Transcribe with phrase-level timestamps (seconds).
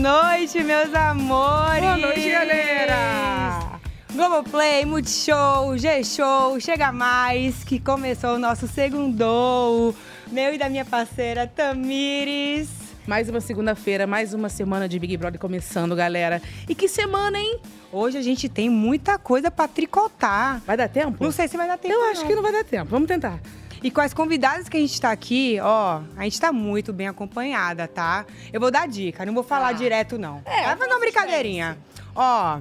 [0.00, 1.80] noite, meus amores!
[1.80, 3.80] Boa noite, galera!
[4.12, 9.94] Globoplay, Multishow, G-Show, Chega Mais, que começou o nosso segundo,
[10.30, 12.68] meu e da minha parceira Tamires.
[13.06, 16.40] Mais uma segunda-feira, mais uma semana de Big Brother começando, galera.
[16.68, 17.60] E que semana, hein?
[17.92, 20.62] Hoje a gente tem muita coisa pra tricotar.
[20.66, 21.22] Vai dar tempo?
[21.22, 21.92] Não sei se vai dar tempo.
[21.92, 22.10] Eu não.
[22.10, 22.90] acho que não vai dar tempo.
[22.90, 23.40] Vamos tentar.
[23.84, 27.06] E com as convidadas que a gente tá aqui, ó, a gente tá muito bem
[27.06, 28.24] acompanhada, tá?
[28.50, 30.40] Eu vou dar dica, não vou falar direto, não.
[30.46, 31.76] É, Vai fazer uma brincadeirinha.
[32.16, 32.60] Ó,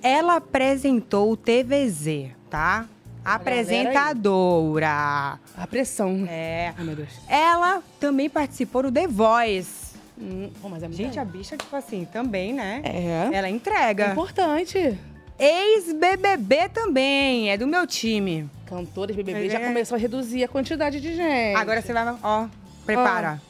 [0.00, 2.86] ela apresentou o TVZ, tá?
[3.24, 5.40] Apresentadora.
[5.56, 6.26] A pressão.
[6.28, 6.72] É.
[6.78, 7.10] Ai, meu Deus.
[7.28, 9.96] Ela também participou do The Voice.
[10.16, 12.82] Hum, mas é muito Gente, a bicha, tipo assim, também, né?
[12.84, 13.36] É.
[13.36, 14.12] Ela entrega.
[14.12, 14.96] Importante.
[15.42, 18.48] Ex-BBB também, é do meu time.
[18.64, 19.50] Cantores BBB É.
[19.50, 21.56] já começou a reduzir a quantidade de gente.
[21.56, 22.46] Agora você vai, ó,
[22.86, 23.42] prepara.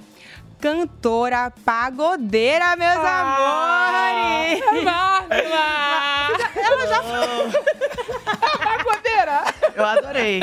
[0.59, 4.63] Cantora pagodeira, meus amores!
[6.57, 7.03] Ela já
[8.59, 9.45] pagodeira!
[9.77, 10.41] Eu adorei.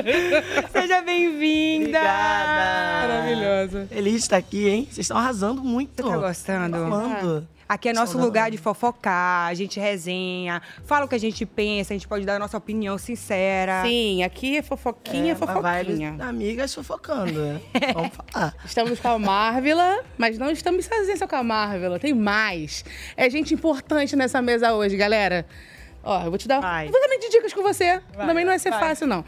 [0.71, 1.97] Seja bem-vinda!
[1.99, 3.07] Obrigada.
[3.07, 3.87] Maravilhosa.
[3.87, 4.83] Feliz de estar aqui, hein?
[4.85, 6.03] Vocês estão arrasando muito.
[6.03, 6.75] Você tá gostando?
[6.77, 7.47] Amando.
[7.69, 11.93] Aqui é nosso lugar de fofocar, a gente resenha, fala o que a gente pensa,
[11.93, 13.83] a gente pode dar a nossa opinião sincera.
[13.85, 16.17] Sim, aqui é fofoquinha, vibe fofoquinha.
[16.19, 17.39] amigas fofocando.
[17.39, 17.61] né?
[17.93, 18.55] Vamos falar.
[18.65, 21.99] Estamos com a Marvila, mas não estamos sozinhos só com a Marvila.
[21.99, 22.83] Tem mais.
[23.15, 25.45] É gente importante nessa mesa hoje, galera.
[26.01, 26.87] Ó, eu vou te dar Vai.
[26.87, 28.01] vou também de dicas com você.
[28.15, 28.79] Vai, também não vai ser vai.
[28.79, 29.23] fácil, não.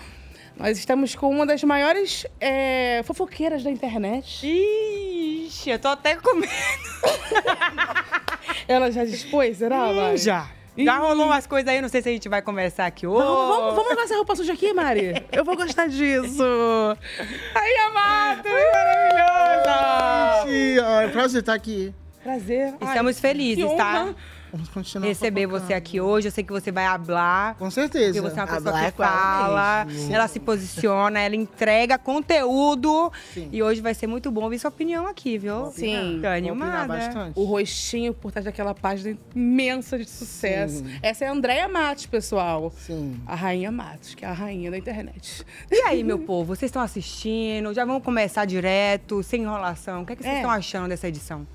[0.58, 4.48] Nós estamos com uma das maiores é, fofoqueiras da internet.
[4.48, 6.52] Ixi, eu tô até com medo.
[8.68, 10.18] Ela já dispôs, será, Mari?
[10.18, 10.48] Já.
[10.78, 13.26] Já rolou umas coisas aí, não sei se a gente vai conversar aqui hoje.
[13.26, 15.14] Vamos, vamos, vamos levar essa roupa suja aqui, Mari?
[15.32, 16.44] Eu vou gostar disso.
[17.54, 20.46] Aí, amada, maravilhosa!
[20.48, 21.94] Gente, é um prazer estar aqui.
[22.24, 22.74] Prazer.
[22.80, 24.14] Ai, Estamos felizes, que tá?
[24.52, 25.68] Vamos continuar Receber fofocando.
[25.68, 26.28] você aqui hoje.
[26.28, 27.56] Eu sei que você vai hablar.
[27.56, 28.08] Com certeza.
[28.22, 30.14] Porque você é uma pessoa Hablar que é fala, mesmo.
[30.14, 33.12] ela se posiciona, ela entrega conteúdo.
[33.34, 33.50] Sim.
[33.52, 35.68] E hoje vai ser muito bom ouvir sua opinião aqui, viu?
[35.72, 36.20] Sim.
[36.22, 36.88] Tô animada.
[36.88, 37.40] bastante.
[37.40, 40.78] O rostinho por trás daquela página imensa de sucesso.
[40.80, 41.00] Sim.
[41.02, 42.74] Essa é a Andréia Matos, pessoal.
[42.78, 43.20] Sim.
[43.26, 45.46] A Rainha Matos, que é a rainha da internet.
[45.72, 47.74] E aí, meu povo, vocês estão assistindo?
[47.74, 50.02] Já vamos começar direto, sem enrolação.
[50.02, 50.38] O que, é que vocês É.
[50.40, 51.48] estão achando dessa edição?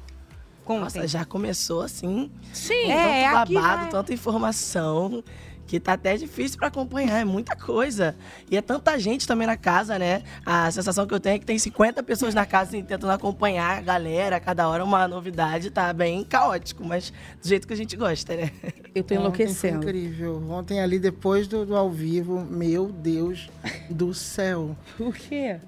[0.67, 0.83] Contem.
[1.03, 2.31] Nossa, já começou assim.
[2.53, 2.91] Sim.
[2.91, 3.91] É, tanto aqui babado, vai.
[3.91, 5.23] tanta informação.
[5.69, 8.15] Que tá até difícil pra acompanhar, é muita coisa.
[8.49, 10.23] E é tanta gente também na casa, né?
[10.45, 13.79] A sensação que eu tenho é que tem 50 pessoas na casa assim, tentando acompanhar
[13.79, 17.13] a galera, cada hora uma novidade, tá bem caótico, mas
[17.43, 18.53] do jeito que a gente gosta, né?
[18.63, 19.85] Eu tô Ontem foi enlouquecendo.
[19.85, 20.41] incrível.
[20.49, 23.51] Ontem ali, depois do, do ao vivo, meu Deus
[23.91, 24.77] do céu.
[25.01, 25.59] O quê?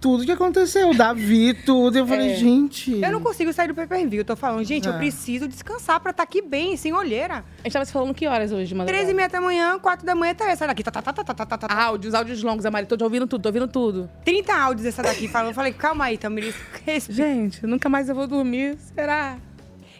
[0.00, 1.98] Tudo que aconteceu, Davi, tudo.
[1.98, 2.36] Eu falei, É.
[2.36, 3.00] gente...
[3.00, 4.20] Eu não consigo sair do pay-per-view.
[4.20, 4.96] Eu tô falando, gente, eu É.
[4.98, 7.44] preciso descansar pra estar aqui bem, sem olheira.
[7.58, 8.98] A gente tava se falando que horas hoje madrugada?
[8.98, 10.84] 13 e meia da manhã, 4 da manhã, tá essa daqui.
[10.84, 11.82] Tá, tá, tá, tá, tá, tá, tá.
[11.84, 12.86] Áudios, áudios longos, a Mari.
[12.86, 14.08] Tô ouvindo tudo, tô ouvindo tudo.
[14.24, 15.48] 30 áudios essa daqui falando.
[15.48, 16.54] Eu falei, calma aí, Tamiris.
[16.86, 17.12] respeita.
[17.12, 18.78] Gente, nunca mais eu vou dormir.
[18.94, 19.36] Será?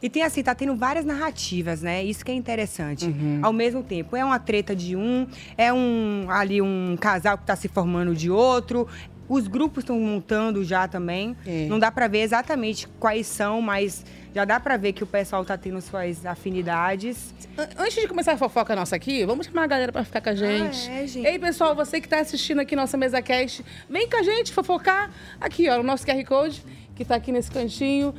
[0.01, 2.05] E tem assim, tá tendo várias narrativas, né?
[2.05, 3.07] Isso que é interessante.
[3.07, 3.41] Uhum.
[3.43, 5.27] Ao mesmo tempo, é uma treta de um,
[5.57, 8.87] é um ali um casal que tá se formando de outro.
[9.28, 11.37] Os grupos estão montando já também.
[11.47, 11.66] É.
[11.69, 15.44] Não dá pra ver exatamente quais são, mas já dá pra ver que o pessoal
[15.44, 17.34] tá tendo suas afinidades.
[17.56, 20.31] An- Antes de começar a fofoca nossa aqui, vamos chamar a galera pra ficar com
[20.31, 20.88] a gente.
[20.91, 21.27] é, gente.
[21.27, 25.11] Ei, pessoal, você que tá assistindo aqui nossa mesa cast, vem com a gente fofocar.
[25.41, 26.62] Aqui, ó, o nosso QR Code,
[26.94, 28.15] que tá aqui nesse cantinho.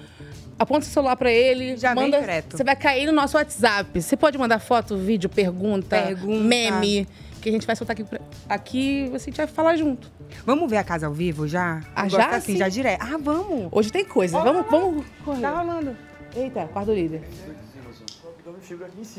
[0.58, 1.78] Aponta o celular pra ele.
[1.78, 2.58] Já vem manda, direto.
[2.58, 4.02] Você vai cair no nosso WhatsApp.
[4.02, 6.44] Você pode mandar foto, vídeo, pergunta, Pergunta.
[6.44, 7.08] meme,
[7.42, 8.06] que a gente vai soltar aqui.
[8.48, 10.12] Aqui você vai falar junto.
[10.46, 11.82] Vamos ver a casa ao vivo já?
[11.96, 12.18] Ah, Eu já?
[12.18, 12.58] gosto assim, Sim.
[12.60, 13.02] já direto.
[13.02, 13.68] Ah, vamos!
[13.72, 14.40] Hoje tem coisa.
[14.42, 15.42] Vamos, vamos correr.
[15.42, 15.96] Tá rolando.
[16.36, 17.22] Eita, quarto líder.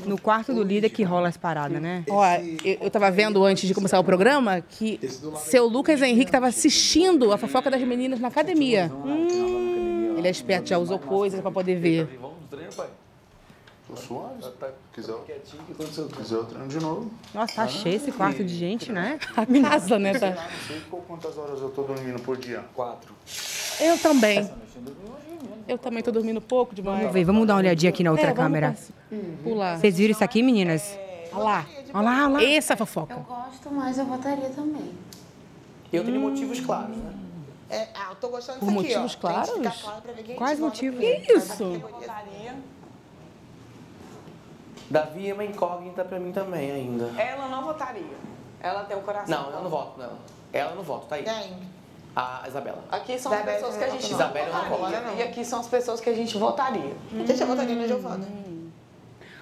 [0.07, 2.05] No quarto do líder que rola as paradas, né?
[2.09, 2.25] Ó,
[2.65, 5.01] eu, eu tava vendo antes de começar o programa que
[5.45, 8.91] seu Lucas Henrique tava assistindo a fofoca das meninas na academia.
[9.05, 12.19] Hum, ele é esperto, já usou coisas pra poder ver.
[12.21, 12.89] Vamos no treino, pai?
[13.91, 14.43] Tô suave.
[14.43, 14.51] Se
[14.93, 17.11] quiser, quietinho, o que quiser, eu treino de novo.
[17.35, 19.19] Nossa, tá cheio esse quarto de gente, né?
[19.37, 20.17] A casa, né?
[20.19, 20.31] Tá?
[20.31, 22.65] Não sei qual- quantas horas eu tô dormindo por dia.
[22.75, 23.13] Quatro.
[23.81, 24.49] Eu também.
[25.67, 26.99] Eu também tô dormindo pouco demais.
[27.01, 28.77] Vamos ver, vamos dar uma olhadinha aqui na outra É, câmera.
[29.43, 29.79] Pular.
[29.79, 30.97] Vocês viram isso aqui, meninas?
[31.33, 31.67] Olha lá.
[31.93, 32.45] Olha lá, olha lá.
[32.45, 33.15] Essa é a fofoca.
[33.15, 34.93] Eu gosto, mas eu votaria também.
[35.93, 37.15] Eu tenho motivos claros, né?
[37.69, 39.03] É, ah, eu tô gostando Por disso aqui, motivos ó.
[39.03, 39.51] Tem que claros?
[39.51, 41.01] ficar claro pra ver quem Quais motivos?
[41.01, 41.83] Que isso?
[44.91, 47.11] Davi é uma incógnita pra mim também ainda.
[47.17, 48.03] Ela não votaria.
[48.61, 49.43] Ela tem o coração.
[49.43, 50.19] Não, eu não voto nela.
[50.53, 51.23] Ela eu não voto, tá aí.
[51.23, 51.57] Tem.
[52.17, 52.83] A Isabela.
[52.91, 55.13] Aqui são as pessoas que a gente Isabela eu não não votaria.
[55.17, 56.93] E aqui são as pessoas que a gente votaria.
[57.13, 58.27] Gente, eu votaria na Giovana.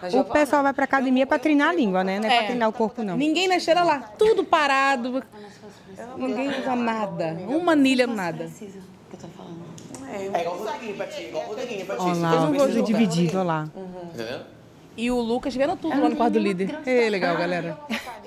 [0.03, 2.21] Na O pessoal vai pra academia pra treinar a língua, né?
[2.21, 3.17] Não é, pra treinar o corpo, não.
[3.17, 5.25] Ninguém na esteira lá, tudo parado.
[6.19, 7.39] Ninguém usa nada.
[7.49, 8.45] Uma anilha, nada.
[8.45, 9.59] Precisa, que eu tô falando.
[10.13, 12.03] É igual o Rodriguinho pra ti, igual o Rodriguinho pra ti.
[12.03, 13.69] Olha lá, um tudo dividido, olha lá.
[14.13, 14.41] Entendeu?
[14.99, 16.77] E o Lucas vendo tudo lá no quarto do líder.
[16.85, 17.79] É legal, galera.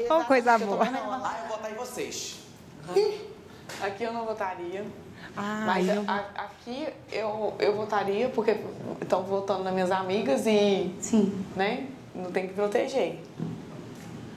[0.09, 0.83] Olha coisa boa.
[0.85, 2.37] Ah, eu vou votar em vocês.
[3.81, 4.85] Aqui eu não votaria.
[5.35, 8.55] Ah, Mas eu- a- aqui eu, eu votaria porque
[9.01, 11.45] estão votando nas minhas amigas e, Sim.
[11.55, 13.19] né, não tem que proteger.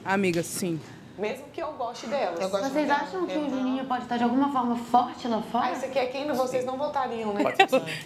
[0.05, 0.81] Amiga, sim.
[1.17, 2.51] Mesmo que eu goste delas.
[2.51, 5.67] Vocês acham que o Juninho pode estar de alguma forma forte lá fora?
[5.67, 7.45] Ah, isso aqui é quem vocês não votariam, né?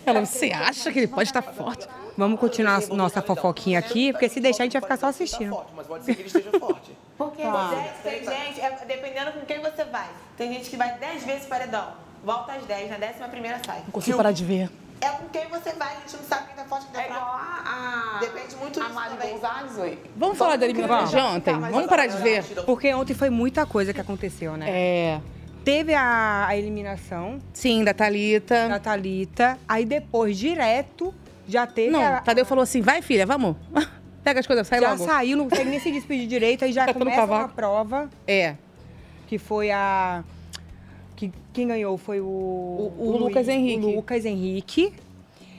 [0.04, 1.88] Ela, você acha que ele pode estar forte?
[2.18, 5.50] Vamos continuar a nossa fofoquinha aqui, porque se deixar a gente vai ficar só assistindo.
[5.50, 6.96] forte, mas pode ser que ele esteja forte.
[7.16, 7.42] Porque
[8.02, 10.08] Tem gente, é, dependendo com quem você vai.
[10.36, 11.92] Tem gente que vai 10 vezes paredão.
[12.22, 13.80] Volta às 10, na décima primeira sai.
[13.84, 14.70] Não consigo parar de ver.
[15.00, 17.06] É com quem você vai, a gente não sabe quem tá forte, quem tá É
[17.06, 19.32] igual a, a, Depende muito a disso Mari também.
[19.34, 19.98] Gonzalez, oi.
[20.16, 21.58] Vamos falar da eliminação de ontem?
[21.58, 22.44] Vamos parar de ver.
[22.66, 24.66] Porque ontem foi muita coisa que aconteceu, né?
[24.68, 25.20] É.
[25.64, 28.68] Teve a, a eliminação Sim, da Thalita.
[28.68, 31.14] da Thalita, aí depois, direto,
[31.46, 33.54] já teve Não, a, Tadeu falou assim: vai, filha, vamos.
[34.24, 35.04] Pega as coisas, sai já logo.
[35.04, 37.54] saiu, não consegue nem se despedir direito, aí já Tá todo começa uma cavaco.
[37.54, 38.56] prova, É.
[39.26, 40.24] que foi a...
[41.18, 42.24] Que, quem ganhou foi o...
[42.96, 43.84] o Lucas Henrique.
[43.84, 44.92] O Lucas Henrique.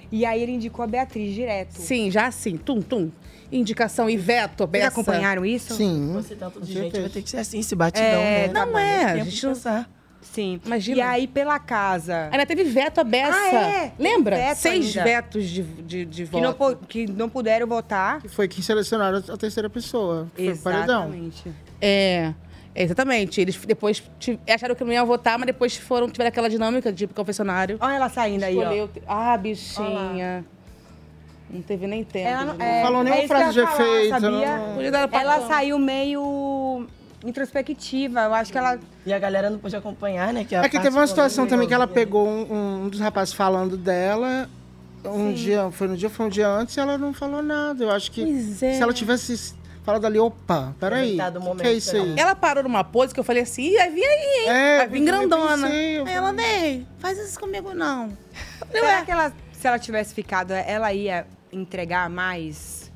[0.10, 1.74] E aí ele indicou a Beatriz direto.
[1.74, 3.12] Sim, já assim, tum, tum.
[3.52, 4.88] Indicação Iveto, Vocês Bessa.
[4.88, 5.74] acompanharam isso?
[5.76, 6.12] Sim.
[6.14, 8.54] Você tanto de com gente vai ter que ser assim, esse batidão, É, né?
[8.54, 9.90] não Mas é, a gente de não- pensar.
[10.22, 10.62] Sim.
[10.66, 10.98] Imagina.
[10.98, 13.36] E aí, pela casa, Ainda teve veto a Bessa.
[13.38, 13.92] Ah, é?
[14.00, 14.36] Lembra?
[14.38, 15.04] Veto Seis ainda.
[15.04, 16.78] vetos de, de, de que não, voto.
[16.78, 18.22] pu- que não puderam votar.
[18.22, 20.28] Que foi quem selecionaram a terceira pessoa.
[20.36, 21.04] Foi o paredão.
[21.06, 21.52] Exatamente.
[21.82, 22.34] É,
[22.84, 23.40] exatamente.
[23.42, 27.08] Eles depois ti- acharam que não iam votar, mas depois foram, tiveram aquela dinâmica de
[27.08, 27.78] confessionário.
[27.80, 28.62] Olha ela saindo aí, ó.
[28.62, 28.90] Escolheu.
[29.08, 30.46] Ah, bichinha.
[31.50, 32.28] Não teve nem tempo.
[32.30, 34.58] Ela não, é, Falou nem é frase de falar, efeito, sabia?
[34.58, 36.86] não- Ela saiu meio
[37.26, 38.22] introspectiva.
[38.22, 38.80] Eu acho que ela.
[39.06, 40.44] E a galera não pôde acompanhar, né?
[40.44, 43.34] Que a É que teve uma situação também que ela pegou um, um dos rapazes
[43.34, 44.48] falando dela.
[45.04, 47.84] Um dia, foi no dia, foi um dia antes e ela não falou nada.
[47.84, 48.74] Eu acho que Pois é.
[48.74, 49.56] se ela tivesse
[49.90, 51.20] falado ali, opa, peraí.
[51.20, 52.16] O que, momento, que é isso aí?
[52.18, 54.50] Ela parou numa pose que eu falei assim, Ih, vai vir aí, hein?
[54.50, 55.68] É, vai vir eu grandona.
[55.68, 58.10] pensei, eu Aí ela, Ney, faz isso comigo não.
[58.72, 62.90] Será que ela, se ela tivesse ficado, ela ia entregar mais?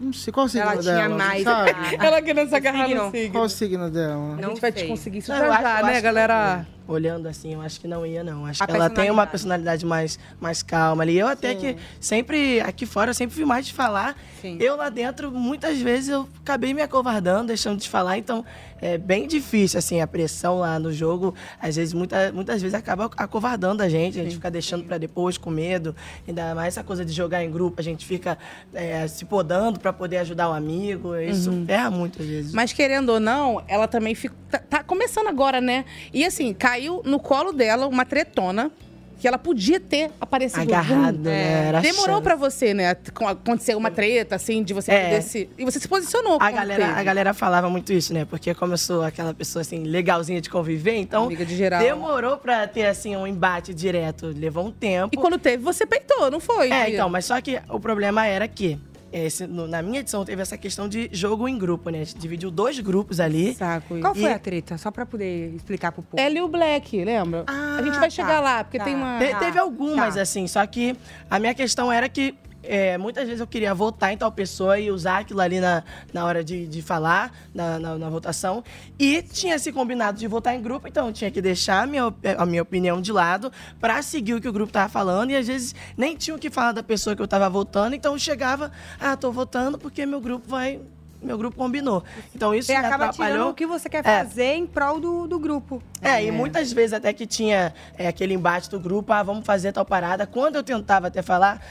[0.00, 1.44] Não sei qual o signo Ela tinha dela, mais.
[1.44, 1.70] sabe?
[1.70, 3.04] a- Ela querendo se agarrar signo.
[3.04, 3.32] no signo.
[3.32, 4.14] Qual o signo dela?
[4.14, 4.88] A Não gente vai sei.
[4.88, 6.56] conseguir isso Não, já né, que galera?
[6.56, 6.66] não ia.
[6.92, 8.44] Olhando assim, eu acho que não ia, não.
[8.44, 9.86] Acho A que ela tem uma personalidade.
[9.86, 11.18] mais, mais calma ali.
[11.18, 14.14] Eu até que sempre, aqui fora, eu sempre vi mais de falar.
[14.40, 14.58] Sim.
[14.60, 18.18] Eu lá dentro, muitas vezes, eu acabei me acovardando, deixando de falar.
[18.18, 18.44] Então,
[18.80, 21.34] é bem difícil, assim, a pressão lá no jogo.
[21.60, 24.20] Às vezes, muita, muitas vezes, acaba acovardando a gente.
[24.20, 25.94] A gente fica deixando pra depois, com medo.
[26.26, 27.80] Ainda mais essa coisa de jogar em grupo.
[27.80, 28.36] A gente fica
[28.74, 31.16] é, se podando pra poder ajudar um amigo.
[31.16, 32.52] Isso ferra muito, às vezes.
[32.52, 35.84] Mas querendo ou não, ela também fica, tá, tá começando agora, né?
[36.12, 36.52] E assim,
[36.82, 38.70] caiu no colo dela uma tretona
[39.20, 40.62] que ela podia ter aparecido.
[40.62, 41.68] Agarrado, né?
[41.68, 42.90] Era Demorou pra você, né?
[42.90, 45.04] Acontecer uma treta, assim, de você É.
[45.04, 45.48] poder se...
[45.56, 46.38] E você se posicionou.
[46.40, 46.98] A galera, teve.
[46.98, 48.24] a galera falava muito isso, né?
[48.24, 51.26] Porque como eu sou aquela pessoa, assim, legalzinha de conviver, então...
[51.26, 51.80] Amiga de geral.
[51.80, 54.26] Demorou pra ter, assim, um embate direto.
[54.36, 55.10] Levou um tempo.
[55.14, 56.72] E quando teve, você peitou, não foi?
[56.72, 58.76] É, então, mas só que o problema era que...
[59.12, 62.00] esse- no- na minha edição teve essa questão de jogo em grupo, né?
[62.00, 63.54] A gente dividiu dois grupos ali.
[63.54, 63.98] Saco.
[64.00, 64.78] Qual foi E- a treta?
[64.78, 66.22] Só pra poder explicar pro povo.
[66.22, 67.44] Ela e o Black, lembra?
[67.46, 68.84] Ah, a gente vai tá, chegar lá, porque tá.
[68.84, 69.18] tem uma...
[69.18, 70.22] Te- Tá, teve algumas, tá.
[70.22, 70.96] assim, só que
[71.30, 74.90] a minha questão era que é, muitas vezes eu queria votar em tal pessoa e
[74.90, 78.62] usar aquilo ali na, na hora de, de falar, na, na, na votação.
[78.98, 82.12] E tinha se combinado de votar em grupo, então eu tinha que deixar a minha,
[82.38, 85.30] a minha opinião de lado pra seguir o que o grupo tava falando.
[85.30, 88.12] E às vezes nem tinha o que falar da pessoa que eu tava votando, então
[88.14, 90.80] eu chegava, ah, tô votando porque meu grupo vai.
[91.20, 92.02] Meu grupo combinou.
[92.34, 93.50] Então isso Você acaba tirando atrapalhou.
[93.50, 94.24] o que você quer É.
[94.24, 95.80] fazer em prol do, do grupo.
[96.00, 99.70] É, e muitas vezes até que tinha é, aquele embate do grupo, ah, vamos fazer
[99.70, 100.26] tal parada.
[100.26, 101.64] Quando eu tentava até falar,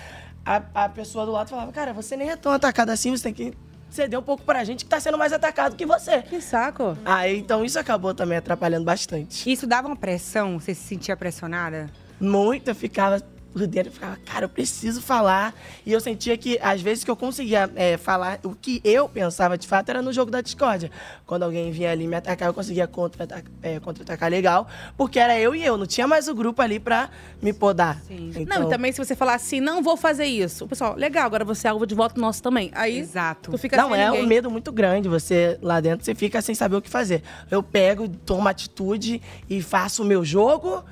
[0.46, 3.34] a, a pessoa do lado falava, cara, você nem é tão atacado assim, você tem
[3.34, 3.54] que
[3.90, 6.22] ceder um pouco pra gente que tá sendo mais atacado que você.
[6.22, 6.98] Que saco.
[7.04, 9.52] Aí, então isso acabou também atrapalhando bastante.
[9.52, 10.60] Isso dava uma pressão?
[10.60, 11.90] Você se sentia pressionada?
[12.20, 13.22] Muito, eu ficava
[13.52, 15.54] por dentro eu ficava, cara, eu preciso falar.
[15.86, 19.58] E eu sentia que, às vezes, que eu conseguia é, falar o que eu pensava
[19.58, 20.90] de fato era no jogo da discórdia.
[21.26, 24.68] Quando alguém vinha ali me atacar, eu conseguia contra-atacar é, contra legal,
[24.98, 27.10] porque era eu e eu, não tinha mais o grupo ali pra
[27.42, 28.00] me podar.
[28.08, 28.32] Sim.
[28.36, 30.66] Então, Não, e também se você falar assim, não vou fazer isso.
[30.66, 32.72] O pessoal, legal, agora você é alvo de voto nosso também.
[32.74, 33.52] Aí Exato.
[33.52, 34.24] tu fica Não, sem é ninguém.
[34.24, 35.10] um medo muito grande.
[35.10, 37.24] Você lá dentro, você fica sem saber o que fazer.
[37.50, 40.84] Eu pego, tomo atitude e faço o meu jogo,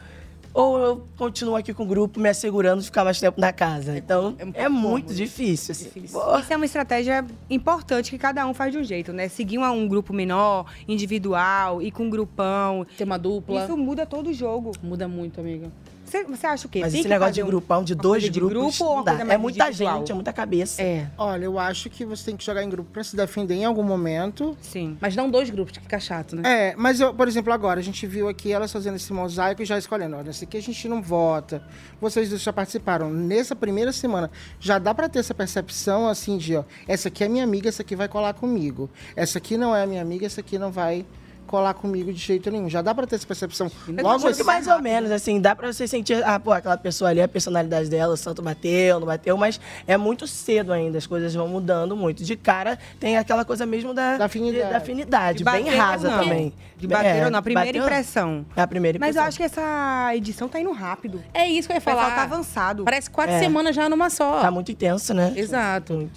[0.62, 3.98] ou eu continuo aqui com o grupo me assegurando de ficar mais tempo na casa.
[3.98, 5.72] Então, é, muito difícil.
[5.72, 5.90] assim.
[6.04, 9.30] Isso é uma estratégia importante que cada um faz de um jeito, né?
[9.30, 12.86] Seguir uma- um grupo menor, individual, ir com um grupão.
[12.98, 13.64] Ter uma dupla.
[13.64, 14.72] Isso muda todo o jogo.
[14.84, 15.72] Muda muito, amiga.
[16.10, 16.80] Você, você acha o quê?
[16.82, 19.14] Mas Tem esse negócio de um- grupão, de dois de grupos, grupo não dá.
[19.14, 20.00] é muita individual?
[20.00, 20.82] gente, é muita cabeça.
[20.82, 21.08] É.
[21.18, 23.84] Olha, eu acho que você tem que jogar em grupo pra se defender em algum
[23.84, 24.58] momento.
[24.62, 24.98] Sim.
[25.00, 26.42] Mas não dois grupos, que fica chato, né?
[26.72, 29.66] É, mas eu, por exemplo, agora, a gente viu aqui elas fazendo esse mosaico e
[29.66, 31.62] já escolhendo, olha, esse aqui a gente não vota.
[32.02, 33.10] Vocês dois já participaram.
[33.12, 37.30] Nessa primeira semana, já dá pra ter essa percepção, assim, de, ó, essa aqui é
[37.30, 38.90] minha amiga, essa aqui vai colar comigo.
[39.16, 41.06] Essa aqui não é minha amiga, essa aqui não vai
[41.50, 42.70] colar comigo de jeito nenhum.
[42.70, 43.72] Já dá pra ter essa percepção.
[43.88, 47.10] Logo Muito assim, mais ou menos, assim, dá pra você sentir, ah, pô, aquela pessoa
[47.10, 51.08] ali, a personalidade dela, o santo bateu, não bateu, mas é muito cedo ainda, as
[51.08, 52.24] coisas vão mudando muito.
[52.24, 54.64] De cara, tem aquela coisa mesmo da, Da afinidade.
[54.66, 56.24] de- da afinidade, De bem bater ou rasa não.
[56.24, 56.54] também.
[56.78, 58.46] De bater É, ou não, a primeira bateu- impressão.
[58.56, 59.24] É a primeira Mas impressão.
[59.24, 61.22] eu acho que essa edição tá indo rápido.
[61.34, 62.16] É isso que eu ia O falar.
[62.16, 62.84] tá avançado.
[62.86, 63.40] Parece quatro É.
[63.40, 64.40] semanas já numa só.
[64.42, 65.34] Tá muito intenso, né?
[65.36, 66.10] Exato.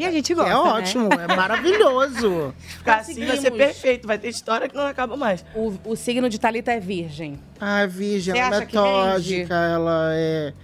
[0.00, 0.58] E a gente que gosta, é né?
[0.58, 2.54] ótimo, é maravilhoso.
[2.78, 5.44] Ficar assim vai ser perfeito, vai ter história que não acaba mais.
[5.54, 7.38] O, o signo de Thalita é virgem.
[7.60, 10.54] Ah, virgem, Você ela é metódica, ela é.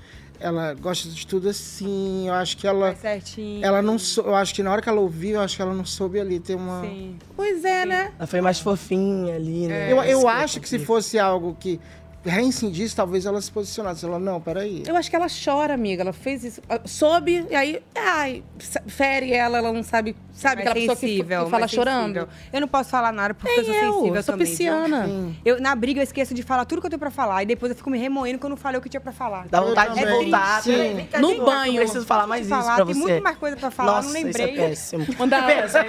[0.41, 2.29] Ela gosta de tudo assim.
[2.29, 2.93] Eu acho que ela.
[2.93, 3.65] Vai certinho.
[3.65, 5.75] Ela não sou, Eu acho que na hora que ela ouviu, eu acho que ela
[5.75, 6.81] não soube ali ter uma.
[6.83, 7.17] Sim.
[7.35, 8.13] Pois é, né?
[8.19, 9.93] Ela foi mais fofinha ali, né?
[9.93, 11.79] Eu, eu Esse acho que se fosse algo que
[12.27, 14.05] reincendisse, talvez ela se posicionasse.
[14.05, 14.83] Ela, não, peraí.
[14.87, 16.03] Eu acho que ela chora, amiga.
[16.03, 16.61] Ela fez isso.
[16.69, 18.43] ah, Soube, e aí, ai,
[18.87, 20.17] fere ela, ela não sabe.
[20.33, 22.15] Sabe Mais aquela pessoa que, sensível, que fala mais chorando?
[22.15, 22.29] sensível.
[22.53, 24.47] Eu não posso falar nada porque eu sou Nem eu, sensível eu sou também.
[24.47, 25.09] pisciana.
[25.45, 27.43] Eu, na briga, eu esqueço de falar tudo que eu tenho pra falar.
[27.43, 29.47] E depois eu fico me remoendo que eu não falei o que tinha pra falar.
[29.49, 30.63] Dá vontade de voltar.
[30.63, 31.07] Sim.
[31.19, 31.75] No gente, banho.
[31.77, 33.01] Eu preciso falar mais isso falar, pra tem você.
[33.01, 34.53] muito mais coisa pra falar, Nossa, não lembrei.
[34.53, 35.07] Isso é péssimo.
[35.19, 35.85] Mandar- Pensa,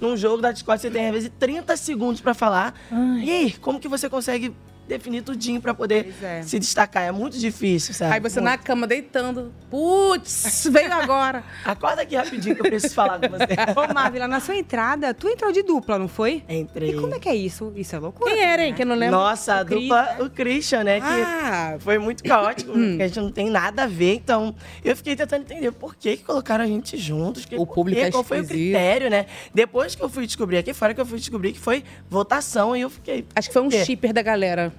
[0.00, 2.74] num, num jogo da Discord você tem às vezes 30 segundos pra falar.
[3.24, 4.54] E aí, como que você consegue
[4.88, 6.42] definir tudinho pra poder é.
[6.42, 7.04] se destacar?
[7.04, 8.14] É muito difícil, sabe?
[8.14, 8.50] Aí você Muito.
[8.50, 9.52] na cama deitando.
[9.70, 11.44] Putz, veio agora.
[11.64, 13.44] Acorda aqui rapidinho que eu preciso falar com você.
[13.76, 16.42] Ô, Marvila, na sua entrada, tu entrou de dupla, não foi?
[16.48, 16.90] Entrei.
[16.90, 17.72] E como é que é isso?
[17.76, 18.30] Isso é loucura.
[18.30, 18.70] Quem era, hein?
[18.70, 18.76] né?
[18.76, 19.16] Que eu não lembro.
[19.16, 20.16] Nossa, a O Cris, dupla, né?
[20.20, 21.00] o Christian, né?
[21.00, 24.14] Que Ah, foi muito caótico, porque a gente não tem nada a ver.
[24.14, 24.54] Então,
[24.84, 27.44] eu fiquei tentando entender por que, que colocaram a gente juntos.
[27.44, 29.26] que- O por público quê, é Qual foi o critério, né?
[29.54, 32.80] Depois que eu fui descobrir aqui fora, que eu fui descobrir que foi votação e
[32.80, 33.26] eu fiquei.
[33.34, 33.84] acho que foi um É.
[33.84, 34.72] shipper da galera.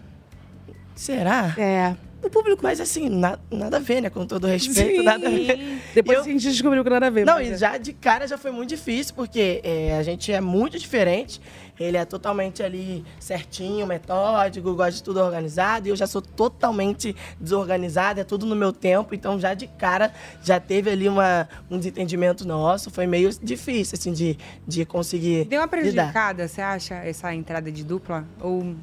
[0.95, 1.55] Será?
[1.57, 1.95] É.
[2.21, 4.09] O público, mas assim, na- nada a ver, né?
[4.09, 5.81] Com todo respeito, nada a ver.
[5.95, 7.25] Depois Eu- a gente descobriu que nada a ver.
[7.25, 7.57] Não, e é.
[7.57, 11.39] já de cara já foi muito difícil, porque é, a gente é muito diferente.
[11.79, 15.87] Ele é totalmente ali certinho, metódico, gosta de tudo organizado.
[15.87, 19.15] E eu já sou totalmente desorganizada, é tudo no meu tempo.
[19.15, 20.11] Então, já de cara,
[20.43, 22.91] já teve ali uma, um desentendimento nosso.
[22.91, 25.69] Foi meio difícil, assim, de, de conseguir Deu uma lidar.
[25.69, 28.25] prejudicada, você acha, essa entrada de dupla?
[28.41, 28.75] Ou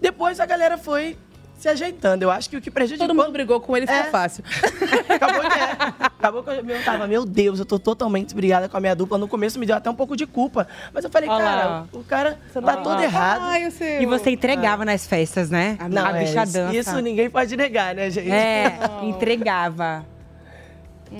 [0.00, 1.16] Depois a galera foi
[1.58, 2.22] se ajeitando.
[2.22, 3.08] Eu acho que o que prejudicou...
[3.08, 4.10] Todo mundo brigou com ele, ficou É.
[4.10, 4.44] fácil.
[5.08, 5.72] Acabou que é.
[6.04, 9.16] Acabou que eu eu tava, meu Deus, eu tô totalmente brigada com a minha dupla.
[9.16, 10.68] No começo me deu até um pouco de culpa.
[10.92, 13.40] Mas eu falei, Olha cara, o cara Você tá todo errado.
[13.42, 14.00] Ai, eu sei.
[14.02, 15.78] E você entregava nas festas, né?
[15.90, 16.76] Não, a é, bicha isso- dança.
[16.76, 18.30] Isso ninguém pode negar, né, gente?
[18.30, 20.04] É, entregava.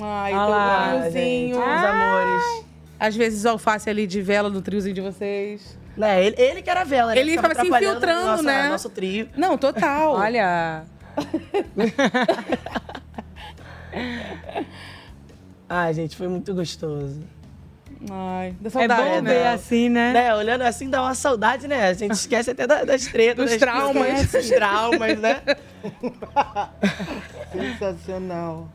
[0.02, 1.56] Ai, Olha teu Ah, triozinho.
[1.58, 2.66] meus amores.
[2.98, 5.78] Às vezes alface ali de vela no triozinho de vocês.
[5.96, 7.20] Né, ele, ele que era a vela, né?
[7.20, 8.68] Ele Ficava se infiltrando, nossa- né?
[8.68, 9.28] Nosso trio.
[9.36, 10.12] Não, total.
[10.14, 10.84] Olha.
[15.68, 17.20] Ai, gente, foi muito gostoso.
[18.10, 19.02] Ai, da É saudade.
[19.02, 19.34] bom né?
[19.34, 20.12] ver assim, né?
[20.12, 21.88] Né, olhando assim dá uma saudade, né?
[21.88, 23.36] A gente esquece até da- das tretas.
[23.36, 24.26] Dos das- traumas.
[24.32, 25.40] Dos traumas, né?
[27.52, 28.68] Sensacional.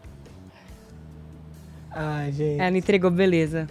[1.92, 2.60] Ai, gente.
[2.60, 3.68] Ela entregou beleza.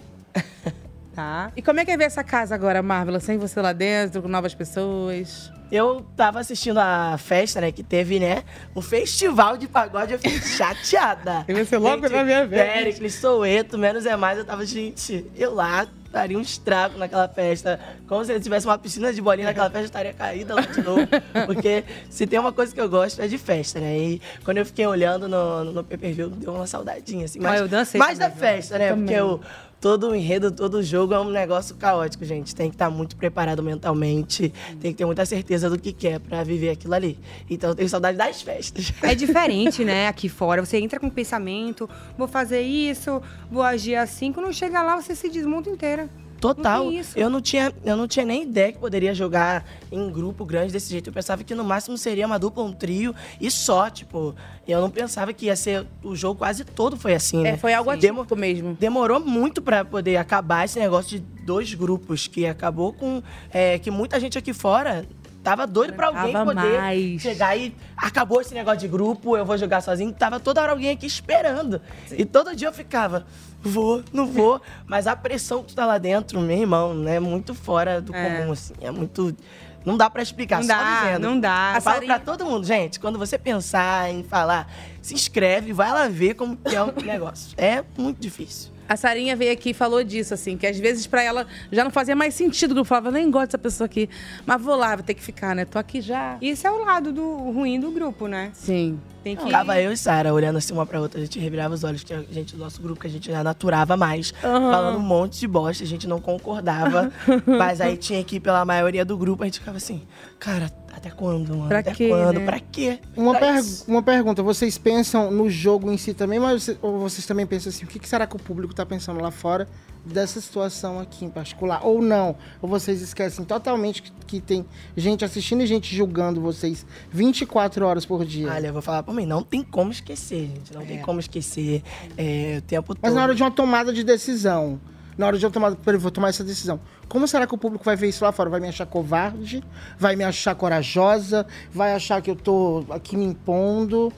[1.13, 1.51] Tá?
[1.55, 3.19] E como é que é ver essa casa agora, Marvel?
[3.19, 5.51] Sem você lá dentro, com novas pessoas?
[5.71, 8.43] Eu tava assistindo a festa, né, que teve, né,
[8.75, 11.45] um festival de pagode, eu fiquei chateada.
[11.47, 12.73] E você logo Gente, na minha vez.
[12.73, 17.79] Pericles, Soueto, menos é mais, eu tava, gente, eu lá daria um estrago naquela festa.
[18.07, 20.81] Como se eu tivesse uma piscina de bolinha naquela festa, eu estaria caída lá de
[20.81, 21.07] novo.
[21.47, 23.97] Porque se tem uma coisa que eu gosto é de festa, né?
[23.97, 27.39] E quando eu fiquei olhando no, no, no pay-per-view, deu uma saudadinha, assim.
[27.39, 28.93] Ah, Mas, eu dancei mais da também, festa, né?
[28.93, 29.39] Porque o,
[29.81, 32.55] todo o enredo, todo o jogo é um negócio caótico, gente.
[32.55, 36.43] Tem que estar muito preparado mentalmente, tem que ter muita certeza do que quer pra
[36.43, 37.17] viver aquilo ali.
[37.49, 38.93] Então eu tenho saudade das festas.
[39.01, 40.07] É diferente, né?
[40.07, 44.31] Aqui fora, você entra com pensamento, vou fazer isso, vou agir assim.
[44.31, 46.07] Quando chega lá, você se desmonta inteira.
[46.41, 46.83] Total.
[46.91, 47.01] Não.
[47.15, 50.89] Eu não tinha, eu não tinha nem ideia que poderia jogar em grupo grande desse
[50.89, 51.09] jeito.
[51.09, 54.35] Eu pensava que no máximo seria uma dupla, um trio e só, tipo,
[54.67, 57.51] eu não pensava que ia ser o jogo quase todo foi assim, né?
[57.51, 58.75] É, foi algo Demo- atípico mesmo.
[58.79, 63.21] Demorou muito pra poder acabar esse negócio de dois grupos, que acabou com
[63.51, 65.05] é, que muita gente aqui fora
[65.43, 67.21] tava doido pra alguém Tava poder mais.
[67.21, 70.11] chegar e acabou esse negócio de grupo, eu vou jogar sozinho.
[70.13, 71.81] Tava toda hora alguém aqui esperando.
[72.11, 73.25] E todo dia eu ficava,
[73.61, 74.61] vou, não vou.
[74.85, 78.39] Mas a pressão que tá lá dentro, meu irmão, né, é muito fora do É.
[78.39, 78.73] comum, assim.
[78.81, 79.35] É muito.
[79.83, 81.19] Não dá pra explicar, Não só dá, dizendo.
[81.27, 81.73] não dá.
[81.75, 84.71] Eu falo pra todo mundo, gente, quando você pensar em falar,
[85.01, 87.53] se inscreve, vai lá ver como que é o negócio.
[87.57, 88.70] É muito difícil.
[88.91, 91.91] A Sarinha veio aqui e falou disso, assim, que às vezes pra ela já não
[91.91, 92.77] fazia mais sentido.
[92.77, 94.09] Eu falava, nem gosto dessa pessoa aqui.
[94.45, 95.63] Mas vou lá, vou ter que ficar, né?
[95.63, 96.37] Tô aqui já.
[96.41, 98.51] Isso é o lado do ruim do grupo, né?
[98.53, 98.99] Sim.
[99.23, 99.43] Tem que.
[99.43, 102.13] Ficava eu e Sara olhando assim uma pra outra, a gente revirava os olhos, que
[102.13, 105.47] a gente, do nosso grupo, que a gente já naturava mais, falando um monte de
[105.47, 107.11] bosta, a gente não concordava.
[107.45, 110.01] mas aí tinha que ir pela maioria do grupo, a gente ficava assim,
[110.39, 111.67] cara, até quando, mano?
[111.67, 112.39] Pra até quê, quando?
[112.39, 112.45] né?
[112.45, 112.99] Pra quê?
[113.15, 113.85] Uma, Pra per- isso.
[113.87, 117.69] uma pergunta, vocês pensam no jogo em si também, mas você- ou vocês também pensam
[117.69, 119.67] assim, o que que será que o público tá pensando lá fora
[120.03, 121.85] dessa situação aqui em particular?
[121.85, 122.35] Ou não?
[122.61, 124.65] Ou vocês esquecem totalmente que, que tem
[124.97, 128.51] gente assistindo e gente julgando vocês 24 horas por dia?
[128.51, 130.73] Olha, eu vou falar mim, não tem como esquecer, gente.
[130.73, 131.83] Não tem como esquecer
[132.17, 133.15] é, o tempo Mas todo.
[133.15, 134.79] na hora de uma tomada de decisão,
[135.17, 136.79] na hora de eu tomar, peraí, vou tomar essa decisão.
[137.07, 138.49] Como será que o público vai ver isso lá fora?
[138.49, 139.63] Vai me achar covarde?
[139.99, 141.45] Vai me achar corajosa?
[141.71, 144.11] Vai achar que eu tô aqui me impondo?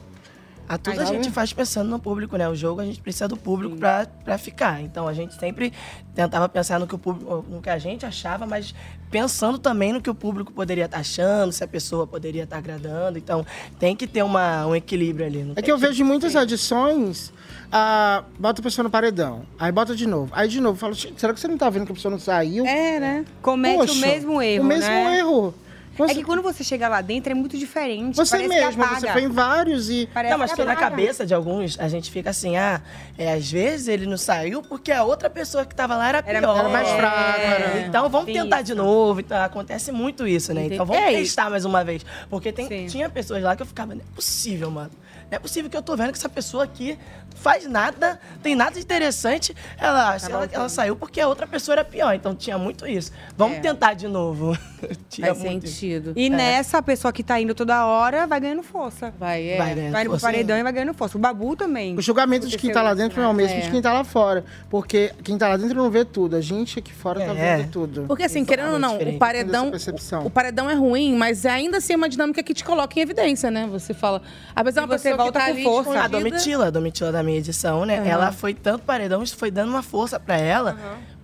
[0.67, 1.35] A tudo a gente sabe?
[1.35, 2.47] faz pensando no público, né?
[2.47, 4.81] O jogo a gente precisa do público pra, pra ficar.
[4.81, 5.73] Então a gente sempre
[6.15, 8.73] tentava pensar no que o público, no que a gente achava, mas
[9.11, 13.17] pensando também no que o público poderia estar achando, se a pessoa poderia estar agradando.
[13.17, 13.45] Então
[13.77, 15.43] tem que ter uma, um equilíbrio ali.
[15.43, 15.89] não É que eu jeito.
[15.91, 17.31] vejo muitas edições,
[17.71, 21.19] ah, bota a pessoa no paredão, aí bota de novo, aí de novo, fala, "Gente,
[21.19, 22.65] será que você não tá vendo que a pessoa não saiu?
[22.65, 23.25] É, né?
[23.41, 25.17] Comete Poxa, o mesmo erro, O mesmo né?
[25.19, 25.53] erro.
[25.93, 28.15] É Você, que quando você chega lá dentro é muito diferente.
[28.15, 30.09] você que você foi em vários e...
[30.11, 32.81] Parece Não, mas que na cabeça de alguns a gente fica assim, ah,
[33.17, 36.39] é, às vezes ele não saiu porque a outra pessoa que tava lá era Era-
[36.39, 36.57] pior.
[36.57, 38.81] era mais fraca, era- Então vamos tentar de isso.
[38.81, 39.19] novo.
[39.19, 40.65] Então acontece muito isso, né?
[40.65, 42.03] Então vamos É, testar mais uma vez.
[42.29, 44.91] Porque tem- tinha pessoas lá que eu ficava, não é possível, mano.
[45.29, 46.97] Não é possível que eu tô vendo que essa pessoa aqui
[47.35, 49.55] faz nada, tem nada de interessante.
[49.77, 52.13] Ela, se ela, ela saiu porque a outra pessoa era pior.
[52.15, 53.11] Então tinha muito isso.
[53.37, 53.61] Vamos É.
[53.61, 54.57] tentar de novo.
[55.09, 55.73] tinha Faz muito isso.
[55.75, 56.13] sentido.
[56.15, 59.13] E nessa, a pessoa que tá indo toda hora vai ganhando força.
[59.19, 59.57] Vai, é.
[59.57, 60.27] Vai ganhando Vai indo pro força.
[60.27, 61.17] paredão e vai ganhando força.
[61.17, 61.95] O Babu também.
[61.97, 63.61] O julgamento de quem tá lá dentro não é o mesmo É.
[63.61, 64.43] de quem tá lá fora.
[64.69, 66.35] Porque quem tá lá dentro não vê tudo.
[66.35, 67.57] A gente aqui fora tá É.
[67.57, 68.05] vendo tudo.
[68.07, 69.15] Porque assim, querendo ou não, diferente.
[69.15, 70.25] o paredão, percepção.
[70.25, 73.49] o paredão é ruim, mas ainda assim é uma dinâmica que te coloca em evidência,
[73.49, 73.67] né?
[73.71, 74.21] Você fala,
[74.55, 75.99] às vezes é uma E você pessoa volta que tá com ali força.
[76.03, 76.07] A.
[76.07, 78.07] Domitila, a Domitila da minha edição, né?
[78.07, 80.77] Ela foi tanto paredão, isso foi dando uma força pra ela.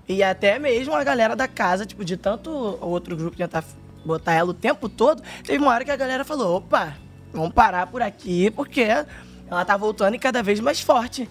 [0.07, 2.49] E até mesmo a galera da casa, tipo, de tanto
[2.81, 3.63] outro grupo tentar
[4.03, 6.95] botar ela o tempo todo, teve uma hora que a galera falou: opa,
[7.31, 8.81] vamos parar por aqui, porque
[9.49, 11.29] ela tá voltando e cada vez mais forte.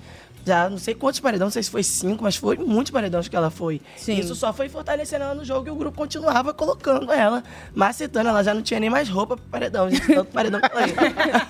[0.48, 3.36] Já não sei quantos paredões, não sei se foi cinco, mas foi muitos paredões que
[3.36, 3.80] ela foi.
[3.96, 4.18] Sim.
[4.18, 7.42] Isso só foi fortalecendo ela no jogo e o grupo continuava colocando ela,
[7.74, 8.28] macetando.
[8.28, 10.06] Ela já não tinha nem mais roupa pro paredão, gente.
[10.06, 11.48] Tanto paredão que ela ia.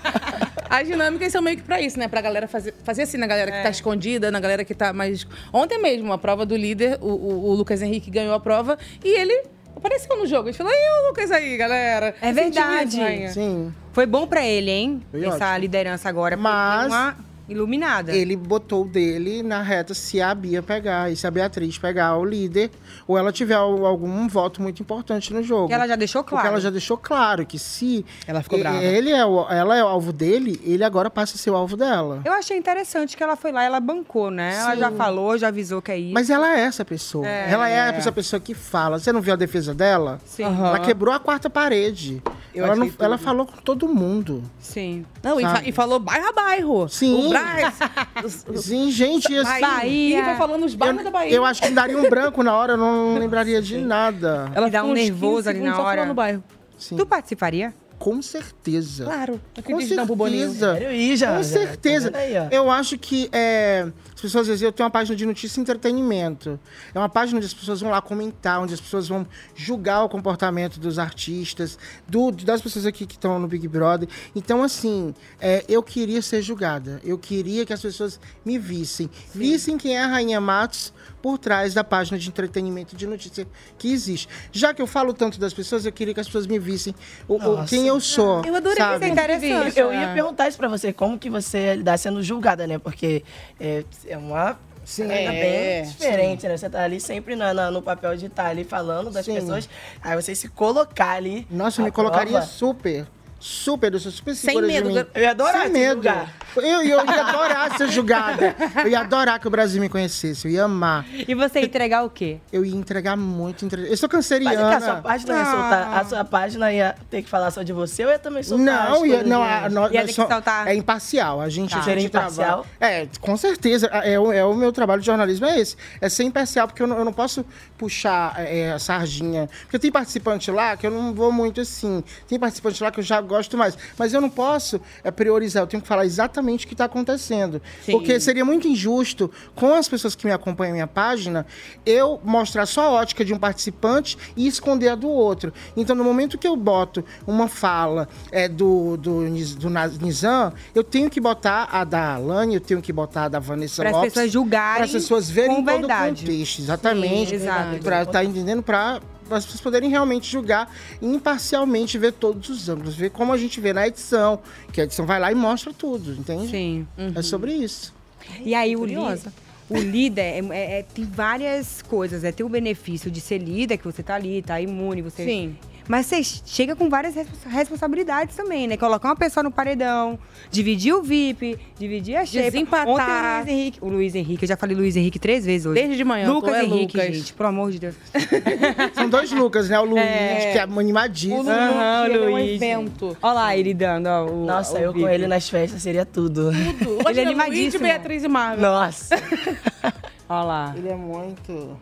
[0.71, 2.09] As dinâmicas são meio que pra isso, né?
[2.09, 5.27] Pra galera fazer, fazer assim, na galera que tá escondida, na galera que tá mais.
[5.53, 9.09] Ontem mesmo, a prova do líder, o, o- o Lucas Henrique ganhou a prova e
[9.09, 10.49] ele apareceu no jogo.
[10.49, 12.15] A gente falou, e o Lucas aí, galera?
[12.21, 12.99] É verdade.
[13.33, 13.73] Sim.
[13.93, 15.03] Foi bom pra ele, hein?
[15.11, 15.59] Foi Essa ótimo.
[15.61, 16.37] liderança agora.
[16.37, 17.17] Mas- uma
[17.49, 18.15] iluminada.
[18.15, 22.17] Ele botou o dele na reta se a Bia pegar e se a Beatriz pegar
[22.17, 22.71] o líder,
[23.07, 25.69] ou ela tiver al- algum voto muito importante no jogo.
[25.69, 26.49] Que ela já deixou Porque claro.
[26.49, 28.83] ela já deixou claro que se Ela ficou brava.
[28.83, 31.77] ele é o, ela é o alvo dele, ele agora passa a ser o alvo
[31.77, 32.21] dela.
[32.25, 34.55] Eu achei interessante que ela foi lá ela bancou, né?
[34.59, 34.81] Ela Sim.
[34.81, 36.15] já falou, já avisou que é isso.
[36.15, 37.27] Mas ela é essa pessoa.
[37.27, 38.99] Ela é essa pessoa que fala.
[38.99, 40.21] Você não viu a defesa dela?
[40.25, 40.45] Sim.
[40.45, 42.23] Ela quebrou a quarta parede.
[42.55, 44.43] Eu Ela, achei não- ela falou com todo mundo.
[44.59, 45.05] Sim.
[45.23, 46.89] Não, e, fa- e falou bairro a bairro.
[46.89, 47.27] Sim.
[47.27, 48.45] O Braz.
[48.65, 50.21] Sim, gente, e assim, Bahia.
[50.21, 51.35] E foi falando os bairros da Bahia.
[51.35, 54.51] eu acho que daria um branco na hora, eu não lembraria de nada.
[54.55, 56.01] Ela E dá um uns 15 nervoso ali na só hora.
[56.03, 56.45] falando bairro.
[56.79, 56.97] Sim.
[56.97, 57.75] Tu participaria?
[57.99, 59.05] Com certeza.
[59.05, 59.41] Claro.
[59.65, 60.79] Com certeza.
[60.93, 61.33] Ir já.
[61.37, 61.43] Com já.
[61.43, 62.11] certeza.
[62.13, 62.35] Tá aí.
[62.53, 65.63] Eu acho que é, as pessoas às vezes eu tenho uma página de notícia e
[65.63, 66.59] entretenimento.
[66.93, 70.09] É uma página onde as pessoas vão lá comentar, onde as pessoas vão julgar o
[70.09, 71.79] comportamento dos artistas,
[72.09, 74.09] do, das pessoas aqui que estão no Big Brother.
[74.35, 77.01] Então, assim, é, eu queria ser julgada.
[77.05, 79.09] Eu queria que as pessoas me vissem.
[79.33, 83.93] Vissem quem é a Rainha Matos por trás da página de entretenimento de notícia que
[83.93, 84.29] existe.
[84.53, 86.93] Já que eu falo tanto das pessoas, eu queria que as pessoas me vissem
[87.29, 88.45] o- o- quem eu sou.
[88.45, 89.05] Eu adorei sabe?
[89.05, 89.79] esse interessante.
[89.79, 92.79] Eu ia perguntar isso pra você, como que você está sendo julgada, né?
[92.79, 93.23] Porque
[93.61, 96.57] é, é uma cena É, bem diferente, né?
[96.57, 99.35] Você tá ali sempre na- na- no papel de estar ali falando das Sim.
[99.35, 99.69] pessoas,
[100.03, 101.47] aí você se colocar ali.
[101.51, 102.47] Nossa, eu me colocaria prova.
[102.47, 103.07] super.
[103.41, 105.07] Super, eu sou super Sem segura medo, de mim.
[105.15, 105.95] eu ia adorar Sem medo.
[105.95, 106.35] julgar.
[106.57, 108.57] Eu, eu ia adorar ser julgada.
[108.83, 110.49] Eu ia adorar que o Brasil me conhecesse.
[110.49, 111.07] Eu ia amar.
[111.13, 112.39] E você ia entregar o quê?
[112.53, 113.65] Eu ia entregar muito.
[113.65, 114.77] entre- Eu sou Mas é canceriana.
[114.77, 118.05] a sua página ia soltar, a sua página ia ter que falar só de você
[118.05, 120.67] ou ia também soltar Não, ia, não, a, nós, Ia nós soltar.
[120.67, 121.41] é imparcial.
[121.41, 121.79] A gente, Tá.
[121.79, 122.67] a gente imparcial?
[122.79, 123.87] trabalha- É, com certeza.
[123.87, 125.77] É, o- é o meu trabalho de jornalismo é esse.
[126.01, 127.45] É ser imparcial, porque eu não, eu não posso
[127.77, 129.49] puxar é, a sardinha.
[129.63, 132.03] Porque tem participante lá que eu não vou muito assim.
[132.27, 133.77] Tem participante lá que eu já gosto mais.
[133.97, 135.63] Mas eu não posso é, priorizar.
[135.63, 137.63] Eu tenho que falar exatamente o que está acontecendo.
[137.89, 141.47] Porque seria muito injusto com as pessoas que me acompanham na minha página
[141.87, 145.53] eu mostrar só a ótica de um participante e esconder a do outro.
[145.77, 150.83] Então, no momento que eu boto uma fala é, do, do, do Na- Nizam, eu
[150.83, 153.97] tenho que botar a da Alane, eu tenho que botar a da Vanessa Para as
[153.97, 154.13] Lopes.
[154.15, 156.21] pessoas julgarem Para as pessoas verem todo o verdade.
[156.23, 156.61] contexto.
[156.61, 157.39] Exatamente.
[157.39, 157.47] Sim.
[157.83, 162.95] Para estar entendendo, para as pessoas poderem realmente julgar e imparcialmente ver todos os ângulos.
[162.97, 164.41] Ver como a gente vê na edição,
[164.73, 166.49] que a edição vai lá e mostra tudo, entende?
[166.51, 166.87] Sim.
[167.15, 167.93] É sobre isso.
[168.41, 169.33] E aí o, Curiosa.
[169.71, 172.25] o líder é- é- é- tem várias coisas.
[172.25, 175.25] É ter o benefício de ser líder, que você tá ali, tá imune, você.
[175.25, 175.57] Sim.
[175.89, 178.77] Mas você chega com várias responsa- responsabilidades também, né?
[178.77, 180.19] Colocar uma pessoa no paredão,
[180.51, 182.45] dividir o VIP, dividir a xepa.
[182.51, 182.87] Desempatar.
[182.87, 185.81] Ontem o Luiz Henrique, o Luiz Henrique, eu já falei Luiz Henrique três vezes hoje.
[185.81, 187.17] Desde de manhã, Lucas é Henrique, Lucas.
[187.17, 187.95] gente, pelo amor de Deus.
[188.95, 189.81] São dois Lucas, né?
[189.81, 191.39] O Luiz, que é O animadíssimo.
[191.39, 192.63] Lulu, Aham, que ele é um Luiz.
[192.63, 193.17] evento.
[193.23, 195.11] Olha lá ele dando, ó, o Nossa, o eu com VIP.
[195.11, 196.49] ele nas festas seria tudo.
[196.49, 197.83] Hoje Ele é é Luiz de animadíssimo.
[197.85, 198.61] Beatriz e Marvel.
[198.71, 199.17] Nossa.
[200.29, 200.75] Olha lá.
[200.77, 201.79] Ele é muito.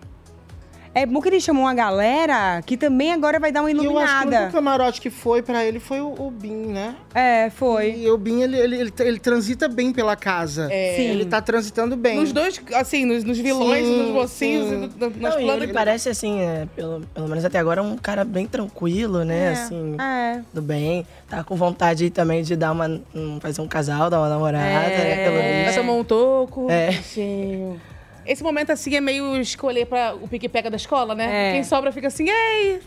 [0.98, 3.80] É bom que ele chamou uma galera que também agora vai dar uma E eu
[3.80, 4.36] acho que o iluminada.
[4.44, 6.96] único camarote que foi pra ele foi o, o Bin, né?
[7.14, 7.96] É, foi.
[7.98, 10.68] E o Bin, ele, ele, ele, ele transita bem pela casa.
[10.72, 10.94] É.
[10.96, 11.02] Sim.
[11.10, 12.16] Ele tá transitando bem.
[12.18, 14.74] Nos dois, assim, nos, nos vilões, Sim, nos mocinhos, sim.
[14.74, 15.62] e no- no- nas Não, planas.
[15.64, 19.50] ele parece assim, é, pelo, pelo menos até agora, um cara bem tranquilo, né?
[19.52, 20.40] Assim, É.
[20.54, 21.06] do bem.
[21.28, 23.02] Tá com vontade também de dar uma.
[23.14, 25.14] um- fazer um casal, dar uma namorada, É.
[25.16, 25.24] né?
[25.24, 25.76] Pelo Vai visto.
[25.76, 26.70] tomar um toco.
[26.70, 26.86] É.
[26.92, 27.78] bichinho.
[28.26, 31.50] Esse momento, assim, é meio escolher pra o pique-pega da escola, né?
[31.50, 31.52] É.
[31.52, 32.80] Quem sobra fica assim, ei!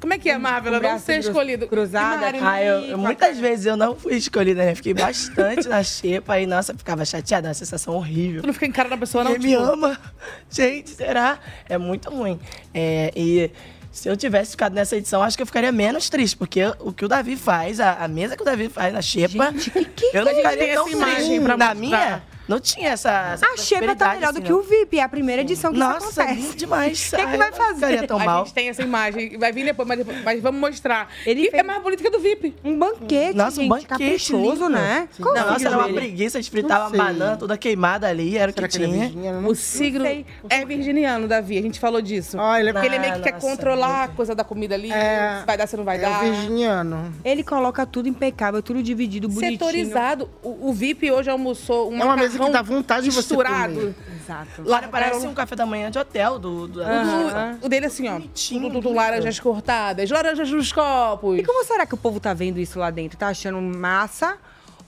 [0.00, 0.78] Como é que é, Marvel?
[0.82, 1.66] Não ser escolhido.
[1.66, 2.20] cruzado.
[2.20, 4.74] Mari, Ah, eu, eu- muitas vezes eu não fui escolhida, né?
[4.74, 8.42] Fiquei bastante na xepa e, nossa, ficava chateada, uma sensação horrível.
[8.42, 9.32] Tu não fica em cara da pessoa, não?
[9.32, 9.98] Me tipo, ama.
[10.50, 11.38] Gente, será?
[11.66, 12.38] É muito ruim.
[12.74, 13.50] É, e
[13.90, 17.06] se eu tivesse ficado nessa edição, acho que eu ficaria menos triste, porque o que
[17.06, 19.52] o Davi faz, a, a mesa que o Davi faz na xepa, eu não A
[19.52, 21.40] gente tem ficaria tão essa imagem triste.
[21.44, 21.74] pra Na mostrar.
[21.80, 24.58] minha, não tinha essa, essa A Xepa tá melhor do assim, que não.
[24.58, 24.98] o VIP.
[24.98, 26.56] É a primeira edição que Nossa, isso acontece.
[26.58, 27.06] demais.
[27.12, 28.06] O que, que Ai, vai fazer?
[28.06, 28.44] tão a mal.
[28.44, 29.36] gente tem essa imagem.
[29.38, 31.08] Vai vir depois, mas, mas vamos mostrar.
[31.26, 32.54] Ele E fez- é mais bonito que do VIP.
[32.64, 34.68] Um banquete, Nossa, um gente, banquete caprichoso, lindo.
[34.70, 35.08] né?
[35.20, 36.98] Qual Não, nossa, era uma preguiça, a gente fritava Não sei.
[36.98, 39.32] banana toda queimada ali, era o que que é tinha.
[39.32, 40.04] não O signo
[40.50, 41.58] é virginiano, Davi.
[41.58, 42.38] A gente falou disso.
[42.40, 44.90] Ah, ele é, Porque ele meio que quer Nossa, controlar a coisa da comida ali.
[44.92, 45.38] É.
[45.40, 46.22] Se vai dar, se não vai é dar.
[46.24, 47.12] o virginiano.
[47.24, 49.52] Ele coloca tudo impecável, tudo dividido, bonitinho.
[49.52, 50.28] Setorizado.
[50.42, 53.74] O, o VIP hoje almoçou um É uma que dá vontade de você misturado.
[53.74, 53.94] comer.
[54.20, 54.62] Exato.
[54.64, 56.66] Lá parece um café da manhã de hotel do.
[56.68, 57.58] do Aham.
[57.62, 58.12] O dele assim, ó.
[58.14, 58.96] Bonitinho, tudo bonito.
[58.96, 61.38] laranjas cortadas, laranjas nos copos.
[61.38, 63.18] E como será que o povo tá vendo isso lá dentro?
[63.18, 64.38] Tá achando massa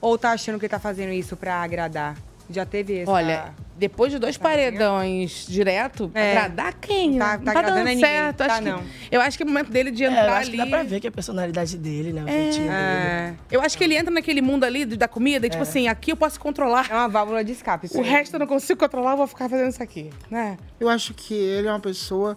[0.00, 2.16] ou tá achando que tá fazendo isso pra agradar?
[2.48, 3.10] Já teve essa...
[3.10, 6.30] Olha, depois de dois paredões direto, É.
[6.32, 7.18] agradar quem?
[7.18, 8.04] Tá- Não tá tá, agradando dando a ninguém.
[8.04, 8.36] certo.
[8.38, 8.82] Tá, acho que- não.
[9.10, 10.70] eu acho que é o momento dele de É, eu entrar acho que ali.
[10.70, 12.24] dá pra ver que é a personalidade dele, né?
[12.24, 12.74] O jeitinho dele.
[12.74, 16.12] É, Eu acho que ele entra naquele mundo ali da comida e, tipo assim, aqui
[16.12, 16.86] eu posso controlar.
[16.90, 17.88] é uma válvula de escape.
[17.94, 20.56] O resto eu não consigo controlar, eu vou ficar fazendo isso aqui, né?
[20.80, 22.36] Eu acho que ele é uma pessoa,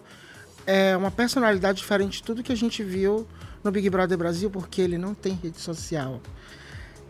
[0.67, 3.27] é uma personalidade diferente de tudo que a gente viu
[3.63, 6.19] no Big Brother Brasil, porque ele não tem rede social.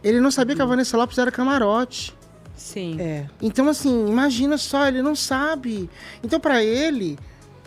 [0.04, 2.14] Ele não sabia que a Vanessa Lopes era camarote.
[2.60, 2.98] Sim.
[3.00, 3.26] É.
[3.42, 5.90] Então, assim, imagina só, ele não sabe.
[6.24, 7.18] Então, pra ele,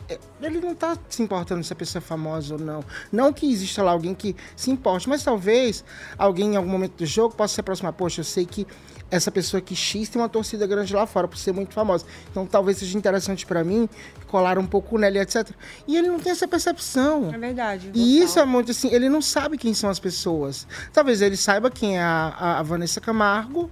[0.08, 2.84] é, ele não tá se importando se a pessoa é famosa ou não.
[3.10, 5.84] Não que exista lá alguém que se importe, mas talvez
[6.18, 7.92] alguém em algum momento do jogo possa se aproximar.
[7.94, 8.66] Poxa, eu sei que
[9.10, 12.04] essa pessoa que X tem uma torcida grande lá fora por ser muito famosa.
[12.30, 13.86] Então, talvez seja interessante pra mim
[14.26, 15.50] colar um pouco nela, etc.
[15.86, 17.30] E ele não tem essa percepção.
[17.32, 17.90] É verdade.
[17.92, 20.66] E isso é muito assim, ele não sabe quem são as pessoas.
[20.94, 23.70] Talvez ele saiba quem é a- a Vanessa Camargo.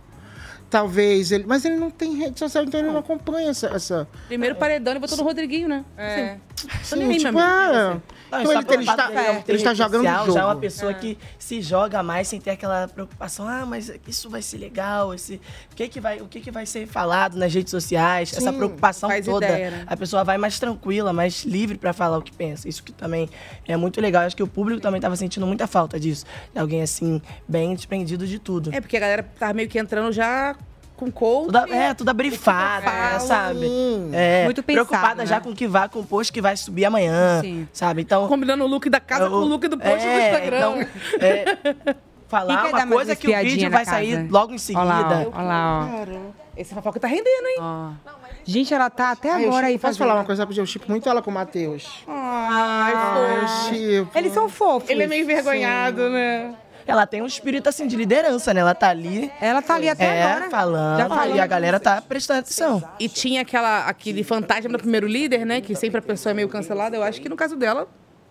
[0.71, 1.45] Talvez ele.
[1.47, 3.67] Mas ele não tem rede social, então ele não acompanha essa.
[3.75, 5.85] essa Primeiro paredão, ele botou no Rodriguinho, né?
[5.99, 6.37] É.
[6.81, 8.20] Assim, sim, aí, tipo, ah, você.
[8.31, 9.11] Não, Então ele, ele está,
[9.49, 10.33] ele está rede jogando social, jogo.
[10.39, 13.47] Já é uma pessoa que se joga mais sem ter aquela preocupação.
[13.49, 15.13] Ah, mas isso vai ser legal.
[15.13, 15.35] Esse,
[15.73, 18.33] o, que, que, vai, o que, que vai ser falado nas redes sociais?
[18.33, 19.47] Essa Sim, preocupação faz toda.
[19.47, 19.85] ideia, né?
[19.87, 22.69] A pessoa vai mais tranquila, mais livre pra falar o que pensa.
[22.69, 23.29] Isso que também
[23.67, 24.23] é muito legal.
[24.23, 26.25] Acho que o público também tava sentindo muita falta disso.
[26.53, 28.73] De alguém assim, bem desprendido de tudo.
[28.73, 30.55] É porque a galera tava meio que entrando já
[31.01, 31.47] com coach.
[31.47, 33.21] Toda, é, toda brifada, fala.
[33.21, 33.67] sabe?
[34.13, 35.27] É, Muito pensado, preocupada né?
[35.27, 38.03] já com o que vai, com o post que vai subir amanhã, sabe?
[38.03, 38.29] Então...
[38.29, 40.59] Combinando o look da casa com o look do post do Instagram.
[40.59, 40.87] Então,
[41.21, 41.95] é,
[42.29, 44.29] falar uma coisa que o vídeo vai sair casa?
[44.31, 44.85] logo em seguida.
[44.85, 46.51] Olha lá, ó, olha lá, ó.
[46.57, 47.97] Esse fofoca tá rendendo, hein?
[48.45, 50.63] Gente, ela tá até Ai, eu agora aí Posso falar uma coisa rapidinho?
[50.63, 52.05] Eu chipo muito ela com o Matheus.
[52.07, 53.69] Ai, eu fofo.
[53.69, 54.19] chipo.
[54.19, 54.91] Eles são fofos.
[54.91, 56.13] Ele é meio envergonhado, Sim.
[56.13, 56.55] né?
[56.91, 58.61] Ela tem um espírito assim de liderança, né?
[58.61, 59.31] Ela tá ali.
[59.41, 60.51] Ela tá ali até é, agora.
[60.51, 60.99] falando.
[60.99, 61.37] Já falou.
[61.37, 62.83] E a galera tá prestando atenção.
[62.99, 65.61] E tinha aquela, aquele fantasma do primeiro líder, né?
[65.61, 66.97] Que sempre a pessoa é meio cancelada.
[66.97, 67.89] Eu acho que no caso dela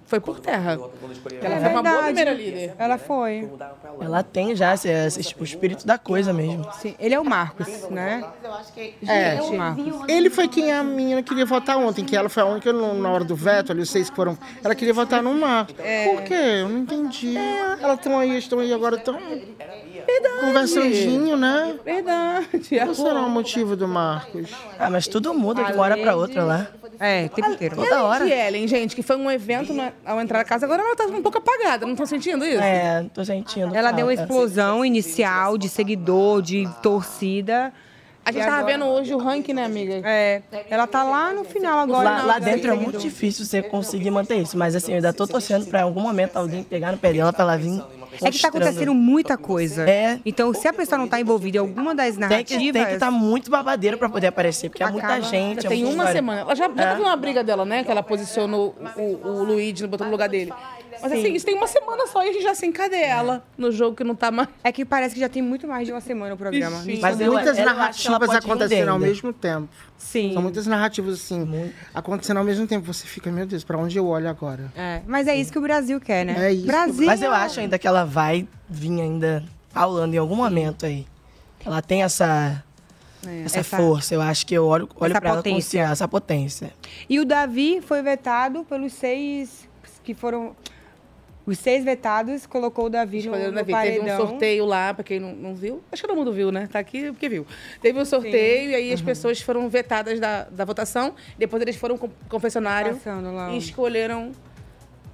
[0.10, 0.72] foi por terra.
[1.42, 2.06] Ela É foi uma boa verdade.
[2.06, 2.74] primeira líder.
[2.80, 3.48] Ela foi.
[4.02, 6.68] Ela tem já esse, esse- o espírito da coisa mesmo.
[6.74, 8.24] Sim, ele é o Marcos, né?
[9.08, 9.86] É, Gente, Marcos.
[10.08, 13.10] ele foi quem a menina queria votar ontem, que ela foi a única no- na
[13.12, 14.36] hora do veto, ali os seis que foram.
[14.64, 15.76] Ela queria votar no Marcos.
[15.76, 16.34] Por quê?
[16.62, 17.36] Eu não entendi.
[17.38, 19.16] Elas estão aí, estão aí agora, estão.
[20.42, 21.76] Conversandinho, né?
[21.86, 22.48] Verdade.
[22.84, 24.50] Qual será o motivo do Marcos?
[24.80, 26.68] Ah, mas tudo muda de uma hora pra outra lá.
[27.00, 27.76] É, o tempo inteiro.
[27.76, 28.28] Toda hora.
[28.28, 31.06] E Ellen, gente, que foi um evento né, ao entrar na casa, agora ela tá
[31.06, 31.86] um pouco apagada.
[31.86, 32.62] Não estão sentindo isso?
[32.62, 33.74] É, tô sentindo.
[33.74, 34.32] Ela deu uma falta.
[34.32, 37.72] explosão inicial de seguidor, de torcida.
[38.30, 40.02] A gente E tava agora- vendo hoje o ranking, né, amiga?
[40.08, 42.10] É, ela tá lá no final agora.
[42.10, 44.56] Lá, lá de dentro é muito difícil você conseguir manter isso.
[44.58, 47.34] Mas assim, eu ainda tô torcendo pra em algum momento alguém pegar no pé dela
[47.34, 47.82] pra ela vir.
[48.22, 49.90] É que tá acontecendo muita coisa.
[49.90, 50.20] É.
[50.26, 52.64] Então, se a pessoa não tá envolvida em alguma das Tem narrativas...
[52.64, 55.66] que tem que estar muito babadeiro pra poder aparecer, porque é muita Acaba- gente.
[55.66, 56.14] é Tem muita uma história.
[56.14, 56.42] semana.
[56.42, 57.84] Ela já, já teve uma briga dela, né?
[57.84, 60.52] Que ela posicionou o, o Luigi, botou no lugar dele.
[61.02, 63.72] Mas assim, isso tem uma semana só e a gente já sem cadê ela no
[63.72, 64.50] jogo que não tá mais.
[64.64, 66.78] É que parece que já tem muito mais de uma semana o programa.
[66.86, 67.02] Ixi.
[67.02, 69.70] Mas eu- muitas eu narrativas acontecendo ao mesmo tempo.
[69.98, 70.34] Sim.
[70.34, 72.86] São muitas narrativas assim, acontecendo ao mesmo tempo.
[72.92, 74.72] Você fica, meu Deus, pra onde eu olho agora?
[74.76, 76.48] É, mas é isso que o Brasil quer, né?
[76.48, 76.66] É isso.
[76.66, 77.06] Brasil.
[77.06, 81.06] Mas eu acho ainda que ela vai vir ainda falando em algum momento aí.
[81.66, 82.64] Ela tem essa,
[83.46, 84.14] essa, Essa- força.
[84.16, 85.82] Eu acho que eu olho, olho essa pra ela com potência.
[85.82, 86.74] essa potência.
[87.10, 89.68] E o Davi foi vetado pelos seis
[90.04, 90.56] que foram.
[91.46, 93.74] Os seis vetados colocou o Davi no, no Davi.
[93.74, 94.18] Teve um paredão.
[94.28, 95.82] sorteio lá, pra quem não, não viu.
[95.92, 96.68] Acho que todo mundo viu, né?
[96.72, 97.46] Tá aqui porque viu.
[97.82, 98.94] Teve um sorteio e aí Uhum.
[98.94, 101.16] as pessoas foram vetadas da, da votação.
[101.40, 103.00] Depois eles foram com confessionário
[103.52, 104.32] e escolheram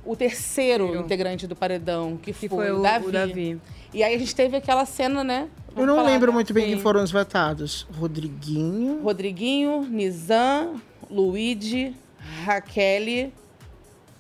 [0.04, 3.06] o terceiro integrante do paredão, que, Que foi, foi o- Davi.
[3.08, 3.62] o Davi.
[3.94, 5.48] E aí a gente teve aquela cena, né?
[5.70, 6.34] Eu Vamos não falar, lembro né?
[6.36, 6.72] muito bem Sim.
[6.74, 7.88] quem foram os vetados.
[7.98, 9.02] Rodriguinho.
[9.02, 11.96] Rodriguinho, Nizam, Luigi,
[12.44, 13.32] Raquel,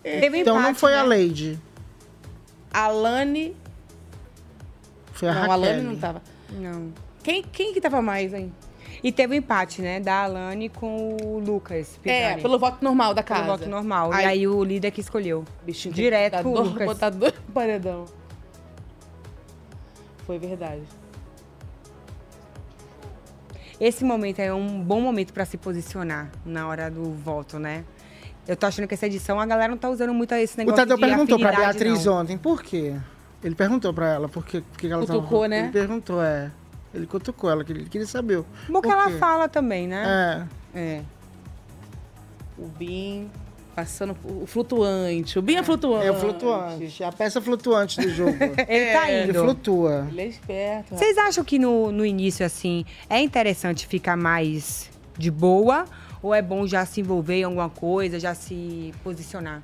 [0.01, 0.97] Teve então não empate, foi né?
[0.99, 1.59] a Lady.
[2.83, 3.55] Alane.
[5.13, 5.53] Foi a não, Raquel.
[5.53, 6.21] Alane não tava.
[6.51, 6.91] Não.
[7.23, 8.53] Quem, quem que tava mais, hein?
[9.03, 9.99] E teve o empate, né?
[9.99, 11.99] Da Alane com o Lucas.
[12.03, 13.51] É, pelo voto normal da Pelo casa.
[13.57, 14.11] voto normal.
[14.11, 15.43] Aí- E aí o líder que escolheu.
[15.63, 16.85] Bichinho Direto pro dois- Lucas.
[16.87, 18.05] botar dois paredão.
[20.25, 20.81] Foi verdade.
[23.79, 27.83] Esse momento é um bom momento pra se posicionar na hora do voto, né?
[28.47, 30.77] Eu tô achando que essa edição a galera não tá usando muito esse O negócio
[30.77, 32.13] Tadeu de perguntou pra Beatriz não.
[32.13, 32.95] ontem, por quê?
[33.43, 35.47] Ele perguntou pra ela por quê, por que ela Cutucou, tava...
[35.47, 35.59] né?
[35.63, 36.51] Ele perguntou, é.
[36.93, 38.37] Ele cutucou ela, que ele queria saber.
[38.37, 40.47] o Bom que ela fala também, né?
[40.73, 40.79] É.
[40.79, 41.01] É.
[42.57, 43.29] O Bim
[43.75, 45.37] passando o flutuante.
[45.37, 46.07] O Bim é flutuante.
[46.07, 48.31] É o flutuante, a peça flutuante do jogo.
[48.67, 49.41] Ele tá Ele indo.
[49.41, 50.07] flutua.
[50.09, 50.95] Ele é esperto.
[50.95, 55.85] Vocês acham que no, no início, assim, é interessante ficar mais de boa?
[56.25, 59.61] Ou é bom já se envolver em alguma coisa, já se posicionar?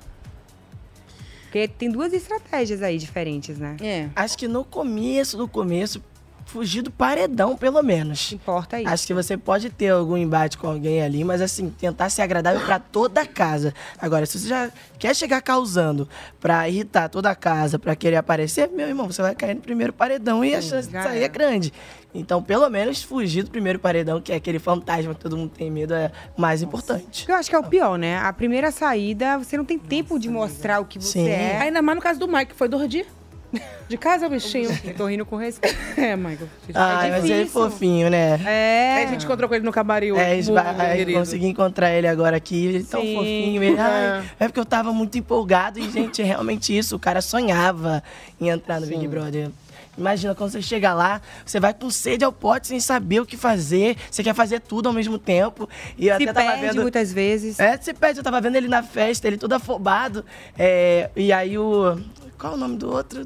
[1.42, 3.76] Porque tem duas estratégias aí diferentes, né?
[3.80, 4.08] É.
[4.14, 6.00] Acho que no começo do começo,
[6.46, 8.32] fugir do paredão, pelo menos.
[8.32, 8.88] Importa isso.
[8.88, 12.60] Acho que você pode ter algum embate com alguém ali, mas assim, tentar ser agradável
[12.64, 13.74] pra toda a casa.
[13.98, 16.08] Agora, se você já quer chegar causando
[16.40, 19.92] pra irritar toda a casa, pra querer aparecer, meu irmão, você vai cair no primeiro
[19.92, 21.24] paredão e a chance de sair é.
[21.24, 21.72] é grande.
[22.14, 25.70] Então, pelo menos fugir do primeiro paredão, que é aquele fantasma que todo mundo tem
[25.70, 27.26] medo, é mais importante.
[27.26, 28.18] Eu acho que é o pior, né?
[28.18, 31.28] A primeira saída, você não tem tempo de mostrar o que você Sim.
[31.28, 31.58] é.
[31.58, 33.06] Ainda mais no caso do Mike, foi dois dias.
[33.88, 34.70] De casa, bichinho.
[34.84, 35.76] Eu tô rindo com respeito.
[36.00, 36.48] é, Michael.
[36.74, 38.40] Ai, mas ele é fofinho, né?
[38.44, 38.94] É.
[38.96, 40.52] Aí a gente encontrou com ele no hoje.
[40.52, 43.16] É, consegui encontrar ele agora aqui, ele tão Sim.
[43.16, 43.62] fofinho.
[43.62, 46.96] Ele, ai, é porque eu tava muito empolgado e, gente, é realmente isso.
[46.96, 48.02] O cara sonhava
[48.40, 49.50] em entrar no Big Brother.
[49.96, 53.36] Imagina, quando você chega lá, você vai com sede ao pote sem saber o que
[53.36, 53.96] fazer.
[54.10, 55.68] Você quer fazer tudo ao mesmo tempo.
[55.98, 56.82] E eu Se até tava perde vendo...
[56.82, 57.60] muitas vezes.
[57.60, 58.20] É, se perde.
[58.20, 60.24] Eu tava vendo ele na festa, ele todo afobado.
[60.58, 62.00] É, e aí o...
[62.42, 63.24] Qual é o nome do outro?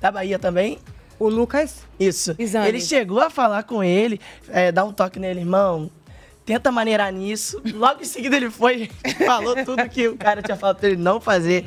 [0.00, 0.78] Da Bahia também?
[1.18, 1.82] O Lucas?
[2.00, 2.34] Isso.
[2.38, 5.90] Ele chegou a falar com ele, é, dar um toque nele, irmão.
[6.46, 7.60] Tenta maneirar nisso.
[7.74, 8.88] Logo em seguida ele foi,
[9.26, 11.62] falou tudo que o cara tinha falado pra ele não fazer.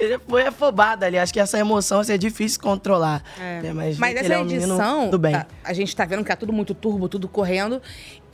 [0.00, 1.16] Ele foi afobado ali.
[1.16, 3.22] Acho que essa emoção assim, é difícil controlar.
[3.38, 5.36] É, mas Mas ele essa é um edição, do bem.
[5.36, 7.80] A, a gente tá vendo que tá tudo muito turbo, tudo correndo.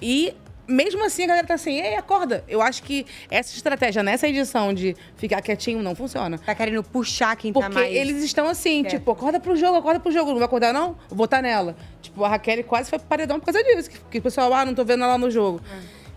[0.01, 0.35] E
[0.68, 2.44] mesmo assim a galera tá assim, ei, acorda.
[2.48, 6.38] Eu acho que essa estratégia nessa edição de ficar quietinho não funciona.
[6.38, 7.94] Tá querendo puxar quem Porque tá mais...
[7.94, 8.98] eles estão assim, quieto.
[8.98, 10.31] tipo, acorda pro jogo, acorda pro jogo.
[10.31, 10.96] Não vai acordar, não?
[11.09, 11.76] Vou votar nela.
[12.02, 13.90] Tipo, a Raquel quase foi pro paredão por causa disso.
[13.90, 15.61] Que, que o pessoal, ah, não tô vendo ela no jogo.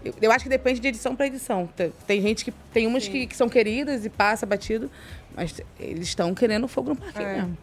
[0.03, 1.67] Eu, eu acho que depende de edição pra edição.
[1.75, 2.51] Tem, tem gente que.
[2.73, 4.89] Tem umas que, que são queridas e passa batido,
[5.35, 7.33] mas eles estão querendo fogo no parquinho É.
[7.35, 7.57] mesmo.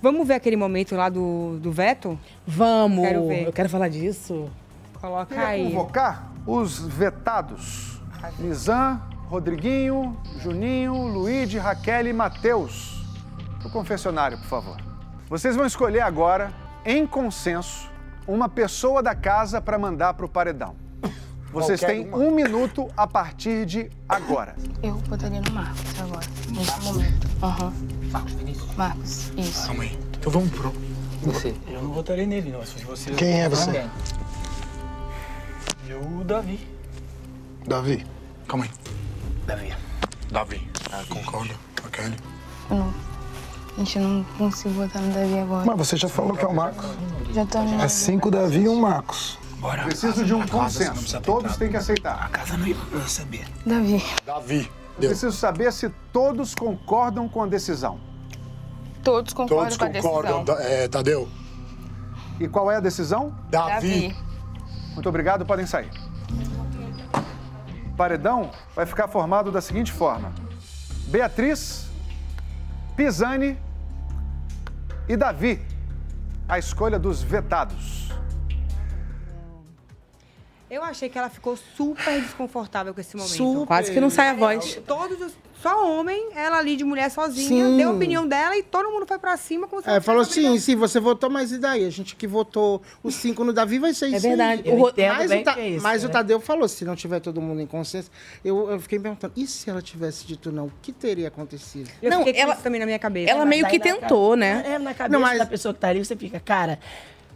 [0.00, 2.18] Vamos ver aquele momento lá do, do veto?
[2.44, 3.06] Vamos!
[3.06, 3.32] Quero.
[3.32, 4.50] Eu quero falar disso.
[5.02, 5.64] Coloca Queria aí.
[5.64, 8.00] convocar os vetados.
[8.38, 13.04] Nizam, Rodriguinho, Juninho, Luíde, Raquel e Matheus.
[13.64, 14.76] O confessionário, por favor.
[15.28, 16.52] Vocês vão escolher agora,
[16.84, 17.90] em consenso,
[18.28, 20.76] uma pessoa da casa para mandar para o paredão.
[21.52, 22.18] Vocês Qualquer têm uma.
[22.18, 24.54] um minuto a partir de agora.
[24.84, 27.28] Eu botaria no Marcos agora, nesse momento.
[27.42, 27.72] Aham.
[28.12, 28.74] Marcos Vinícius?
[28.76, 29.66] Marcos, isso.
[29.66, 29.98] Calma aí.
[30.18, 30.72] Então vamos pro.
[31.22, 31.54] Você.
[31.66, 32.64] Eu não votaria nele, não.
[32.64, 33.16] Se fosse você.
[33.16, 33.84] Quem é você?
[35.88, 36.60] Eu, o Davi.
[37.66, 38.06] Davi.
[38.48, 38.70] Calma aí.
[39.46, 39.74] Davi.
[40.30, 40.68] Davi.
[41.08, 42.16] Concorda com a Kelly?
[42.70, 42.94] Eu não.
[43.78, 45.64] Gente, eu não consigo votar no Davi agora.
[45.66, 46.86] Mas você já falou que é o Marcos.
[47.32, 49.38] Já tô É cinco Davi e um Marcos.
[49.58, 49.84] Bora.
[49.84, 51.20] Preciso de um consenso.
[51.20, 52.24] Todos têm que aceitar.
[52.24, 53.46] A casa não ia saber.
[53.64, 54.02] Davi.
[54.26, 54.70] Davi.
[55.00, 57.98] Eu preciso saber se todos concordam com a decisão.
[59.02, 60.12] Todos concordam Todos com a decisão.
[60.22, 61.28] concordam, É, Tadeu.
[62.38, 63.34] E qual é a decisão?
[63.50, 64.14] Davi.
[64.92, 65.90] Muito obrigado, podem sair.
[67.86, 70.32] O paredão vai ficar formado da seguinte forma:
[71.08, 71.86] Beatriz,
[72.96, 73.58] Pisani
[75.08, 75.60] e Davi.
[76.48, 78.10] A escolha dos vetados.
[80.68, 83.34] Eu achei que ela ficou super desconfortável com esse momento.
[83.34, 83.66] Super.
[83.66, 84.76] Quase que não sai a voz.
[84.86, 87.76] Todos os, só homem, ela ali de mulher sozinha, Sim.
[87.76, 90.22] deu a opinião dela e todo mundo foi pra cima como se É, ela falou
[90.22, 91.84] assim, sim, você votou, mas e daí?
[91.86, 94.62] A gente que votou os cinco no Davi vai ser isso verdade.
[94.64, 94.68] aí.
[94.68, 96.08] Eu O Ro- entendo mas bem o, Ta- que é isso, mas né?
[96.08, 98.10] o Tadeu falou, se não tiver todo mundo em consenso,
[98.44, 101.88] eu, eu fiquei me perguntando, e se ela tivesse dito não, o que teria acontecido?
[102.02, 103.30] Eu Não, fiquei com ela- também na minha cabeça.
[103.30, 104.62] ela meio que tentou, cabe- né?
[104.66, 106.78] É, na cabeça Não, mas- da pessoa que tá ali, você fica, cara,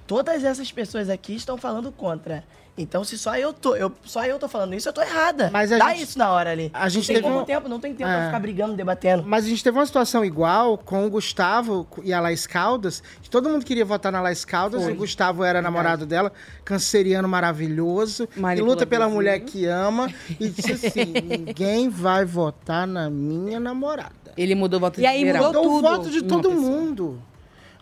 [0.06, 2.42] todas essas pessoas aqui estão falando contra.
[2.78, 5.48] Então, se só eu tô, eu, só eu tô falando isso, eu tô errada.
[5.50, 6.70] Mas a Dá gente- isso na hora ali.
[6.74, 8.16] a gente não tem teve como um- tempo, não tem tempo É.
[8.16, 9.22] pra ficar brigando, debatendo.
[9.26, 13.30] Mas a gente teve uma situação igual com o Gustavo e a Laís Caldas, que
[13.30, 14.92] todo mundo queria votar na Laís Caldas, Foi.
[14.92, 16.30] o Gustavo era namorado dela,
[16.64, 23.08] canceriano maravilhoso, que luta pela mulher que ama, e disse assim, ninguém vai votar na
[23.08, 24.12] minha namorada.
[24.36, 25.44] Ele mudou o voto E aí geral.
[25.46, 26.62] mudou Mudou o tudo voto de todo pessoa.
[26.70, 27.22] mundo.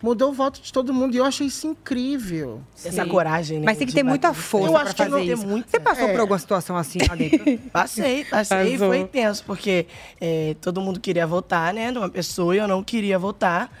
[0.05, 2.61] Mudou o voto de todo mundo e eu achei isso incrível.
[2.77, 3.09] Essa Sim.
[3.09, 3.65] coragem, né?
[3.65, 5.47] Mas tem que de ter muita força Eu pra acho que fazer não tem isso.
[5.47, 5.67] muita.
[5.67, 6.11] Você passou É.
[6.11, 7.57] por alguma situação assim lá dentro?
[7.71, 8.89] Passei, passei, Arrasou.
[8.89, 9.87] foi tenso, porque
[10.21, 13.71] é, todo mundo queria votar, né, numa pessoa e eu não queria votar.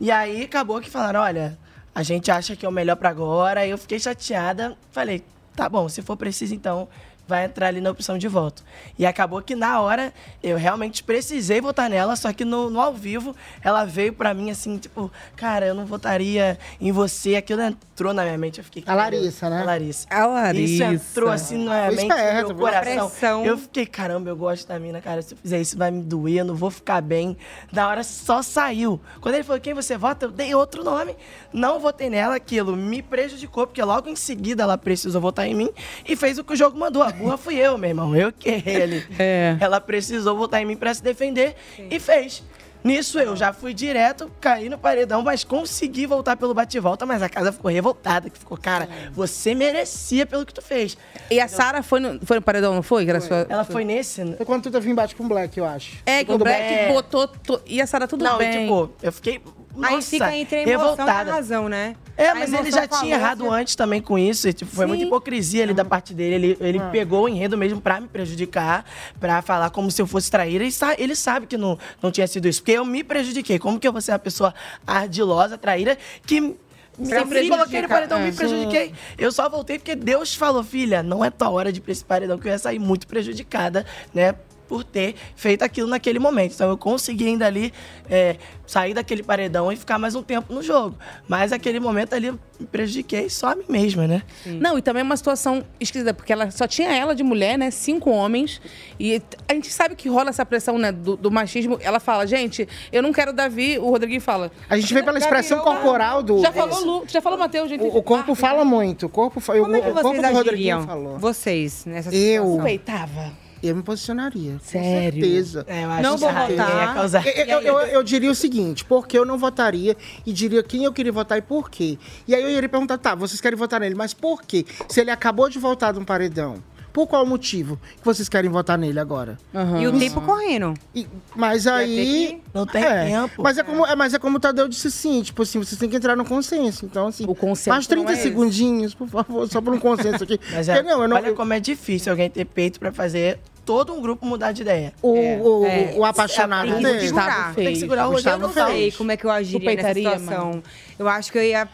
[0.00, 1.58] E aí acabou que falaram, olha,
[1.92, 3.60] a gente acha que é o melhor pra agora.
[3.62, 5.24] Aí eu fiquei chateada, falei,
[5.56, 6.86] tá bom, se for preciso então,
[7.26, 8.62] vai entrar ali na opção de voto.
[8.98, 12.92] E acabou que na hora eu realmente precisei votar nela, só que no, no ao
[12.94, 17.36] vivo ela veio pra mim assim, tipo, cara, eu não votaria em você.
[17.36, 18.82] Aquilo entrou na minha mente, eu fiquei...
[18.86, 19.62] A Larissa, né?
[19.62, 20.06] A Larissa.
[20.10, 20.92] A Larissa.
[20.92, 23.10] Isso entrou assim na Foi mente, esperta, no meu coração.
[23.10, 23.44] pressão.
[23.44, 25.22] Eu fiquei, caramba, eu gosto da mina, cara.
[25.22, 27.36] Se eu fizer isso, vai me doer, eu não vou ficar bem.
[27.72, 29.00] Da hora só saiu.
[29.20, 31.16] Quando ele falou quem você vota, eu dei outro nome.
[31.52, 35.70] Não votei nela, aquilo me prejudicou, porque logo em seguida ela precisou votar em mim
[36.06, 37.02] e fez o que o jogo mandou.
[37.14, 38.16] A burra fui eu, meu irmão.
[38.16, 39.06] Eu que errei ali.
[39.18, 39.56] É.
[39.60, 41.54] Ela precisou votar em mim pra se defender
[41.90, 42.42] e fez.
[42.82, 47.30] Nisso eu já fui direto, caí no paredão, mas consegui voltar pelo bate-volta, mas a
[47.30, 50.94] casa ficou revoltada, que ficou, cara, você merecia pelo que tu fez.
[51.30, 53.08] E a Sara foi no, foi no paredão, não foi?
[53.08, 55.96] Era sua- Ela foi nesse, Foi quando tu teve embate com o Black, eu acho.
[56.04, 57.26] É, que o Black é- botou...
[57.26, 58.64] to- E a Sara tudo não, bem.
[58.66, 59.40] tipo, eu fiquei.
[59.82, 61.28] Aí Nossa, fica entre a emoção revoltada.
[61.28, 61.96] e a razão, né?
[62.16, 64.48] É, mas ele já falou, tinha errado assim, antes também com isso.
[64.48, 65.08] E, tipo, foi muita Sim.
[65.08, 66.34] hipocrisia ali da parte dele.
[66.34, 68.84] Ele, ele pegou o enredo mesmo pra me prejudicar,
[69.18, 70.62] pra falar como se eu fosse traíra.
[70.64, 72.60] E sa- ele sabe que não, não tinha sido isso.
[72.62, 73.58] Porque eu me prejudiquei.
[73.58, 74.54] Como que eu vou ser uma pessoa
[74.86, 76.40] ardilosa, traíra, que.
[76.40, 78.26] me coloquei no paredão, É.
[78.26, 78.94] me prejudiquei.
[79.18, 82.04] Eu só voltei porque Deus falou, filha, não é tua hora de ir pra esse
[82.04, 83.84] paredão, que eu ia sair muito prejudicada,
[84.14, 84.36] né?
[84.68, 86.52] Por ter feito aquilo naquele momento.
[86.54, 87.72] Então eu consegui ainda ali
[88.08, 90.96] é, sair daquele paredão e ficar mais um tempo no jogo.
[91.28, 94.22] Mas aquele momento ali eu me prejudiquei só a mim mesma, né?
[94.46, 97.70] Não, e também é uma situação esquisita, porque ela só tinha ela de mulher, né?
[97.70, 98.60] Cinco homens.
[98.98, 100.92] E a gente sabe que rola essa pressão, né?
[100.92, 101.78] Do, do machismo.
[101.82, 103.78] Ela fala, gente, eu não quero Davi.
[103.78, 104.50] O Rodriguinho fala.
[104.70, 106.84] A gente vê pela expressão corporal do- Já falou.
[106.84, 107.82] Lu, já falou Matheus, gente.
[107.82, 109.06] O, o corpo fala muito.
[109.06, 111.18] O corpo, Como é que o, o corpo vocês do Rodriguinho falou.
[111.18, 112.44] Vocês, nessa Eu.
[112.44, 113.43] situação?
[113.66, 114.58] Eu me posicionaria.
[114.62, 115.12] Sério?
[115.14, 115.64] Com certeza.
[115.68, 116.94] É, eu acho Não que vou votar.
[116.94, 119.96] causar- Eu, eu, eu- eu diria o seguinte, porque eu não votaria
[120.26, 121.98] e diria quem eu queria votar e por quê.
[122.28, 124.66] E aí eu iria perguntar, tá, vocês querem votar nele, mas por quê?
[124.88, 126.56] Se ele acabou de voltar de um paredão,
[126.92, 129.36] por qual motivo que vocês querem votar nele agora?
[129.80, 130.74] E o tempo correndo.
[130.94, 132.38] E- mas aí.
[132.40, 133.42] que- Não tem é, tempo.
[133.42, 135.88] Mas é, como, é, mas é como o Tadeu disse assim, tipo assim, vocês têm
[135.90, 136.86] que entrar no consenso.
[136.86, 138.22] Então, assim, O consenso faz 30 não é esse.
[138.22, 140.38] segundinhos, por favor, só por um consenso aqui.
[140.54, 142.92] Mas é, Porque, não, eu não, olha eu- como é difícil alguém ter peito pra
[142.92, 144.92] fazer todo um grupo mudar de ideia.
[145.02, 145.94] o, É, o, é.
[145.96, 147.00] o apaixonado Tem que dele.
[147.06, 147.54] segurar.
[147.54, 148.44] Tem que segurar o Gustavo.
[148.44, 148.66] Eu fez.
[148.66, 150.62] não sei como é que eu agiria nessa situação.
[150.98, 151.68] Eu acho que eu ia,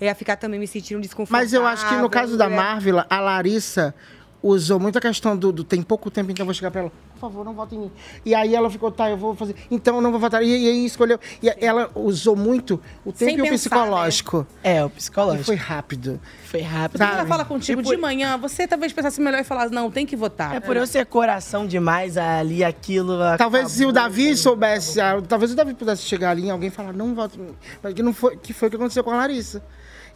[0.00, 1.44] eu ia ficar também me sentindo desconfortável.
[1.44, 3.94] Mas eu acho que no caso da Marvel, a Larissa
[4.42, 6.92] usou muito a questão do, do tem pouco tempo, então eu vou chegar pra ela,
[7.14, 7.90] por favor, não vote em mim.
[8.26, 10.42] E aí ela ficou, tá, eu vou fazer, então eu não vou votar.
[10.42, 11.18] E, e aí escolheu.
[11.42, 14.46] E ela usou muito o tempo Sem e o pensar, psicológico.
[14.64, 15.44] É, o E psicológico.
[15.44, 16.20] foi rápido.
[16.44, 16.98] Foi rápido.
[16.98, 17.12] Sabe?
[17.14, 20.56] Ela fala contigo de manhã, você talvez pensasse melhor e falasse, não, tem que votar.
[20.56, 23.16] É por eu ser coração demais ali, aquilo.
[23.38, 23.92] Talvez se o.
[23.92, 27.54] Davi soubesse, talvez o Davi pudesse chegar ali e alguém falar, não vote em mim.
[27.82, 29.62] Mas que, não foi, que foi o que aconteceu com a Larissa.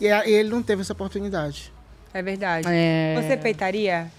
[0.01, 1.73] E a- ele não teve essa oportunidade.
[2.17, 2.67] É verdade.
[2.71, 3.15] É.
[3.21, 4.11] Você peitaria?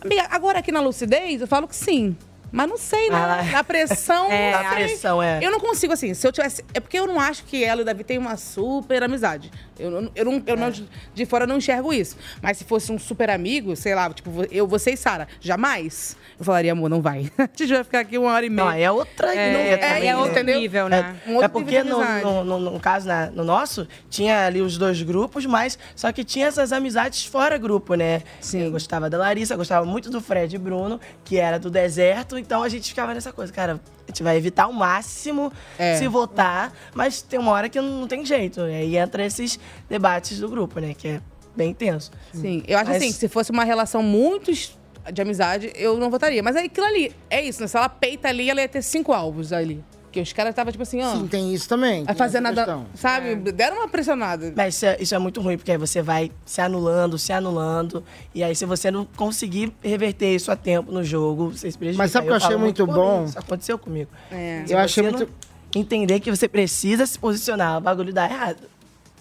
[0.00, 2.16] Amiga, agora aqui na lucidez, eu falo que sim.
[2.52, 3.16] Mas não sei, né?
[3.16, 4.30] Ah, Na pressão.
[4.30, 4.84] É, não a sei.
[4.84, 5.38] pressão, é.
[5.42, 6.62] Eu não consigo, assim, se eu tivesse.
[6.74, 9.50] É porque eu não acho que ela e o Davi têm uma super amizade.
[9.78, 10.70] Eu, não- eu, não, eu não,
[11.14, 12.16] de fora não enxergo isso.
[12.42, 16.16] Mas se fosse um super amigo, sei lá, tipo, eu, você e Sara, jamais.
[16.38, 17.30] Eu falaria, amor, não vai.
[17.38, 18.64] A gente vai ficar aqui uma hora e meia.
[18.64, 20.54] Não, é outra É, ideia é, também, é outro né?
[20.58, 21.16] nível, né?
[21.26, 24.46] Um outro é porque nível de no, no, no- no caso, na- no nosso, tinha
[24.46, 28.22] ali os dois grupos, mas só que tinha essas amizades fora grupo, né?
[28.40, 28.62] Sim.
[28.64, 32.41] Eu gostava da Larissa, eu gostava muito do Fred e Bruno, que era do deserto,
[32.42, 35.96] então a gente ficava nessa coisa, cara, a gente vai evitar ao máximo É.
[35.96, 38.60] se votar, mas tem uma hora que não, tem jeito.
[38.60, 40.92] E aí entra esses debates do grupo, né?
[40.94, 41.20] Que é
[41.56, 42.10] bem intenso.
[42.34, 46.10] Sim, eu acho Mas- assim, que se fosse uma relação muito de amizade, eu não
[46.10, 46.42] votaria.
[46.42, 47.66] Mas aí aquilo ali, é isso, né?
[47.66, 49.82] Se ela peita ali, ela ia ter cinco alvos ali.
[50.12, 51.16] Porque os caras estavam, tipo assim, ó.
[51.16, 52.04] Sim, tem isso também.
[52.04, 52.56] Vai tem fazer nada.
[52.64, 52.84] questão.
[52.94, 53.34] Sabe?
[53.34, 54.52] Deram uma pressionada.
[54.54, 58.04] Mas isso é, isso é muito ruim, porque aí você vai se anulando, se anulando.
[58.34, 62.02] E aí, se você não conseguir reverter isso a tempo no jogo, você se prejudica.
[62.04, 63.20] Mas sabe o que eu achei falo muito por bom?
[63.20, 64.10] mim, Isso aconteceu comigo.
[64.30, 64.64] É.
[64.68, 65.28] Eu achei muito-
[65.74, 68.58] Entender que você precisa se posicionar, o bagulho dá errado.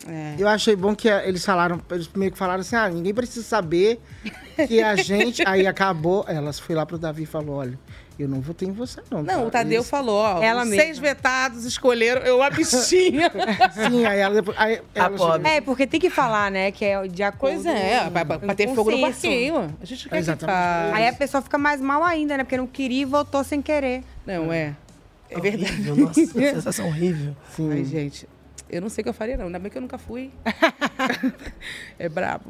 [0.06, 0.36] É.
[0.38, 3.46] Eu achei bom que eh, eles falaram, eles meio que falaram assim, ah, ninguém precisa
[3.46, 4.02] saber
[4.68, 5.42] que a gente.
[5.48, 7.80] Aí acabou, elas foi lá pro Davi e falou: olha,
[8.24, 9.22] eu não votei em você, não.
[9.24, 10.42] Não, o Tadeu Eles- falou, ó.
[10.42, 10.84] Ela os mesma.
[10.84, 13.32] seis vetados escolheram, eu a bichinha.
[13.74, 14.58] Sim, aí ela depois.
[14.60, 15.34] Aí ela pobre.
[15.44, 16.72] chegou- É, porque tem que falar, né?
[16.72, 19.76] Que é de acordo pois é, pra, pra- pra ter fogo no parquinho.
[19.82, 20.96] A gente quer que Exatamente.
[20.96, 22.44] Aí a pessoa fica mais mal ainda, né?
[22.44, 24.04] Porque não queria e votou sem querer.
[24.26, 24.76] Não, é.
[25.30, 25.72] É verdade.
[25.92, 27.36] Horrível, nossa, sensação horrível.
[27.56, 27.72] Sim.
[27.72, 28.28] Ai, gente,
[28.70, 29.46] eu não sei o que eu faria, não.
[29.46, 30.30] Ainda bem que eu nunca fui.
[31.98, 32.50] é brabo.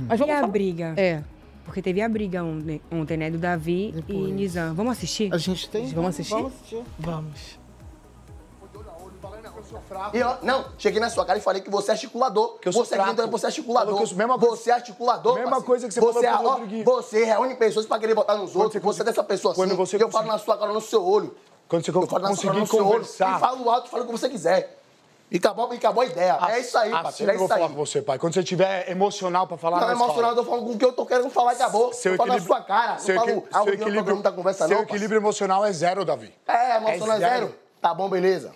[0.00, 0.52] Mas E vamos a falar.
[0.52, 0.94] briga?
[0.96, 1.22] É.
[1.66, 3.30] Porque teve a briga ontem, ontem né?
[3.30, 4.32] Do Davi e Depois.
[4.32, 4.74] Nizam.
[4.74, 5.34] Vamos assistir?
[5.34, 5.86] A gente tem.
[5.88, 6.34] Vamos assistir?
[6.34, 6.84] Vamos assistir.
[6.98, 7.66] Vamos.
[10.12, 12.58] E eu, não, cheguei na sua cara e falei que você é articulador.
[12.60, 13.14] Que eu sou você fraco.
[13.16, 14.00] que você é articulador.
[14.00, 15.34] Eu sou- mesma você é articulador.
[15.34, 15.66] Mesma parceiro.
[15.66, 16.84] coisa que você você falou pro ó, Rodriguinho.
[16.84, 18.74] Você reúne pessoas pra querer botar nos outros.
[18.74, 19.76] você Você, é dessa pessoa quando assim.
[19.76, 21.34] você eu falo na sua cara, no seu olho.
[21.68, 23.02] Quando você Eu falo na sua cara, no seu olho.
[23.02, 23.06] E
[23.40, 24.75] falo alto, fala o que você quiser.
[25.28, 26.38] E acabou, e acabou a ideia.
[26.48, 27.32] é isso aí, assim parceiro.
[27.32, 27.60] É eu vou isso aí.
[27.60, 28.18] falar com você, pai.
[28.18, 30.28] Quando você tiver emocional pra falar, Não é nós fala.
[30.28, 31.92] eu tô falando com o que eu tô querendo falar e acabou.
[31.92, 32.98] Seu eu falo na sua cara.
[32.98, 36.32] Seu, não falo, seu equilíbrio, da conversa seu não, equilíbrio emocional é zero, Davi.
[36.46, 37.54] É, emocional é zero?
[37.80, 38.54] Tá bom, beleza.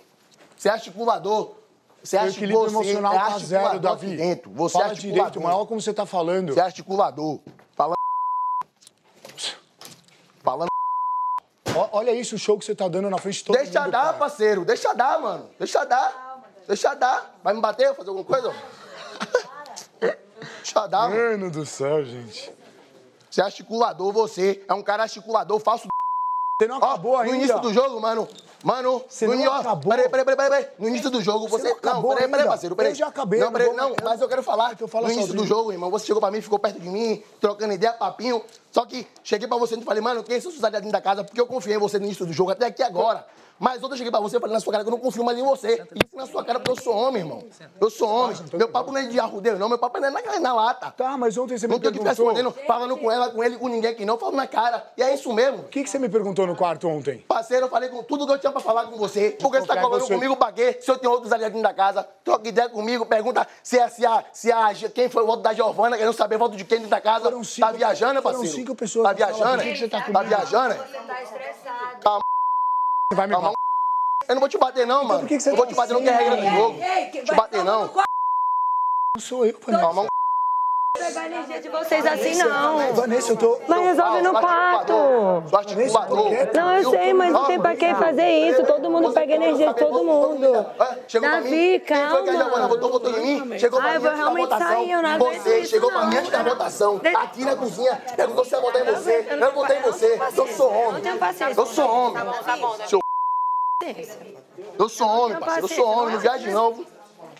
[0.55, 1.55] Você é articulador.
[2.01, 4.15] Você Seu equilíbrio você emocional é tá zero, Davi.
[4.15, 4.51] dentro.
[4.51, 5.25] Você Fala é articulador.
[5.31, 6.53] direito, mas olha como você tá falando.
[6.53, 7.39] Você é articulador.
[7.75, 7.95] Falando...
[10.41, 10.69] Falando...
[11.93, 13.91] Olha isso, o show que você tá dando na frente de todo Deixa mundo.
[13.91, 14.13] dar, cara.
[14.17, 14.65] parceiro.
[14.65, 15.49] Deixa dar, mano.
[15.57, 16.30] Deixa dar.
[16.67, 17.35] Deixa dar.
[17.43, 17.93] Vai me bater?
[17.95, 18.53] Fazer alguma coisa?
[20.63, 21.51] Deixa dar, mano.
[21.51, 22.51] Do céu, gente.
[23.29, 24.63] Você é articulador, você.
[24.67, 25.87] É um cara articulador, falso
[26.59, 27.35] Você não acabou No ainda.
[27.37, 28.27] início do jogo, mano.
[28.63, 29.57] Mano, Você no não início.
[29.59, 29.89] acabou.
[29.91, 30.67] Peraí, peraí, peraí, peraí.
[30.77, 32.49] No início do jogo, Você não acabou peraí, peraí, ainda.
[32.51, 32.91] parceiro, peraí.
[32.91, 34.73] Eu já acabei, Não, eu peraí, não não, mas eu quero falar.
[34.73, 35.43] Então fala no início sozinho.
[35.43, 38.43] do jogo, irmão, você chegou pra mim, ficou perto de mim, trocando ideia, papinho.
[38.71, 41.23] Só que cheguei pra você e falei, mano, quem são seus aliados da casa?
[41.23, 43.25] Porque eu confiei em você no início do jogo, até aqui agora.
[43.61, 45.23] Mas ontem eu cheguei pra você e falei na sua cara que eu não confio
[45.23, 45.75] mais em você.
[45.75, 47.43] Isso na sua cara porque eu sou homem, irmão.
[47.79, 48.35] Eu sou homem.
[48.53, 49.69] Meu papo não é de arrudeio, não.
[49.69, 50.89] Meu papo é na, na lata.
[50.97, 52.31] Tá, mas ontem você me Não tô aqui perguntou...
[52.31, 54.17] escondendo, falando com ela, com ele, com ninguém aqui não.
[54.17, 54.91] Falo na cara.
[54.97, 55.59] E é isso mesmo.
[55.59, 57.19] O que, que você me perguntou no quarto ontem?
[57.27, 59.37] Parceiro, eu falei com tudo que eu tinha pra falar com você.
[59.39, 60.79] Porque você tá você- comigo pra quê?
[60.81, 64.25] Se eu tenho outros aliados da casa, troca ideia comigo, pergunta se a, se a,
[64.33, 66.89] se a, quem foi o voto da Giovana, querendo saber o voto de quem dentro
[66.89, 67.31] da casa.
[67.59, 68.55] tá viajando, foram parceiro?
[68.55, 69.61] cinco pessoas Tá viajando?
[69.63, 70.73] você tá Tá viajando?
[70.75, 71.99] tá estressado.
[72.01, 72.21] Calma.
[73.13, 73.53] Vai me Calma.
[74.27, 75.19] Eu não vou te bater, não, mano.
[75.21, 76.57] por que que você eu vou tá te bater, não tem assim, regra do mano?
[76.57, 76.81] jogo.
[76.81, 77.87] Ei, que- Te bater, não.
[77.93, 79.81] Não sou eu, Vanessa.
[79.83, 80.07] Calma.
[81.11, 82.93] Pegar a energia de vocês assim, não.
[82.93, 83.59] Vanessa, eu tô...
[83.67, 84.93] Mas resolve no quarto.
[85.49, 86.31] Sou articulador.
[86.53, 88.65] Não, eu sei, mas não tem pra que fazer isso.
[88.65, 90.65] Todo mundo pega energia de todo mundo.
[91.07, 91.49] Chegou pra mim.
[91.49, 92.67] Davi, Quem foi que a calma.
[92.67, 93.59] votou, votou em mim?
[93.59, 94.83] Chegou pra mim eu vou antes da realmente votação.
[94.83, 97.01] eu Você chegou pra mim antes da votação.
[97.15, 98.01] Aqui na cozinha.
[98.15, 99.27] Perguntou se ia votar em você.
[99.29, 100.19] Eu não votei em você.
[100.37, 101.03] Eu sou homem.
[101.57, 102.13] Eu sou homem.
[102.13, 102.75] Tá bom, tá bom.
[102.87, 102.99] Seu
[104.77, 105.65] Eu sou homem, parceiro.
[105.65, 106.13] Eu sou homem.
[106.13, 106.85] Não viaje não.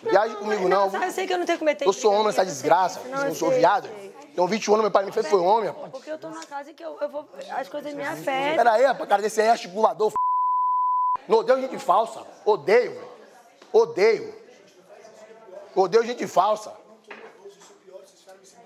[0.04, 0.90] Viaje comigo não.
[0.90, 1.02] viu?
[1.02, 3.00] Eu sei que eu não tenho que meter Eu sou homem nessa desgraça.
[3.06, 3.90] Eu não sou viado.
[4.34, 5.92] Tenho 21 anos, meu pai me fez foi homem, rapaz.
[5.92, 7.28] Porque eu tô na casa e que eu, eu vou.
[7.50, 8.56] As coisas me afetam.
[8.56, 10.08] Pera aí, rapaz, cara desse aí é articulador.
[10.10, 10.16] f***.
[11.28, 12.22] Não odeio gente falsa.
[12.46, 13.08] Odeio, velho.
[13.74, 14.34] Odeio.
[15.76, 16.74] Odeio gente falsa.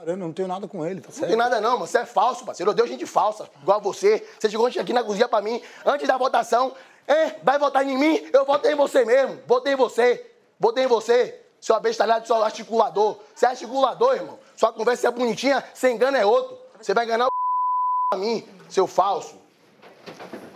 [0.05, 1.27] Eu não tenho nada com ele, tá Não certo?
[1.29, 1.88] tem nada não, mano.
[1.88, 2.69] Você é falso, parceiro.
[2.69, 4.23] Eu odeio gente falsa, igual você.
[4.39, 6.73] Você chegou aqui na cozinha pra mim, antes da votação.
[7.07, 8.29] É, vai votar em mim?
[8.31, 9.39] Eu votei em você mesmo.
[9.47, 10.23] Votei em você.
[10.60, 11.41] Votei em você.
[11.60, 13.18] Seu abestalhado, seu articulador.
[13.34, 14.38] Você é articulador, irmão.
[14.56, 16.58] Sua conversa é bonitinha, você engana é outro.
[16.80, 17.30] Você vai enganar o
[18.14, 19.36] a mim, seu falso.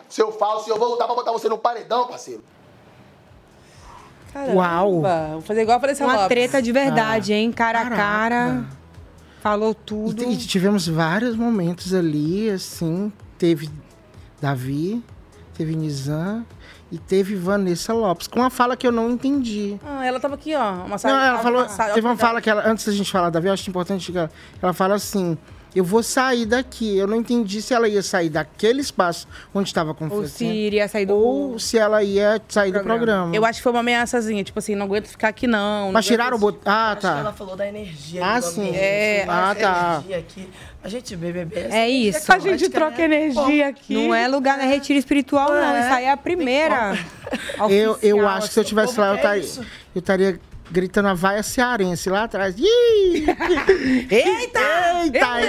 [0.08, 0.70] Seu falso.
[0.70, 2.44] E eu vou lutar pra botar você no paredão, parceiro.
[4.54, 5.02] Uau.
[5.34, 6.28] Vou fazer igual a Vanessa Uma Lopes.
[6.30, 7.52] treta de verdade, Ah, hein?
[7.52, 8.02] Cara a caraca.
[8.02, 8.66] cara.
[9.42, 10.24] Falou tudo.
[10.24, 13.12] E tivemos vários momentos ali, assim.
[13.40, 13.70] Teve
[14.40, 15.04] Davi,
[15.56, 16.46] teve Nizam
[16.92, 19.78] e teve Vanessa Lopes, com uma fala que eu não entendi.
[19.86, 20.72] Ah, ela tava aqui, ó.
[20.86, 21.70] Uma Não, ela falou.
[21.70, 24.12] sa- Teve uma fala que ela, antes da gente falar da Davi, eu acho importante
[24.12, 24.32] que ela,
[24.62, 25.38] ela fala assim.
[25.76, 26.98] Eu vou sair daqui.
[26.98, 30.88] Eu não entendi se ela ia sair daquele espaço onde estava com Ou se iria
[30.88, 33.36] sair do Ou se ela ia sair do programa.
[33.36, 35.86] Eu acho que foi uma ameaçazinha, tipo assim, não aguento ficar aqui não.
[35.86, 36.62] não Mas tiraram o aguento- bot...
[36.66, 37.34] Ah, Acho que ela tá.
[37.34, 38.26] falou da energia.
[38.26, 38.72] Ah, do sim.
[38.76, 39.26] É.
[39.28, 40.04] Ah, tá.
[40.06, 40.50] energia aqui.
[40.82, 41.56] A gente BBB.
[41.72, 42.32] É isso.
[42.32, 43.94] A gente troca energia aqui.
[43.94, 45.76] Não é lugar, não é retiro espiritual, não.
[45.76, 45.82] É.
[45.82, 46.98] Isso aí é a primeira.
[47.70, 48.70] Eu, eu acho que se eu assim.
[48.70, 49.40] tivesse lá, eu é
[49.94, 50.40] eu estaria
[50.72, 52.56] gritando a vaia cearense lá atrás.
[52.58, 53.26] Ih!
[54.10, 54.60] Eita!
[55.04, 55.42] Eita,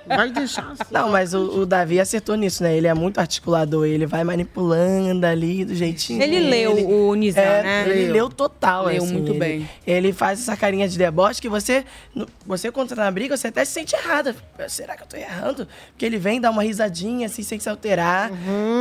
[0.15, 0.83] Vai deixar assim.
[0.91, 2.75] Não, mas o, o Davi acertou nisso, né?
[2.75, 6.21] Ele é muito articulador, ele vai manipulando ali do jeitinho.
[6.21, 6.87] Ele leu dele.
[6.93, 7.83] o Nizam, É, né?
[7.89, 8.13] Ele Leu.
[8.13, 9.69] leu total, Leu assim, muito ele- bem.
[9.85, 11.83] Ele faz essa carinha de deboche que você,
[12.45, 14.35] você quando tá na briga, você até se sente errada.
[14.67, 15.67] Será que eu tô errando?
[15.91, 18.31] Porque ele vem dar uma risadinha, assim, sem se alterar,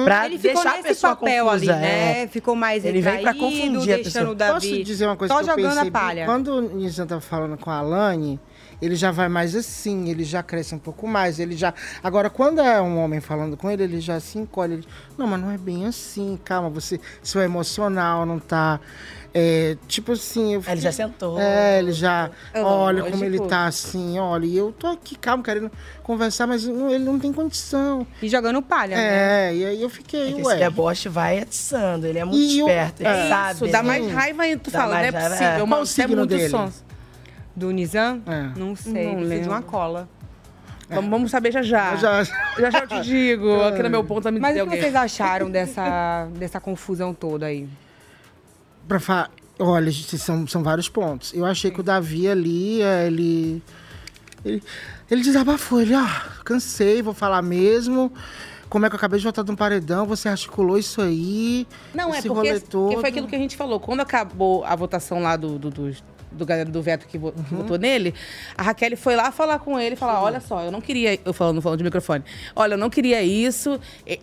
[0.05, 1.73] pra Ele ficou deixar a pessoa papel confusa.
[1.73, 2.23] ali, né?
[2.23, 2.27] é.
[2.27, 4.31] Ficou mais Ele vem pra confundir a pessoa.
[4.31, 5.89] o Davi Posso dizer uma coisa só que eu jogando percebi?
[5.89, 6.25] a palha.
[6.27, 8.39] Quando o Nizam tá falando com a Alane,
[8.81, 11.73] ele já vai mais assim, ele já cresce um pouco mais, ele já...
[12.03, 14.75] Agora, quando é um homem falando com ele, ele já se encolhe.
[14.75, 14.87] Ele...
[15.19, 17.01] Não, mas não é bem assim, calma, você...
[17.23, 18.81] Seu emocional não tá...
[19.35, 20.55] é, tipo assim...
[20.55, 20.65] Eu...
[20.67, 21.39] Ele já sentou.
[21.39, 22.31] É, ele já...
[22.55, 25.71] É olha como ele tá assim, olha, e eu tô aqui, calma, querendo
[26.03, 28.07] conversar, mas não- ele não tem condição.
[28.23, 29.51] E jogando palha, né?
[29.51, 30.55] É, e aí eu fiquei, É que ué...
[30.55, 33.29] esse deboche vai atiçando, ele é muito E esperto, ele é.
[33.29, 33.53] sabe.
[33.55, 33.89] Isso, dá né?
[33.89, 34.61] mais raiva ainda.
[34.63, 35.47] Tu Dá fala, não é raiva, possível.
[35.47, 35.67] é.
[35.69, 36.49] Qual o você é signo muito dele?
[36.49, 36.90] sons.
[37.61, 38.23] Do Nizam?
[38.27, 38.59] É.
[38.59, 40.09] Não sei, Não precisa de uma cola.
[40.89, 41.95] Vamos, vamos saber já já.
[41.97, 43.61] Já- Já já eu te digo.
[43.63, 44.81] Aqui no meu ponto tá me Mas o que alguém.
[44.81, 47.69] vocês acharam dessa, dessa confusão toda aí?
[48.89, 49.31] Pra falar.
[49.59, 51.35] Olha, gente, são, são vários pontos.
[51.35, 53.63] Eu achei que o Davi ali, é, ele.
[54.43, 54.63] Ele,
[55.11, 56.07] ele desabafou, ele, ó,
[56.45, 58.11] cansei, vou falar mesmo.
[58.71, 61.67] Como é que eu acabei de voltar de um paredão, você articulou isso aí.
[61.95, 63.79] Não, é porque, rolê porque foi aquilo que a gente falou.
[63.81, 65.93] Quando acabou a votação lá do, do, do,
[66.33, 67.33] do do veto que, Uhum.
[67.51, 68.15] votou nele,
[68.57, 71.19] a Raquel foi lá falar com ele e falar: olha só, eu não queria.
[71.25, 72.25] Eu falando, falando de microfone,
[72.57, 73.79] olha, eu não queria isso.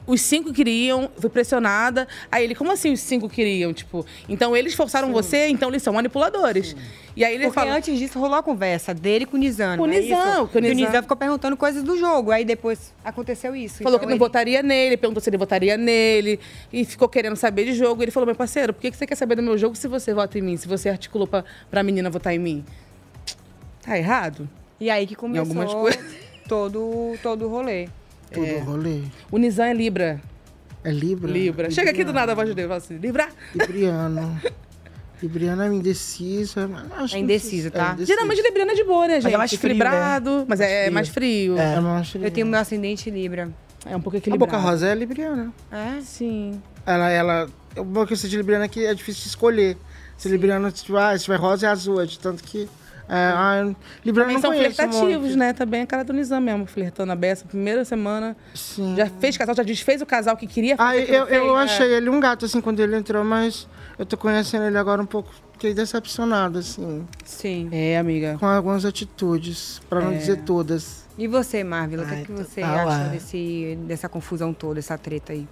[0.05, 2.07] Os cinco queriam, fui pressionada.
[2.31, 3.73] Aí ele, como assim os cinco queriam?
[3.73, 6.75] Tipo, então eles forçaram você, então eles são manipuladores.
[7.15, 7.73] E aí ele Porque falou.
[7.73, 9.75] antes disso rolou a conversa dele com o Nizam.
[9.77, 11.97] Com o não é Nizam, que o E o Nizam- Nizam ficou perguntando coisas do
[11.97, 12.29] jogo.
[12.29, 13.77] Aí depois aconteceu isso.
[13.81, 16.39] Falou Então que não ele- votaria nele, perguntou se ele votaria nele,
[16.71, 18.03] e ficou querendo saber de jogo.
[18.03, 20.37] Ele falou, meu parceiro, por que você quer saber do meu jogo se você vota
[20.37, 20.57] em mim?
[20.57, 22.63] Se você articulou pra, pra menina votar em mim?
[23.81, 24.47] Tá errado?
[24.79, 26.15] E aí que começou algumas coisas.
[26.47, 27.89] todo, todo o rolê.
[28.31, 28.55] Todo É.
[28.57, 29.01] o rolê.
[29.31, 30.21] O Nizam é Libra.
[30.83, 31.31] É Libra?
[31.31, 31.71] Libra.
[31.71, 33.29] Chega aqui do nada a voz de Deus, fala assim, Libra.
[33.55, 34.39] Libriano.
[35.21, 36.67] Libriana é indecisa.
[36.67, 37.97] mas acho É indeciso, tá?
[37.99, 38.05] É.
[38.05, 39.33] Geralmente Libriana é de boa, né, Mas gente?
[39.33, 40.45] é mais frio, Equilibrado, né?
[40.47, 40.93] mas Mais é frio.
[40.93, 41.57] mais frio.
[41.57, 43.49] É, mais Eu tenho meu ascendente Libra.
[43.85, 44.51] É um pouco A equilibrado.
[44.51, 45.51] Boca Rosa é Libriana.
[45.71, 45.99] É?
[46.01, 46.61] Sim.
[46.85, 47.49] Ela, ela.
[47.75, 49.75] O bom que eu sei de Libriana é que é difícil de escolher.
[50.17, 52.67] Se Libriana, tipo, ah, se tiver rosa é azul, é de tanto que.
[53.09, 55.37] É, ah, Libriana Também não são flertativos, muito.
[55.37, 55.53] né?
[55.53, 57.45] Também é cara do Nizam mesmo, flertando a beça.
[57.45, 58.35] Primeira semana.
[58.53, 58.95] Sim.
[58.97, 61.05] Já fez casal, já desfez o casal que queria Ah, fazer.
[61.05, 61.61] que eu, não fez, eu né?
[61.63, 63.65] achei ele um gato, assim, quando ele entrou, mas
[63.97, 65.29] eu tô conhecendo ele agora um pouco.
[65.53, 67.05] Fiquei decepcionada, assim.
[67.23, 67.69] Sim.
[67.71, 68.35] É, amiga.
[68.39, 70.17] Com algumas atitudes, pra não É.
[70.17, 71.05] dizer todas.
[71.17, 73.09] E você, Marvel, o que, é que você total, acha é.
[73.09, 75.47] desse, dessa confusão toda, essa treta aí?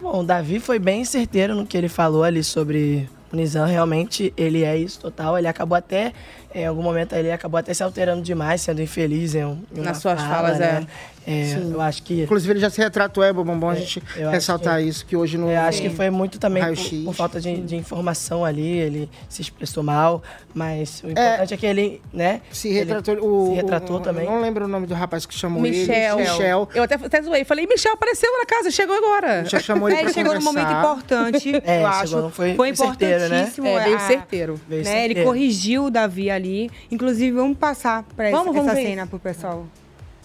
[0.00, 3.66] Bom, o Davi foi bem certeiro no que ele falou ali sobre o Nizam.
[3.66, 5.36] Realmente, ele é isso total.
[5.36, 6.12] Ele acabou até,
[6.54, 10.20] em algum momento, ele acabou até se alterando demais, sendo infeliz em, um- Nas suas
[10.20, 10.86] fala, falas, né?
[11.00, 11.14] é.
[11.26, 11.72] É, Sim.
[11.72, 12.24] eu acho que...
[12.24, 15.06] Inclusive, ele já se retratou, é bom, bom a gente eu acho ressaltar que- isso,
[15.06, 15.50] que hoje não.
[15.50, 16.76] Eu acho que foi muito também por,
[17.06, 21.64] por falta de, de informação ali, ele se expressou mal, mas o importante é, que
[21.64, 22.42] ele, né?
[22.50, 23.16] Se ele retratou.
[23.24, 24.26] O, se retratou o- também.
[24.26, 26.20] Eu não lembro o nome do rapaz que chamou Michel.
[26.20, 26.28] ele.
[26.30, 26.68] Michel.
[26.74, 27.42] Eu até, até zoei.
[27.42, 29.46] Falei, Michel apareceu na casa, chegou agora.
[29.46, 32.08] Já chamou ele É, pra ele chegou num momento importante, É, eu acho.
[32.12, 33.24] chegou, foi- foi foi certeiro, né?
[33.26, 33.66] importantíssimo.
[33.68, 34.60] É, veio certeiro.
[34.68, 35.24] Veio né, Ele certeiro.
[35.30, 36.43] corrigiu o Davi ali.
[36.90, 39.10] Inclusive, vamos passar pra essa, Vamos, vamos essa ver cena isso.
[39.10, 39.66] pro pessoal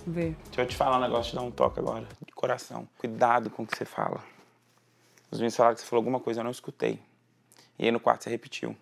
[0.05, 0.35] ver.
[0.45, 2.87] Deixa eu te falar um negócio, te dar um toque agora, de coração.
[2.97, 4.23] Cuidado com o que você fala.
[5.31, 6.99] Os meninos falaram que você falou alguma coisa, eu não escutei.
[7.77, 8.75] E aí no quarto você repetiu.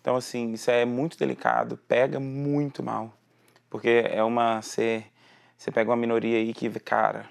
[0.00, 3.12] Então, assim, isso é muito delicado, pega muito mal.
[3.68, 4.62] Porque é uma.
[4.62, 5.04] Você,
[5.56, 7.28] você pega uma minoria aí que, cara,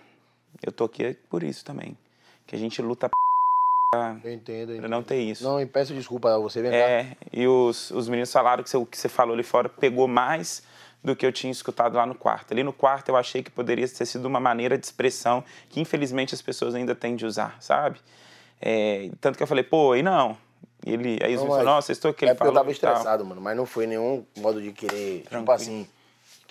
[0.61, 1.97] eu tô aqui por isso também.
[2.45, 3.17] Que a gente luta pra,
[4.21, 5.41] Eu entendo, eu não ter isso.
[5.45, 6.77] Não, e peço desculpa a você, vem cá.
[6.77, 10.61] É, e os, os meninos falaram que o que você falou ali fora pegou mais
[11.01, 12.51] do que eu tinha escutado lá no quarto.
[12.51, 16.35] Ali no quarto eu achei que poderia ter sido uma maneira de expressão que infelizmente
[16.35, 17.99] as pessoas ainda têm de usar, sabe?
[18.61, 20.37] É, tanto que eu falei, pô, e não?
[20.85, 23.39] E ele, aí Não, mas nossa, estou aqui, É porque eu falou tava estressado, mano.
[23.39, 25.53] Mas não foi nenhum modo de querer, tipo Tranquilo.
[25.53, 25.87] assim,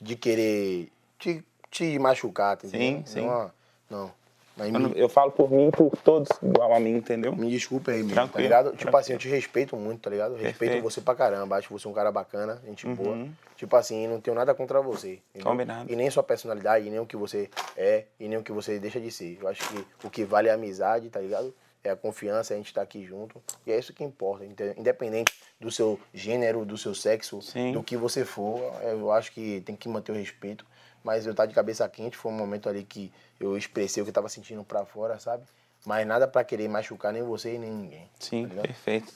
[0.01, 3.27] de querer te, te machucar, tá Sim, sim.
[3.27, 3.51] Não,
[3.91, 4.26] não.
[4.57, 7.37] Mas Eu, me, eu falo por mim e por todos igual a mim, entendeu?
[7.37, 8.71] me desculpa aí, mesmo, tá ligado?
[8.71, 8.97] Tipo tranquilo.
[8.99, 10.33] assim, eu te respeito muito, tá ligado?
[10.33, 10.83] Respeito Perfeito.
[10.83, 11.57] você pra caramba.
[11.57, 13.11] Acho você um cara bacana, gente boa.
[13.11, 13.31] Uhum.
[13.55, 15.21] Tipo assim, não tenho nada contra você.
[15.31, 15.51] entendeu?
[15.51, 15.93] Combinado.
[15.93, 18.79] E nem sua personalidade, e nem o que você é, e nem o que você
[18.79, 19.39] deixa de ser.
[19.41, 21.55] Eu acho que o que vale é a amizade, tá ligado?
[21.85, 23.41] É a confiança, a gente tá aqui junto.
[23.67, 24.45] E é isso que importa.
[24.77, 27.39] Independente do seu gênero, do seu sexo,
[27.73, 30.67] do que você for, eu acho que tem que manter o respeito.
[31.07, 34.11] Mas eu tá de cabeça quente, foi um momento ali que eu expressei o que
[34.11, 35.45] eu tava sentindo pra fora, sabe?
[35.85, 38.11] Mas nada pra querer machucar nem você e nem ninguém.
[38.19, 39.13] Sim, tá perfeito.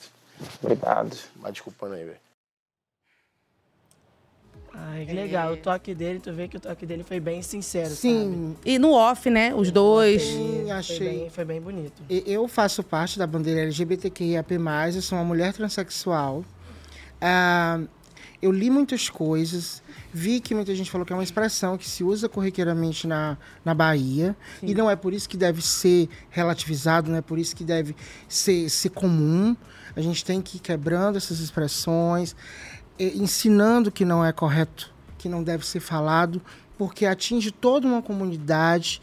[0.63, 1.17] Obrigado.
[1.35, 2.17] Mas desculpando aí, velho.
[4.73, 5.51] Ai, que legal.
[5.51, 8.55] O toque dele, tu vê que o toque dele foi bem sincero, Sim.
[8.63, 9.53] E no off, né?
[9.53, 10.21] Os dois.
[10.21, 10.99] Sim, Foi achei.
[10.99, 12.01] bem, foi bem bonito.
[12.09, 14.55] Eu faço parte da bandeira LGBTQIAP+,
[14.95, 16.45] eu sou uma mulher transexual.
[17.19, 17.81] Ah,
[18.41, 22.03] eu li muitas coisas, vi que muita gente falou que é uma expressão que se
[22.03, 27.17] usa corriqueiramente na, na Bahia, e não é por isso que deve ser relativizado, não
[27.17, 27.95] é por isso que deve
[28.27, 29.55] ser, ser comum.
[29.95, 32.35] A gente tem que ir quebrando essas expressões,
[32.97, 36.41] e ensinando que não é correto, que não deve ser falado,
[36.77, 39.01] porque atinge toda uma comunidade.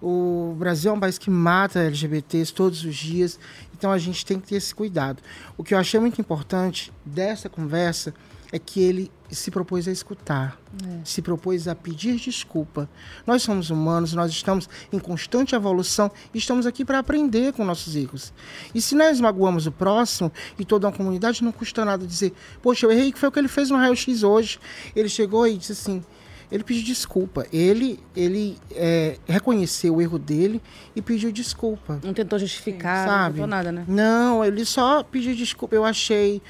[0.00, 3.38] O Brasil é um país que mata LGBTs todos os dias,
[3.76, 5.22] então a gente tem que ter esse cuidado.
[5.58, 8.14] O que eu achei muito importante dessa conversa
[8.50, 10.58] é que ele se propôs a escutar,
[11.04, 12.88] se propôs a pedir desculpa.
[13.26, 17.94] Nós somos humanos, nós estamos em constante evolução e estamos aqui para aprender com nossos
[17.94, 18.32] erros.
[18.74, 22.32] E se nós magoamos o próximo e toda uma comunidade, não custa nada dizer,
[22.62, 24.58] poxa, eu errei, que foi o que ele fez no raio-x hoje.
[24.96, 26.02] Ele chegou e disse assim,
[26.50, 27.46] ele pediu desculpa.
[27.52, 30.60] Ele, ele é, reconheceu o erro dele
[30.96, 32.00] e pediu desculpa.
[32.02, 33.34] Não tentou justificar, não Sabe?
[33.34, 33.84] tentou nada, né?
[33.86, 35.74] Não, ele só pediu desculpa.
[35.74, 36.40] Eu achei,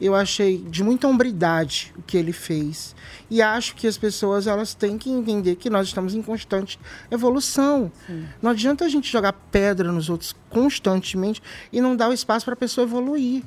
[0.00, 2.94] eu achei de muita hombridade o que ele fez.
[3.30, 6.78] E acho que as pessoas elas têm que entender que nós estamos em constante
[7.10, 7.90] evolução.
[8.42, 11.42] Não adianta a gente jogar pedra nos outros constantemente
[11.72, 13.42] e não dar o espaço para a pessoa evoluir.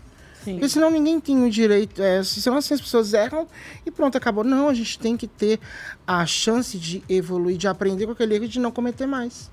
[0.54, 2.02] Porque senão ninguém tem o direito.
[2.02, 3.48] É, senão assim, as pessoas erram
[3.86, 4.44] e pronto, acabou.
[4.44, 5.60] Não, a gente tem que ter
[6.06, 9.52] a chance de evoluir, de aprender com aquele erro e de não cometer mais.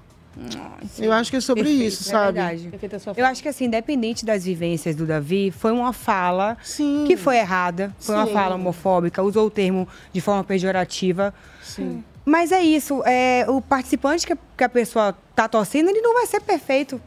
[0.98, 2.38] Eu acho que é sobre Perfeito, isso, é sabe?
[2.38, 2.70] verdade.
[3.16, 6.56] Eu acho que assim, independente das vivências do Davi, foi uma fala
[7.06, 8.32] que foi errada, foi uma Sim.
[8.32, 11.32] fala homofóbica, usou o termo de forma pejorativa.
[11.62, 12.04] Sim.
[12.24, 16.14] Mas é isso, é, o participante que a, que a pessoa tá torcendo, ele não
[16.14, 17.00] vai ser perfeito.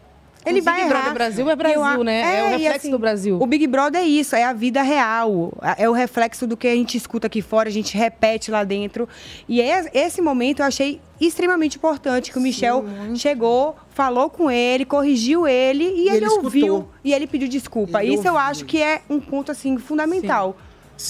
[0.50, 0.94] Ele O vai Big errar.
[0.96, 2.40] Brother Brasil é Brasil, Eu né?
[2.40, 3.38] É o e reflexo do Brasil.
[3.42, 5.52] O Big Brother é isso, é a vida real.
[5.78, 9.08] É o reflexo do que a gente escuta aqui fora, a gente repete lá dentro.
[9.48, 12.86] E é- esse momento eu achei extremamente importante que o Michel
[13.16, 18.04] chegou, falou com ele, corrigiu ele e, E ele, ele ouviu e ele pediu desculpa.
[18.04, 18.48] Ele isso eu ouviu.
[18.48, 20.56] acho que é um ponto assim fundamental.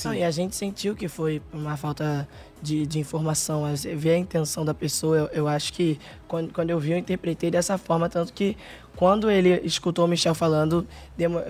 [0.05, 2.27] Não, e a gente sentiu que foi uma falta
[2.61, 3.63] de, de informação.
[3.95, 5.17] Vê a intenção da pessoa.
[5.17, 8.09] Eu, eu acho que quando, quando eu vi, eu interpretei dessa forma.
[8.09, 8.57] Tanto que
[8.95, 10.87] quando ele escutou o Michel falando,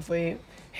[0.01, 0.37] foi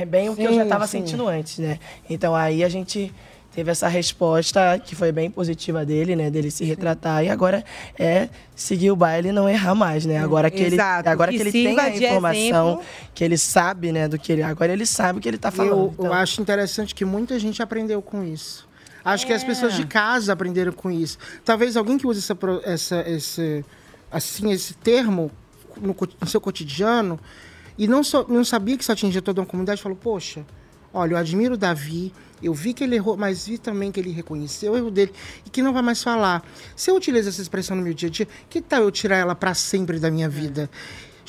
[0.08, 1.00] bem o que eu já Sim, estava sim.
[1.00, 1.80] sentindo antes, né?
[2.10, 3.14] Então aí a gente
[3.58, 6.30] teve essa resposta que foi bem positiva dele, né?
[6.30, 7.24] Dele se retratar.
[7.24, 7.66] E agora
[7.98, 10.20] é seguir o baile e não errar mais, né?
[10.20, 12.86] Agora que ele, Exato, agora que que ele tem a de informação, exemplo.
[13.16, 14.08] que ele sabe, né?
[14.08, 15.92] Do que ele, agora ele sabe o que ele tá falando.
[15.98, 18.70] Eu, eu acho interessante que muita gente aprendeu com isso.
[19.04, 21.18] Acho que as pessoas de casa aprenderam com isso.
[21.44, 23.66] Talvez alguém que use essa, essa, esse,
[24.12, 25.32] assim, esse termo
[25.82, 27.20] no, no seu cotidiano
[27.76, 30.46] e não, só, não sabia que isso atingia toda uma comunidade, falou, poxa,
[30.94, 34.12] olha, eu admiro o Davi, eu vi que ele errou, mas vi também que ele
[34.12, 35.12] reconheceu o erro dele
[35.46, 36.44] e que não vai mais falar.
[36.76, 39.36] Se eu utilizo essa expressão no meu dia a dia, que tal eu tirar ela
[39.36, 40.70] para sempre da minha vida?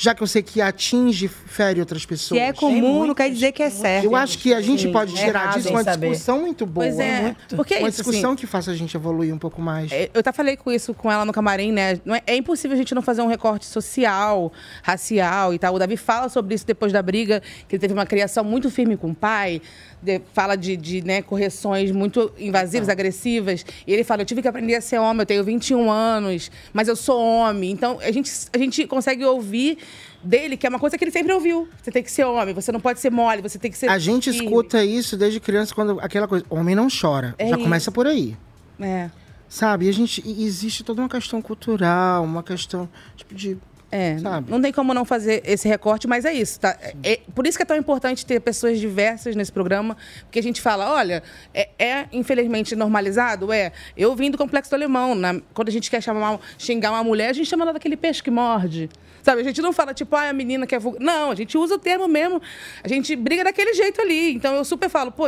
[0.00, 2.40] Já que eu sei que atinge, fere outras pessoas.
[2.40, 4.04] Se é comum, não quer dizer que é certo.
[4.04, 6.10] Eu acho que a gente Sim, pode é tirar disso uma saber.
[6.10, 6.86] discussão muito boa.
[6.86, 7.56] Pois é, Muito.
[7.56, 9.90] porque é uma isso, discussão assim, que faça a gente evoluir um pouco mais.
[9.90, 12.00] É, Eu até falei com isso com ela no camarim, né?
[12.04, 14.52] Não é, é impossível a gente não fazer um recorte social,
[14.84, 15.74] racial e tal.
[15.74, 18.96] O Davi fala sobre isso depois da briga, que ele teve uma criação muito firme
[18.96, 19.60] com o pai,
[20.02, 23.64] de- fala de, de, né, correções muito invasivas, agressivas.
[23.86, 26.88] E ele fala: Eu tive que aprender a ser homem, eu tenho 21 anos, mas
[26.88, 27.70] eu sou homem.
[27.70, 29.78] Então a gente, a gente consegue ouvir
[30.22, 31.68] dele, que é uma coisa que ele sempre ouviu.
[31.82, 33.88] Você tem que ser homem, você não pode ser mole, você tem que ser.
[33.88, 34.46] A gente firme.
[34.46, 37.34] escuta isso desde criança, quando aquela coisa, homem não chora.
[37.38, 37.64] É Já isso.
[37.64, 38.36] começa por aí.
[38.80, 39.10] É.
[39.48, 39.86] Sabe?
[39.86, 43.56] E a gente, e existe toda uma questão cultural, uma questão tipo de.
[43.90, 44.16] É,
[44.46, 46.76] não tem como não fazer esse recorte, mas é isso, tá?
[46.80, 50.42] É, é- por isso que é tão importante ter pessoas diversas nesse programa, porque a
[50.42, 51.22] gente fala, olha,
[51.54, 53.50] é, é, infelizmente normalizado?
[53.50, 53.72] É.
[53.96, 57.30] Eu vim do complexo do alemão, na- quando a gente quer chamar, xingar uma mulher,
[57.30, 58.90] a gente chama ela daquele peixe que morde.
[59.22, 61.00] Sabe, a gente não fala, tipo, ah, a menina que é vulgar.
[61.02, 62.40] Não, a gente usa o termo mesmo.
[62.82, 64.32] A gente briga daquele jeito ali.
[64.32, 65.24] Então eu super falo, pô,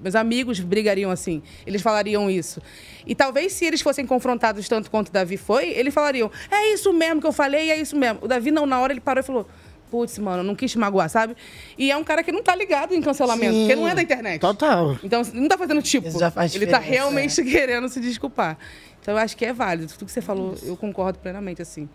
[0.00, 1.42] meus amigos brigariam assim.
[1.66, 2.60] Eles falariam isso.
[3.06, 6.92] E talvez se eles fossem confrontados tanto quanto o Davi foi, eles falariam, é isso
[6.92, 8.18] mesmo que eu falei, é isso mesmo.
[8.22, 9.48] O Davi não, na hora ele parou e falou.
[9.88, 11.36] Putz, mano, não quis te magoar, sabe?
[11.78, 14.02] E é um cara que não tá ligado em cancelamento, Sim, porque não é da
[14.02, 14.40] internet.
[14.40, 14.98] Total.
[15.02, 16.08] Então, não tá fazendo tipo.
[16.08, 18.58] Isso já faz ele tá realmente querendo se desculpar.
[19.00, 19.92] Então, eu acho que é válido.
[19.92, 21.88] Tudo que você falou, eu concordo plenamente, assim.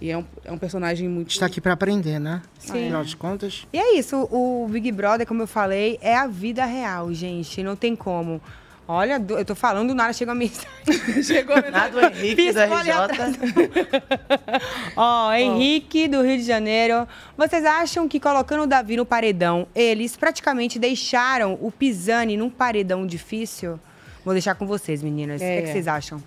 [0.00, 1.30] E é um, é um personagem muito.
[1.30, 2.40] Está aqui para aprender, né?
[2.58, 2.86] Sim.
[2.86, 3.68] Afinal de contas.
[3.72, 7.62] E é isso, o Big Brother, como eu falei, é a vida real, gente.
[7.62, 8.40] Não tem como.
[8.92, 10.68] Olha, eu tô falando, do nada chega a mensagem.
[11.22, 13.72] Chegou a Nada do Henrique ali RJ.
[14.96, 17.08] Ó, Henrique do Rio de Janeiro.
[17.36, 23.06] Vocês acham que colocando o Davi no paredão, eles praticamente deixaram o Pisani num paredão
[23.06, 23.80] difícil?
[24.24, 25.40] Vou deixar com vocês, meninas.
[25.40, 25.72] O que, é que É.
[25.72, 26.22] vocês acham?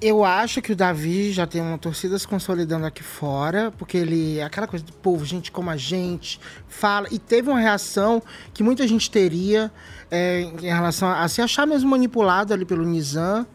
[0.00, 4.40] Eu acho que o Davi já tem uma torcida se consolidando aqui fora, porque ele.
[4.40, 6.38] Aquela coisa do povo, gente como a gente,
[6.68, 7.08] fala.
[7.10, 8.22] E teve uma reação
[8.54, 9.72] que muita gente teria
[10.10, 13.46] é, em relação a, a se achar mesmo manipulado ali pelo Nizam.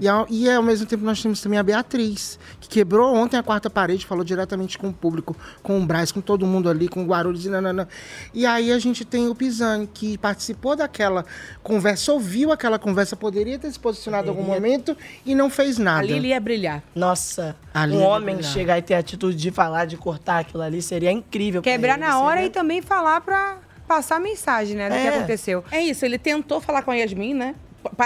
[0.00, 3.42] E, ao, e ao mesmo tempo nós temos também a Beatriz, que quebrou ontem a
[3.42, 7.04] quarta parede, falou diretamente com o público, com o Braz, com todo mundo ali, com
[7.04, 7.86] o Guarulhos e nananã.
[8.34, 11.24] E aí a gente tem o Pisani, que participou daquela
[11.62, 16.00] conversa, ouviu aquela conversa, poderia ter se posicionado em algum momento e não fez nada.
[16.00, 16.82] Ali ele ia brilhar.
[16.92, 18.52] Nossa, Ali um homem brilhar.
[18.52, 21.62] chegar e ter a atitude de falar, de cortar aquilo ali, seria incrível.
[21.62, 23.58] Quebrar ele, na hora seria- e também falar pra
[23.90, 24.88] passar a mensagem, né?
[24.88, 25.08] Do que É.
[25.08, 25.64] aconteceu.
[25.72, 27.56] É isso, ele tentou falar com a Yasmin, né?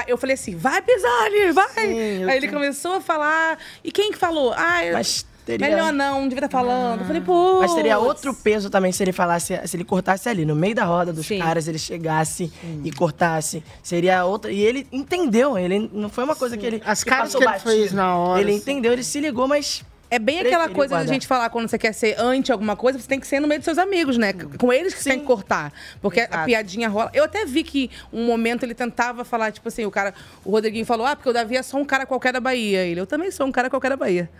[0.07, 2.23] Eu falei assim, vai Pisani, vai!
[2.23, 3.59] eu Aí ele tô- começou a falar.
[3.83, 4.55] E quem que falou?
[4.57, 7.01] Ah, eu- Mas teria- melhor não, não devia estar falando.
[7.01, 7.59] Eu falei, pô.
[7.61, 10.85] Mas teria outro peso também se ele falasse, se ele cortasse ali, no meio da
[10.85, 12.51] roda dos caras, ele chegasse
[12.83, 13.63] e cortasse.
[13.83, 14.51] Seria outra.
[14.51, 16.83] E ele entendeu, ele não foi uma coisa que ele.
[16.87, 17.71] As que caras passou que ele batido.
[17.73, 18.61] fez na hora, Ele assim.
[18.61, 19.85] entendeu, ele se ligou, mas.
[20.11, 21.15] É bem aquela preferiu coisa da guardar.
[21.15, 23.59] gente falar quando você quer ser anti alguma coisa, você tem que ser no meio
[23.61, 24.33] dos seus amigos, né?
[24.59, 25.73] Com eles que você tem que cortar.
[26.01, 27.11] Porque a piadinha rola.
[27.13, 30.87] Eu até vi que um momento ele tentava falar, tipo assim, o cara, o Rodriguinho
[30.87, 32.85] falou: ah, porque o Davi é só um cara qualquer da Bahia.
[32.85, 34.31] Ele, eu também sou um cara qualquer da Bahia.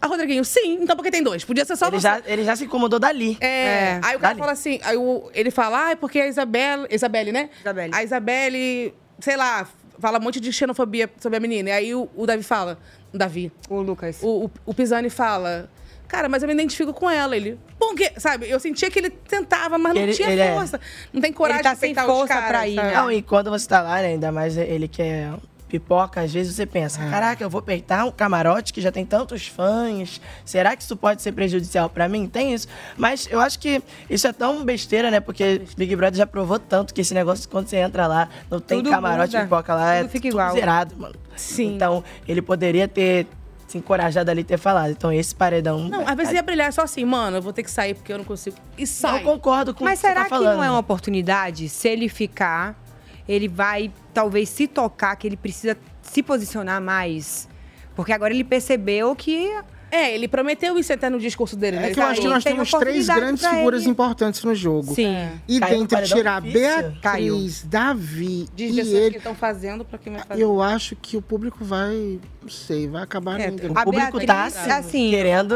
[0.00, 1.44] Ah, Rodriguinho, sim, então por que tem dois?
[1.44, 2.02] Podia ser só Ele você.
[2.02, 3.36] já, ele já se incomodou dali.
[3.40, 3.98] É.
[4.00, 6.86] Aí o cara fala assim, aí o- ele fala, ah, é porque a Isabela.
[6.88, 7.50] Isabelle, né?
[7.60, 7.92] Isabelle.
[7.94, 9.66] A Isabelle, sei lá,
[9.98, 11.70] fala um monte de xenofobia sobre a menina.
[11.70, 12.78] E aí o, o Davi fala.
[13.12, 13.52] O Davi.
[13.68, 14.20] O Lucas.
[14.22, 15.68] O, o, o Pisani fala.
[16.06, 17.36] Cara, mas eu me identifico com ela.
[17.36, 17.58] Ele.
[17.78, 18.12] Por quê?
[18.16, 18.48] Sabe?
[18.48, 20.80] Eu sentia que ele tentava, mas não Ele- tinha ele é- força.
[21.12, 22.94] Não tem coragem Ele tá de sem os força caras, pra ir, né?
[22.94, 25.32] Não, e quando você tá lá, né, ainda mais ele que é
[25.68, 29.46] pipoca, às vezes você pensa, caraca, eu vou peitar um camarote que já tem tantos
[29.46, 32.26] fãs, será que isso pode ser prejudicial pra mim?
[32.26, 32.66] Tem isso.
[32.96, 35.20] Mas eu acho que isso é tão besteira, né?
[35.20, 38.78] Porque Big Brother já provou tanto que esse negócio, quando você entra lá, não tem
[38.78, 39.44] Tudo camarote, muda.
[39.44, 41.14] pipoca lá, é Tudo fica tudo zerado, mano.
[41.36, 41.74] Sim.
[41.74, 43.26] Então, ele poderia ter
[43.66, 44.90] se encorajado ali e ter falado.
[44.90, 45.88] Então, esse paredão...
[45.88, 48.16] Não, às vezes ia brilhar só assim, mano, eu vou ter que sair porque eu
[48.16, 48.56] não consigo.
[48.78, 49.20] E sai.
[49.20, 50.56] Eu concordo com Mas o que você será tá que falando.
[50.56, 51.68] não é uma oportunidade?
[51.68, 52.74] Se ele ficar,
[53.28, 57.48] ele vai talvez se tocar que ele precisa se posicionar mais.
[57.94, 59.50] Porque agora ele percebeu que.
[59.90, 61.88] É, ele prometeu isso até no discurso dele, né?
[61.90, 63.90] É que eu acho que nós temos três grandes figuras ele.
[63.90, 64.94] importantes no jogo.
[64.94, 65.16] Sim.
[65.48, 66.60] E Caiu no dentre tirar difícil.
[67.00, 70.42] Beatriz, Davi Diz e ele, que estão fazendo pra quem vai fazer.
[70.42, 73.72] eu acho que o público vai, não sei, vai acabar É, indo.
[73.74, 75.54] A Beatriz, assim, querendo.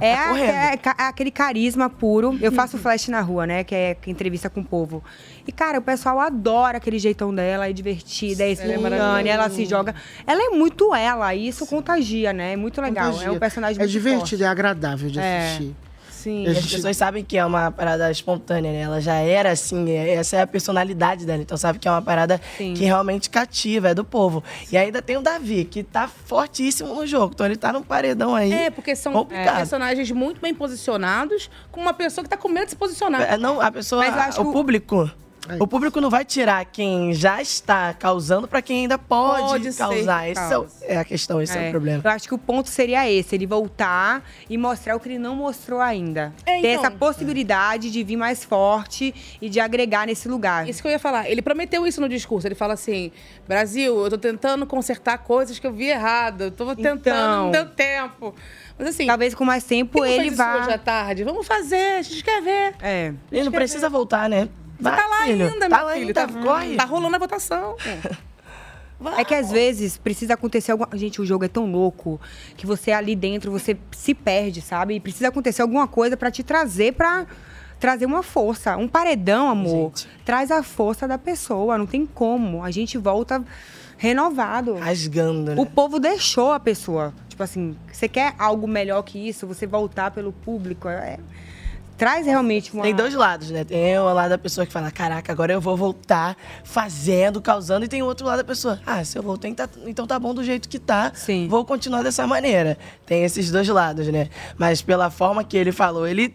[0.00, 2.38] É, tá é ca- aquele carisma puro.
[2.40, 3.64] Eu faço flash na rua, né?
[3.64, 5.04] Que é entrevista com o povo.
[5.46, 9.28] E, cara, o pessoal adora aquele jeitão dela, é divertida, é espontânea, maravilhosa.
[9.28, 9.94] ela se joga.
[10.26, 12.52] Ela é muito ela, e isso contagia, né?
[12.52, 13.08] É muito legal.
[13.08, 13.32] É Contagia.
[13.32, 15.46] um personagem É muito divertido, é agradável de É.
[15.46, 15.76] assistir.
[16.10, 16.46] Sim.
[16.48, 18.80] As pessoas sabem que é uma parada espontânea, né?
[18.80, 21.42] Ela já era assim, é- essa é a personalidade dela.
[21.42, 24.42] Então sabe que é uma parada que realmente cativa, é do povo.
[24.72, 27.32] E ainda tem o Davi, que tá fortíssimo no jogo.
[27.34, 28.50] Então ele tá num paredão aí.
[28.50, 29.56] É, porque são complicado.
[29.56, 33.20] personagens muito bem posicionados, com uma pessoa que tá com medo de se posicionar.
[33.20, 34.52] É, não, a pessoa, Mas eu acho o que
[35.44, 35.64] o- público.
[35.64, 40.28] O público não vai tirar quem já está causando pra quem ainda pode, Pode causar.
[40.28, 40.74] Esse é, cause.
[40.82, 41.68] é a questão, esse é.
[41.68, 42.02] o problema.
[42.04, 45.34] Eu acho que o ponto seria esse, ele voltar e mostrar o que ele não
[45.36, 46.32] mostrou ainda.
[46.46, 46.84] É, Ter então.
[46.84, 50.68] essa possibilidade de vir mais forte e de agregar nesse lugar.
[50.68, 51.28] Isso que eu ia falar.
[51.28, 52.46] Ele prometeu isso no discurso.
[52.46, 53.10] Ele fala assim:
[53.46, 56.42] Brasil, eu tô tentando consertar coisas que eu vi errado.
[56.44, 57.44] Eu tô tentando, Então.
[57.44, 58.34] não deu tempo.
[58.78, 59.06] Mas assim.
[59.06, 60.56] Talvez com mais tempo ele vá.
[60.56, 61.22] hoje à tarde.
[61.24, 62.74] Vamos fazer, a gente quer ver.
[62.82, 63.12] É.
[63.30, 64.48] Ele não precisa voltar, né?
[64.78, 65.46] Você tá lá filho.
[65.52, 66.06] ainda, Tá meu lá filho.
[66.08, 66.76] ainda, tá, corre.
[66.76, 67.76] tá rolando a votação.
[69.18, 70.88] É que às vezes precisa acontecer alguma.
[70.94, 72.18] Gente, o jogo é tão louco
[72.56, 74.94] que você ali dentro você se perde, sabe?
[74.94, 77.26] E precisa acontecer alguma coisa pra te trazer pra
[77.78, 78.76] trazer uma força.
[78.78, 79.92] Um paredão, amor,
[80.24, 81.76] traz a força da pessoa.
[81.76, 82.62] Não tem como.
[82.64, 83.44] A gente volta
[83.98, 84.74] renovado.
[84.76, 85.60] Rasgando, né?
[85.60, 87.12] O povo deixou a pessoa.
[87.28, 89.46] Tipo assim, você quer algo melhor que isso?
[89.46, 90.88] Você voltar pelo público.
[90.88, 91.18] é-
[91.96, 92.82] Traz realmente uma.
[92.82, 93.62] Tem dois lados, né?
[93.64, 97.84] Tem o lado da pessoa que fala, caraca, agora eu vou voltar fazendo, causando.
[97.84, 100.34] E tem o outro lado da pessoa, ah, se eu voltei, tá- então tá bom
[100.34, 101.12] do jeito que tá.
[101.14, 101.46] Sim.
[101.48, 102.76] Vou continuar dessa maneira.
[103.06, 104.28] Tem esses dois lados, né?
[104.58, 106.34] Mas pela forma que ele falou, ele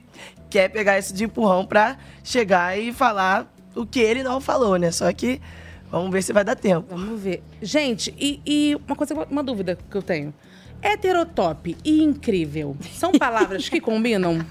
[0.50, 3.46] quer pegar isso de empurrão pra chegar e falar
[3.76, 4.92] o que ele não falou, né?
[4.92, 5.42] Só que
[5.92, 6.88] vamos ver se vai dar tempo.
[6.96, 7.44] Vamos ver.
[7.62, 10.34] Gente, e, e uma coisa, uma dúvida que eu tenho.
[10.82, 14.40] Heterotop e incrível são palavras que combinam?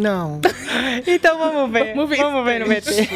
[0.00, 0.40] Não.
[1.06, 1.94] então vamos ver.
[1.94, 3.08] Vamos ver, Vamos ver no VT.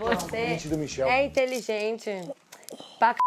[0.00, 2.10] Você é inteligente
[2.98, 3.18] pra c...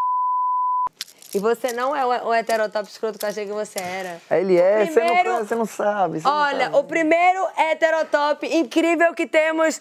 [1.32, 4.20] E você não é o, o heterotop escroto que eu achei que você era.
[4.32, 6.20] Ele é, você Primeiro- não, você não sabe.
[6.20, 6.76] você não Olha, sabe.
[6.76, 9.80] o primeiro heterotop incrível que temos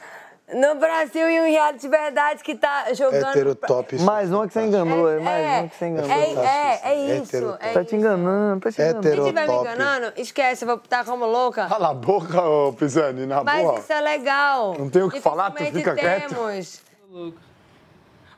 [0.54, 3.30] no Brasil e um reality de verdade que tá jogando...
[3.30, 4.00] Heterotop.
[4.02, 6.12] Mais uma que você enganou, é, mais é, uma que você enganou.
[6.12, 9.04] é, é, é isso, é Tá te enganando, tá te enganando.
[9.04, 11.68] Se estiver me enganando, esquece, eu vou estar como louca.
[11.68, 13.80] Cala a boca, ô Pisani, na Mas boa.
[13.80, 14.76] isso é legal.
[14.78, 16.36] Não tem o que falar, tu fica quieto.
[16.36, 16.82] temos.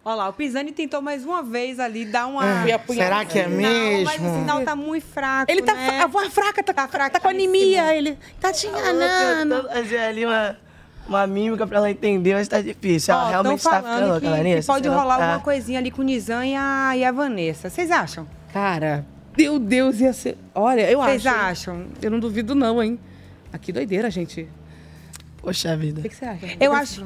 [0.03, 2.43] Olha lá, o Pisani tentou mais uma vez ali dar uma.
[2.68, 4.36] É, será que é Não, mas mesmo?
[4.36, 5.51] o sinal tá muito fraco.
[5.51, 6.01] Ele tá né?
[6.01, 7.95] a voz fraca, tá, tá, com anemia.
[7.95, 9.70] Ele tá te enganando.
[9.70, 10.26] Fazer ali
[11.08, 13.14] uma, mímica pra ela entender, mas tá difícil.
[13.14, 15.24] Ela Ó, realmente tá falando ficando louca, que pode não rolar tá.
[15.24, 17.70] alguma coisinha ali com o Nizam e a, e a Vanessa.
[17.70, 18.28] Vocês acham?
[18.54, 19.06] Cara,
[19.38, 20.38] meu Deus, ia ser.
[20.54, 21.38] Olha, eu Vocês acho.
[21.38, 21.86] acham?
[22.02, 22.99] Eu não duvido, não, hein?
[23.52, 24.47] Aqui doideira, gente.
[25.38, 25.99] Poxa vida.
[25.99, 26.45] O que, que você acha?
[26.60, 27.06] Eu acho.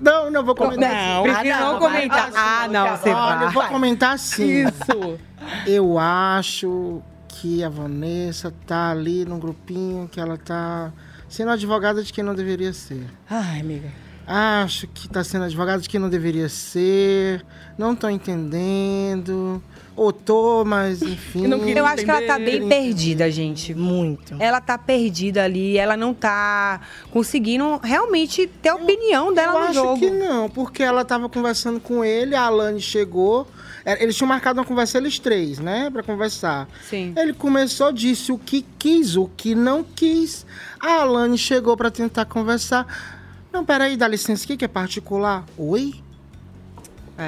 [0.00, 0.90] Não, não vou comentar.
[0.90, 1.32] Não, sim.
[1.32, 2.30] prefiro não comentar.
[2.34, 3.72] Ah, não, você Olha, eu vou vai.
[3.72, 4.66] comentar sim.
[4.66, 5.18] Isso.
[5.66, 10.92] Eu acho que a Vanessa tá ali num grupinho que ela tá
[11.30, 13.06] sendo advogada de quem não deveria ser.
[13.30, 13.88] Ai, amiga.
[14.26, 17.44] Acho que tá sendo advogada de quem não deveria ser.
[17.78, 19.62] Não tô entendendo.
[20.00, 21.44] Ou tô, mas enfim.
[21.76, 23.74] Eu acho que ela tá bem perdida, gente.
[23.74, 24.34] Muito.
[24.38, 26.80] Ela tá perdida ali, ela não tá
[27.10, 29.98] conseguindo realmente ter a opinião dela eu no acho jogo.
[29.98, 33.46] que não, porque ela tava conversando com ele, a Alane chegou.
[33.84, 35.90] É, Eles tinham marcado uma conversa, eles três, né?
[35.90, 36.66] Pra conversar.
[36.88, 37.12] Sim.
[37.14, 40.46] Ele começou, disse o que quis, o que não quis.
[40.80, 42.86] A Alane chegou pra tentar conversar.
[43.52, 45.44] Não, peraí, dá licença, o que que é particular?
[45.58, 45.92] Oi?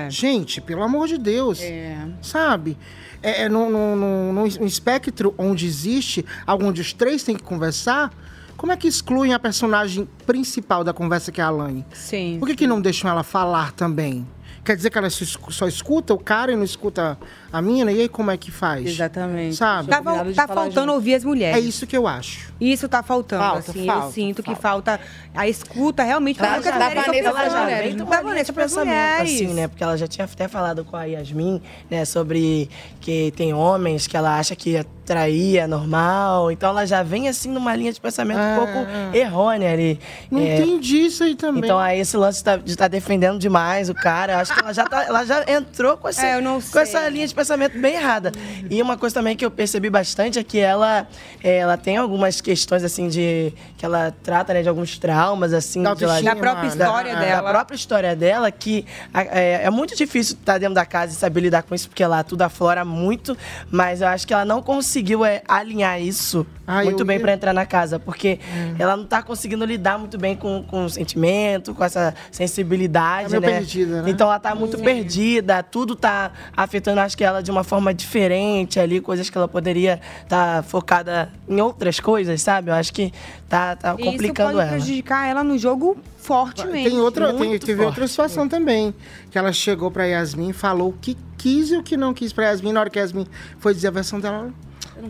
[0.09, 1.61] Gente, pelo amor de Deus.
[1.61, 2.07] É.
[2.21, 2.77] Sabe?
[3.23, 8.13] É, é no, no, no, no espectro onde existe, onde os três têm que conversar,
[8.57, 11.85] como é que excluem a personagem principal da conversa, que é a Alane?
[11.93, 12.37] Sim.
[12.39, 14.27] Por que, que não deixam ela falar também?
[14.65, 17.19] Quer dizer que ela só escuta o cara e não escuta
[17.53, 17.93] a mina?
[17.93, 18.87] E aí como é que faz?
[18.87, 19.57] Exatamente.
[19.57, 19.89] Sabe?
[19.89, 21.57] Tá, fal- tá faltando ouvir as mulheres.
[21.57, 22.53] É isso que eu acho.
[22.61, 23.87] Isso tá faltando, Falta, assim.
[23.87, 25.01] falta, eu sinto que falta
[25.35, 28.87] a escuta realmente Ela pra já, mulheres ela já, ela já vem Da Vanessa pensamento,
[28.89, 29.35] mulheres.
[29.35, 29.69] assim, né?
[29.69, 32.05] Porque ela já tinha até falado com a Yasmin, né?
[32.05, 36.53] Sobre que tem homens que ela acha que atrair é normal.
[36.53, 38.87] Então ela já vem, assim, numa linha de pensamento um pouco
[39.17, 39.99] errônea ali.
[40.31, 41.65] Não É, entendi isso aí também.
[41.65, 44.73] Então aí esse lance tá- de estar defendendo demais o cara, eu acho que ela
[44.73, 47.42] já, tá- ela já entrou com essa, É, eu não com essa linha de pensamento
[47.75, 48.33] bem errada.
[48.71, 51.07] E uma coisa também que eu percebi bastante é que ela,
[51.43, 55.83] é, ela tem algumas questões assim de que ela trata né, de alguns traumas assim
[55.83, 57.51] Da autoestima, Da própria da- história da dela.
[57.51, 58.85] própria história dela que
[59.15, 62.23] é, é muito difícil estar dentro da casa e saber lidar com isso porque lá
[62.23, 63.37] tudo aflora muito,
[63.71, 67.33] mas eu acho que ela não conseguiu é, alinhar isso Ah, muito bem ia- pra
[67.33, 68.39] entrar na casa, porque
[68.79, 73.41] ela não tá conseguindo lidar muito bem com, com o sentimento, com essa sensibilidade, Tá
[73.41, 73.49] meio né?
[73.59, 74.11] perdida, né?
[74.11, 74.85] Então ela tá muito Sim.
[74.85, 79.47] perdida, tudo tá afetando, acho que ela de uma forma diferente ali, coisas que ela
[79.47, 82.71] poderia estar focada em outras coisas, sabe?
[82.71, 83.13] Eu acho que
[83.49, 84.69] tá, tá E complicando isso pode ela.
[84.69, 86.91] prejudicar ela no jogo fortemente.
[86.91, 87.87] Tem outra, tem, teve forte.
[87.87, 88.93] outra situação também.
[89.31, 92.33] Que ela chegou pra Yasmin e falou o que quis e o que não quis
[92.33, 92.73] pra Yasmin.
[92.73, 93.27] Na hora que a Yasmin
[93.59, 94.51] foi dizer a versão dela,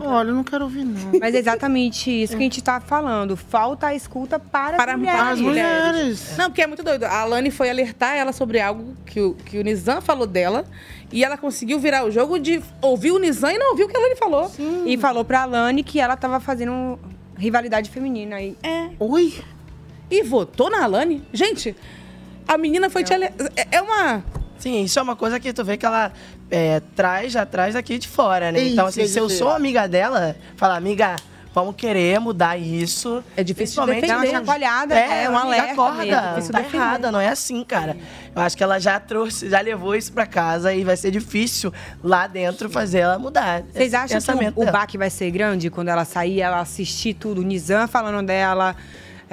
[0.01, 1.11] ela, olha, eu não quero ouvir, não.
[1.19, 3.35] Mas é exatamente isso que a gente tá falando.
[3.35, 5.21] Falta a escuta para, Para as mulheres.
[5.21, 6.37] as mulheres.
[6.37, 7.03] Não, porque é muito doido.
[7.03, 10.65] A Alane foi alertar ela sobre algo que o, que o Nizam falou dela.
[11.11, 13.95] E ela conseguiu virar o jogo de ouvir o Nizam e não ouvir o que
[13.95, 14.51] a Alane falou.
[14.85, 16.97] E falou pra Alane que ela tava fazendo
[17.37, 18.57] rivalidade feminina aí.
[18.63, 18.89] É.
[18.99, 19.33] Oi?
[20.09, 21.23] E votou na Alane?
[21.31, 21.75] Gente,
[22.47, 23.51] a menina foi te alertar.
[23.71, 24.23] É uma.
[24.59, 26.11] Sim, isso é uma coisa que tu vê que ela
[26.49, 28.59] é, traz, já traz daqui de fora, né?
[28.59, 31.15] Isso, então, assim, se eu sou amiga dela, falar, amiga,
[31.53, 33.23] vamos querer mudar isso.
[33.37, 34.07] É difícil defender.
[34.07, 34.21] mesmo.
[34.21, 36.77] Dá uma chacoalhada, é, é, um alerta acorda, mesmo, tá defender.
[36.77, 37.95] errada, não é assim, cara.
[38.35, 41.71] Eu acho que ela já trouxe, já levou isso pra casa e vai ser difícil
[42.03, 43.63] lá dentro fazer ela mudar.
[43.71, 47.41] Vocês acham que o, o baque vai ser grande quando ela sair, ela assistir tudo,
[47.41, 48.75] o Nizam falando dela,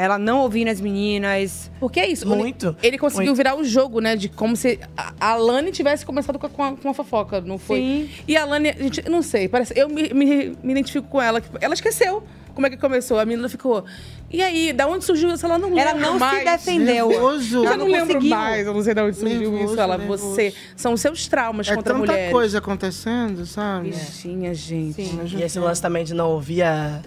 [0.01, 1.71] ela não ouvindo as meninas?
[1.79, 2.25] Porque é isso.
[2.33, 3.37] Ele, ele conseguiu Muito.
[3.37, 4.17] virar o jogo, né?
[4.17, 7.41] De como se a a Alane tivesse começado com a, com a- com a fofoca,
[7.41, 7.79] não foi?
[7.79, 8.11] Sim.
[8.27, 9.73] E a Alane, gente, não sei, parece.
[9.79, 11.41] Eu me, me, me identifico com ela.
[11.41, 12.23] que Ela esqueceu
[12.55, 13.19] como é que começou.
[13.19, 13.85] A menina ficou.
[14.33, 15.45] E aí, da onde surgiu isso?
[15.45, 16.45] Ela não Ela lembra não se mais.
[16.45, 17.09] defendeu.
[17.09, 17.57] Nervoso.
[17.59, 18.67] Eu Ela não, não lembro mais.
[18.67, 19.81] Eu não sei de onde surgiu Nervoso, isso.
[19.81, 20.25] Ela, nervoso.
[20.31, 20.55] você.
[20.77, 22.33] São os seus traumas É contra tanta mulheres.
[22.33, 23.91] coisa acontecendo, sabe?
[23.91, 25.03] Bichinha, gente.
[25.37, 27.01] E esse lance também de não ouvir a,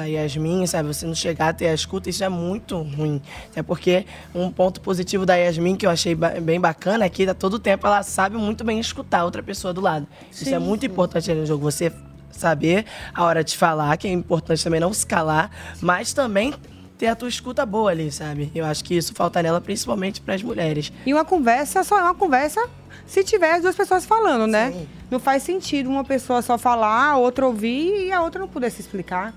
[0.00, 0.88] a Yasmin, sabe?
[0.88, 3.20] Você não chegar a ter a escuta, isso é muito ruim.
[3.50, 7.34] Até porque um ponto positivo da Yasmin que eu achei bem bacana é que a
[7.34, 10.06] todo tempo ela sabe muito bem escutar outra pessoa do lado.
[10.30, 10.54] Isso Sim.
[10.54, 11.64] é muito importante no jogo.
[11.64, 11.92] Você
[12.30, 12.84] saber
[13.14, 16.54] a hora de falar, que é importante também não se calar, mas também
[16.98, 18.50] ter a tua escuta boa ali, sabe?
[18.54, 20.92] Eu acho que isso falta nela, principalmente para as mulheres.
[21.04, 22.60] E uma conversa só é uma conversa
[23.06, 24.86] se tiver as duas pessoas falando, né?
[25.10, 28.70] Não faz sentido uma pessoa só falar, a outra ouvir e a outra não poder
[28.70, 29.34] se explicar.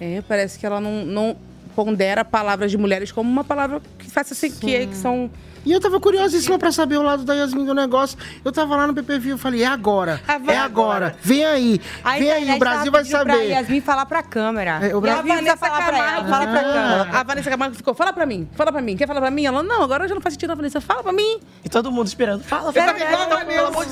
[0.00, 1.36] É, parece que ela não, não
[1.74, 5.30] pondera palavras de mulheres como uma palavra que faça assim, que, que são.
[5.64, 8.18] E eu tava curiosíssima pra saber o lado da Yasmin do negócio.
[8.44, 10.20] Eu tava lá no PPV, eu falei, é agora.
[10.48, 11.14] é agora.
[11.22, 11.80] Vem aí.
[12.02, 13.48] A Vem aí, o Brasil vai pedindo Pra saber.
[13.48, 14.80] Yasmin falar pra câmera.
[14.88, 17.08] É, o a Brasil Vanessa falar pra ela, fala pra câmera.
[17.12, 18.96] A Vanessa Camargo ficou, fala pra mim, fala pra mim.
[18.96, 19.46] Quer falar pra mim?
[19.46, 21.38] Ela, não, agora já não faz sentido, a Vanessa, fala pra mim.
[21.64, 22.42] E todo mundo esperando.
[22.42, 23.00] Fala, Será, fala,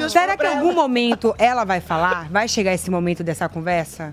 [0.08, 2.28] será fala que em algum momento ela vai falar?
[2.30, 4.12] Vai chegar esse momento dessa conversa?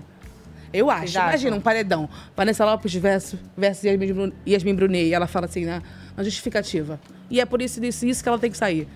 [0.72, 1.16] Eu acho.
[1.16, 2.08] Imagina um paredão.
[2.36, 5.06] Vanessa Lopes versus, versus Yasmin, Brun- Yasmin Brunet.
[5.08, 5.82] E ela fala assim, na,
[6.16, 7.00] na justificativa.
[7.30, 8.86] E é por isso, isso, isso que ela tem que sair.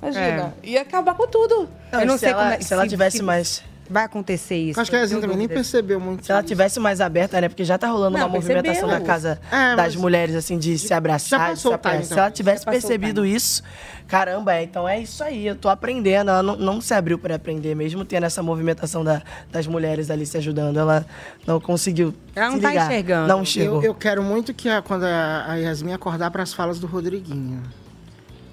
[0.00, 0.54] Imagina.
[0.62, 1.68] Ia acabar com tudo.
[1.92, 4.80] Não, eu não se sei ela- como é, se ela tivesse mais- Vai acontecer isso.
[4.80, 6.24] Acho que a Yasmin também nem percebeu muito.
[6.24, 7.48] Se ela tivesse mais aberta, né?
[7.48, 8.98] Porque já tá rolando Não, uma movimentação percebeu.
[9.00, 11.96] na casa É, das mulheres, assim, de se abraçar, Já de passou se apoiar.
[11.96, 12.06] então.
[12.08, 13.62] Se ela tivesse Já passou o percebido isso,
[14.08, 15.46] caramba, é, então é isso aí.
[15.46, 16.30] Eu tô aprendendo.
[16.30, 19.20] Ela não, não se abriu para aprender, mesmo tendo essa movimentação da-
[19.50, 20.78] das mulheres ali se ajudando.
[20.78, 21.04] Ela
[21.46, 22.14] não conseguiu.
[22.34, 22.86] Ela não se tá ligar.
[22.86, 23.28] enxergando.
[23.28, 23.78] Não chegou.
[23.82, 27.62] Eu, eu quero muito que a- quando a, Yasmin acordar pras falas do Rodriguinho.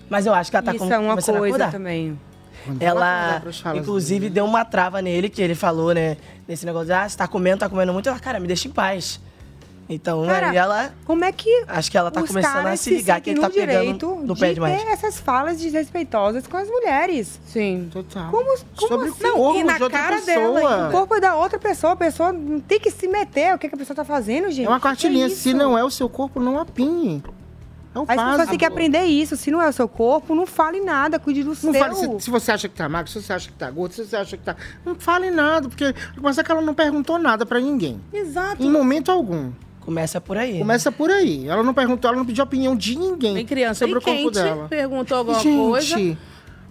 [0.09, 2.19] Mas eu acho que ela tá Isso com- é uma coisa também.
[2.79, 3.41] Ela
[3.75, 4.33] inclusive, dele.
[4.33, 6.17] deu uma trava nele, que ele falou, né?
[6.47, 8.09] Nesse negócio de, ah, você tá comendo, tá comendo muito.
[8.09, 9.19] Ela, cara, me deixa em paz.
[9.91, 10.93] Então, Cara, e ela...
[11.03, 13.49] Como é que Acho que ela tá começando a se ligar que sentem ele tá
[13.49, 14.79] pegando direito no de pé demais.
[14.83, 17.39] ter essas falas desrespeitosas com as mulheres?
[17.47, 17.89] Sim.
[17.91, 18.29] Total.
[18.29, 18.45] Como,
[18.75, 19.25] como Sobre assim?
[19.25, 20.59] o corpo e na de outra cara pessoa.
[20.59, 23.55] dela, O corpo é da outra pessoa, a pessoa não tem que se meter.
[23.55, 24.67] O que, que a pessoa tá fazendo, gente?
[24.67, 25.27] É uma cartilinha.
[25.27, 27.23] Que Se não é o seu corpo, não apinhe.
[28.07, 29.35] É o As pessoas têm que aprender isso.
[29.35, 31.73] Se não é o seu corpo, não fale nada, cuide do Não seu.
[31.73, 34.05] fale se, se você acha que tá magro, se você acha que tá gordo, se
[34.05, 34.55] você acha que tá.
[34.85, 35.93] Não fale nada, porque.
[36.21, 37.99] Mas é que ela não perguntou nada pra ninguém.
[38.13, 38.63] Exato.
[38.63, 39.51] Em momento algum.
[39.81, 40.59] Começa por aí.
[40.59, 41.47] Começa por aí.
[41.47, 44.67] Ela não perguntou, ela não pediu opinião de ninguém Tem criança sobre o corpo dela.
[44.69, 46.17] perguntou alguma Gente, coisa.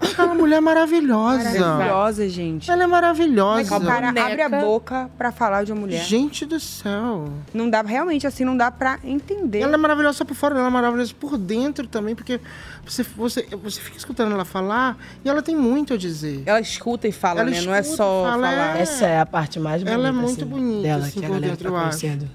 [0.01, 1.59] Aquela mulher é maravilhosa.
[1.61, 2.71] Maravilhosa, gente.
[2.71, 3.77] Ela é maravilhosa.
[3.77, 6.05] O cara abre a boca pra falar de uma mulher.
[6.05, 7.29] Gente do céu.
[7.53, 9.61] Não dá, realmente, assim, não dá pra entender.
[9.61, 12.41] Ela é maravilhosa só por fora, ela é maravilhosa por dentro também, porque
[12.87, 16.43] você, você, você fica escutando ela falar e ela tem muito a dizer.
[16.47, 17.61] Ela escuta e fala, Ela né?
[17.63, 18.77] Não é só fala, falar.
[18.79, 18.83] é.
[18.83, 19.99] Essa é a parte mais bonita.
[19.99, 22.01] Ela é muito assim, bonita, dela, assim, que a por galera dentro, tá eu acho.
[22.01, 22.31] conhecendo.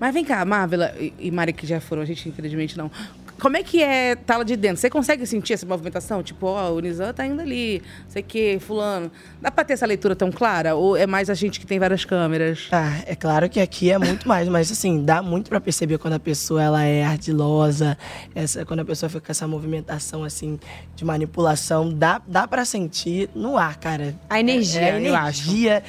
[0.00, 2.90] Mas vem cá, Marvela e, e Mari, que já foram, a gente infelizmente não.
[3.42, 4.76] Como é que é tá lá de dentro?
[4.76, 6.22] Você consegue sentir essa movimentação?
[6.22, 9.10] Tipo, ó, o Nizam tá indo ali, sei que, fulano.
[9.40, 10.76] Dá pra ter essa leitura tão clara?
[10.76, 12.68] Ou é mais a gente que tem várias câmeras?
[12.70, 16.14] Ah, é claro que aqui é muito mais, mas assim, dá muito pra perceber quando
[16.14, 17.98] a pessoa ela é ardilosa,
[18.32, 20.56] essa, quando a pessoa fica com essa movimentação assim
[20.94, 24.14] de manipulação, dá, dá para sentir no ar, cara.
[24.30, 25.48] A energia, é, é eu acho.
[25.50, 25.82] energia.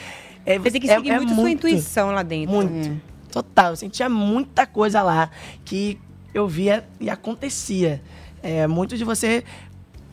[0.43, 2.51] É, Você tem que é- seguir é muito sua intuição lá dentro.
[2.51, 2.99] Muito.
[3.31, 3.73] Total.
[3.73, 5.29] Eu sentia muita coisa lá
[5.63, 5.99] que
[6.33, 8.01] eu via e acontecia.
[8.41, 9.43] É muito de você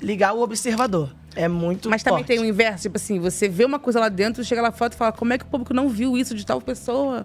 [0.00, 1.14] ligar o observador.
[1.34, 2.28] É muito Mas também forte.
[2.28, 4.96] tem o inverso, tipo assim, você vê uma coisa lá dentro, chega lá fora e
[4.96, 7.24] fala, como é que o público não viu isso de tal pessoa?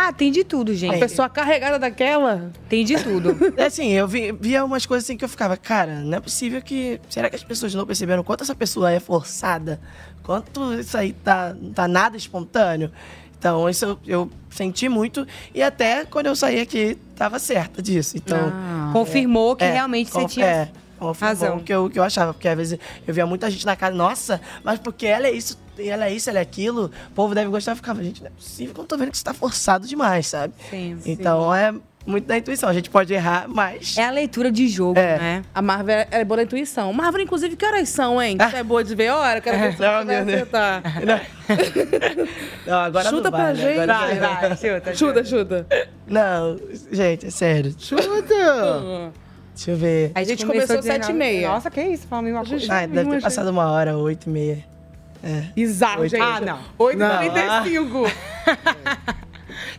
[0.00, 0.94] Ah, tem de tudo, gente.
[0.94, 2.52] A pessoa carregada daquela.
[2.68, 3.36] Tem de tudo.
[3.58, 6.62] É assim, eu vi, via umas coisas assim que eu ficava, cara, não é possível
[6.62, 7.00] que.
[7.10, 9.80] Será que as pessoas não perceberam quanto essa pessoa é forçada?
[10.22, 12.92] Quanto isso aí tá, tá nada espontâneo?
[13.38, 15.26] Então, isso eu, eu senti muito.
[15.54, 18.16] E até quando eu saí aqui, tava certa disso.
[18.16, 18.52] Então.
[18.52, 18.90] Ah.
[18.92, 20.68] Confirmou que realmente você tinha é,
[20.98, 21.60] confirmou razão.
[21.60, 22.32] Que, eu, o que eu achava.
[22.34, 25.58] Porque às vezes eu via muita gente na casa, nossa, mas porque ela é isso,
[25.78, 27.72] ela é isso, ela é aquilo, o povo deve gostar.
[27.72, 30.26] Eu ficava, gente, não é possível que eu tô vendo que isso tá forçado demais,
[30.26, 30.54] sabe?
[30.70, 31.74] Sim, Então é
[32.08, 32.68] muito da intuição.
[32.68, 33.96] A gente pode errar, mas.
[33.98, 35.18] É a leitura de jogo, É.
[35.18, 35.42] né?
[35.54, 36.92] A Marvel é, é boa da intuição.
[36.92, 38.36] Marvel, inclusive, que horas são, hein?
[38.38, 39.40] Você é boa de ver hora?
[39.40, 40.34] Quero ver se Não, você vai meu Deus.
[40.42, 40.82] acertar.
[42.66, 43.54] Não, agora Chuta não pra né?
[43.54, 43.80] gente.
[43.80, 45.66] Agora- Vai, vai, chuta, chuta, chuta.
[46.06, 46.58] Não,
[46.90, 47.74] gente, é sério.
[47.78, 49.12] Chuta!
[49.54, 50.12] Deixa eu ver.
[50.14, 51.48] A gente começou e meia.
[51.48, 52.06] Nossa, que isso?
[52.06, 52.72] Fala a mesma coisa.
[52.72, 54.64] Ah, deve ter passado uma hora, oito e meia.
[55.22, 55.42] É.
[55.54, 56.22] Bizarro, Oito- gente.
[56.22, 56.58] Ah, não.
[56.78, 58.12] 8h45.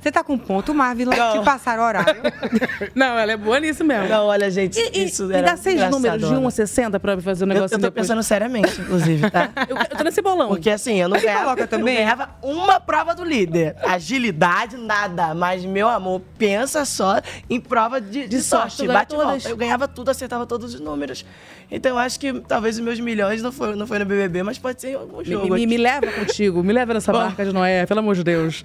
[0.02, 2.22] Você tá com ponto, Marvel, que passaram horário.
[2.96, 4.08] Não, ela é boa nisso mesmo.
[4.08, 6.40] Não, olha, gente, E, isso me era dá seis números de olha.
[6.40, 8.08] 1 a 60 pra eu fazer o Eu, negócio eu tô depois.
[8.08, 9.50] pensando seriamente, inclusive, tá?
[9.70, 10.50] Eu, eu tô nesse bolão.
[10.50, 11.96] Porque assim, eu não ganhava, coloca eu também?
[11.96, 13.76] não ganhava uma prova do líder.
[13.86, 15.34] Agilidade, nada.
[15.34, 18.78] Mas, meu amor, pensa só em prova de, de, sorte, sorte.
[18.78, 19.50] tu ganha Bate volta.
[19.50, 21.26] Eu ganhava tudo, acertava todos os números.
[21.72, 24.58] Então, eu acho que talvez os meus milhões não foi, não foi no BBB, mas
[24.58, 25.54] pode ser em algum Me, jogo.
[25.54, 28.64] me- me leva contigo, me leva nessa barca de Noé, pelo amor de Deus.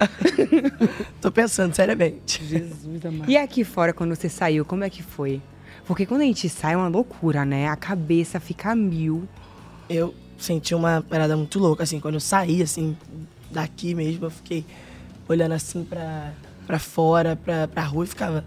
[1.21, 2.43] Tô pensando seriamente.
[2.43, 3.29] Jesus amado.
[3.29, 5.41] E aqui fora, quando você saiu, como é que foi?
[5.85, 7.67] Porque quando a gente sai é uma loucura, né?
[7.67, 9.27] A cabeça fica a mil.
[9.87, 12.97] eu senti uma parada muito louca, assim, quando eu saí, assim,
[13.51, 14.65] daqui mesmo, eu fiquei
[15.29, 16.33] olhando assim pra,
[16.67, 18.43] pra fora, pra, pra rua e ficava,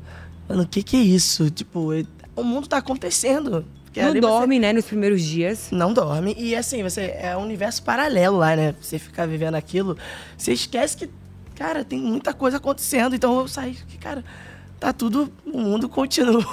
[0.49, 1.49] mano, o que que é isso?
[1.51, 2.07] Tipo, e-
[2.37, 3.65] o mundo tá acontecendo.
[3.99, 5.69] Porque Não ali você dorme, né, nos primeiros dias.
[5.73, 6.35] Não dorme.
[6.39, 8.75] E assim, você é um universo paralelo lá, né?
[8.81, 9.97] Você ficar vivendo aquilo,
[10.37, 11.11] você esquece que,
[11.55, 13.15] cara, tem muita coisa acontecendo.
[13.17, 14.25] Então eu saí, que, cara,
[14.79, 16.45] tá tudo, o mundo continua.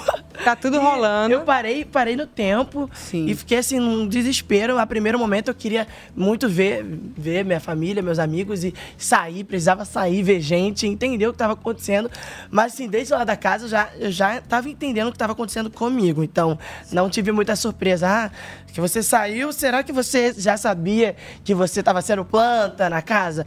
[0.44, 1.32] Tá tudo rolando.
[1.32, 4.78] Eu parei, parei no tempo e fiquei assim num desespero.
[4.78, 6.84] A primeiro momento eu queria muito ver,
[7.16, 11.52] ver minha família, meus amigos e sair, precisava sair, ver gente, entender o que estava
[11.52, 12.10] acontecendo.
[12.50, 15.32] Mas assim, desde lá da casa eu já eu já estava entendendo o que estava
[15.32, 16.22] acontecendo comigo.
[16.22, 16.58] Então,
[16.90, 18.08] não tive muita surpresa.
[18.08, 18.30] Ah,
[18.72, 23.46] que você saiu, será que você já sabia que você estava sendo planta na casa?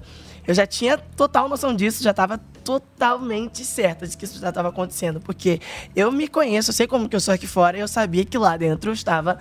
[0.50, 4.70] Eu já tinha total noção disso, já estava totalmente certa de que isso já estava
[4.70, 5.62] acontecendo, porque
[5.96, 8.36] eu me conheço, eu sei como que eu sou aqui fora, e eu sabia que
[8.36, 9.38] lá dentro eu estava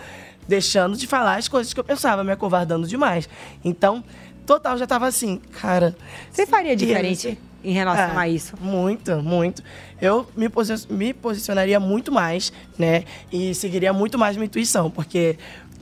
[0.47, 3.27] deixando de falar as coisas que eu pensava, me acovardando demais.
[3.65, 4.05] Então,
[4.45, 5.97] total já estava assim, cara.
[6.31, 8.55] Você faria diferente em relação Ah, a isso?
[8.61, 9.63] Muito, muito.
[10.03, 13.05] Eu me, posi- me posicionaria muito mais, né?
[13.33, 15.39] E seguiria muito mais minha intuição, porque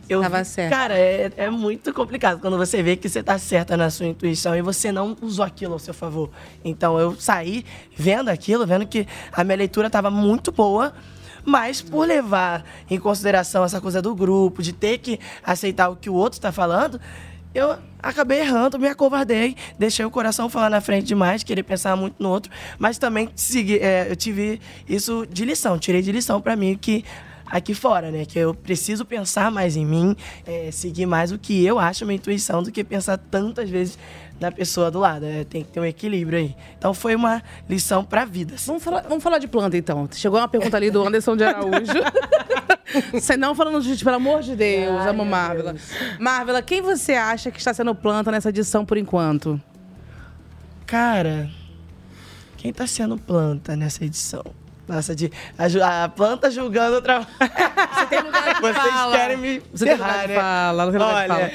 [0.09, 0.21] eu.
[0.21, 0.71] Tava certo.
[0.71, 4.55] Cara, é, é muito complicado quando você vê que você tá certa na sua intuição
[4.55, 6.31] e você não usou aquilo ao seu favor.
[6.65, 7.65] Então eu saí
[7.97, 10.93] vendo aquilo, vendo que a minha leitura tava muito boa.
[11.45, 16.11] Mas por levar em consideração essa coisa do grupo, de ter que aceitar o que
[16.11, 17.01] o outro está falando,
[17.55, 22.17] eu acabei errando, me acovardei, deixei o coração falar na frente demais, querer pensar muito
[22.19, 26.55] no outro, mas também segui, é, eu tive isso de lição, tirei de lição para
[26.55, 27.05] mim que
[27.47, 30.17] aqui fora, né, que eu preciso pensar mais em mim,
[30.47, 33.99] é, seguir mais o que eu acho minha intuição do que pensar tantas vezes
[34.41, 36.57] na pessoa do lado, é, tem que ter um equilíbrio aí.
[36.79, 38.55] Então foi uma lição para vida.
[38.55, 38.67] assim.
[38.67, 40.09] Vamos falar, vamos falar de planta, então.
[40.13, 41.93] Chegou uma pergunta ali do Anderson de Araújo.
[43.13, 45.75] Você não falando de pelo amor de Deus, amo Marvela.
[46.21, 49.61] Marvela, quem você acha que está sendo planta nessa edição por enquanto?
[50.87, 51.51] Cara,
[52.57, 54.45] quem tá sendo planta nessa edição?
[54.89, 55.33] Nossa, de,
[55.83, 57.21] a, a planta julgando outra.
[57.21, 59.17] Você tem lugar de Vocês fala.
[59.17, 60.41] querem me Você tem lugar ferrar, de né?
[60.41, 61.53] fala, não Olha,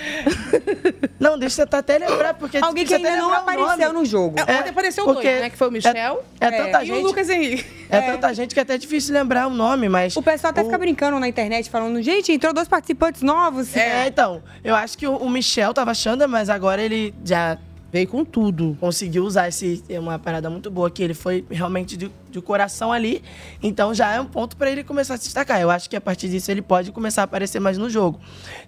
[1.19, 2.57] Não, deixa eu tentar até lembrar, porque...
[2.57, 4.35] Alguém que ainda não o apareceu no jogo.
[4.39, 5.49] É, ontem apareceu dois, né?
[5.49, 6.99] Que foi o Michel É, é tanta e gente.
[6.99, 7.65] o Lucas Henrique.
[7.89, 10.15] É, tanta gente que é até difícil lembrar o nome, mas...
[10.17, 13.75] O pessoal até fica brincando na internet, falando, gente, entrou dois participantes novos.
[13.77, 17.57] É, então, eu acho que o, o Michel tava achando, mas agora ele já
[17.91, 18.77] veio com tudo.
[18.79, 22.91] Conseguiu usar esse é uma parada muito boa que ele foi realmente de, de coração
[22.91, 23.21] ali.
[23.61, 25.59] Então já é um ponto pra ele começar a se destacar.
[25.59, 28.19] Eu acho que a partir disso ele pode começar a aparecer mais no jogo.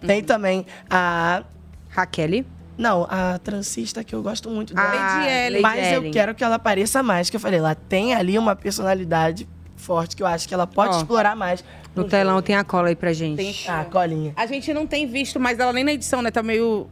[0.05, 1.43] Tem também a
[1.89, 2.43] Raquel.
[2.77, 4.89] Não, a transista que eu gosto muito dela.
[4.89, 5.61] Ah, Lady Ellen.
[5.61, 6.11] Mas Lady eu Ellen.
[6.11, 9.47] quero que ela apareça mais, que eu falei, ela tem ali uma personalidade
[9.77, 11.63] forte que eu acho que ela pode Ó, explorar mais.
[11.95, 13.37] No telão tem a cola aí pra gente.
[13.37, 14.33] Tem Ah, colinha.
[14.35, 16.31] A gente não tem visto mais ela nem na edição, né?
[16.31, 16.87] Tá meio.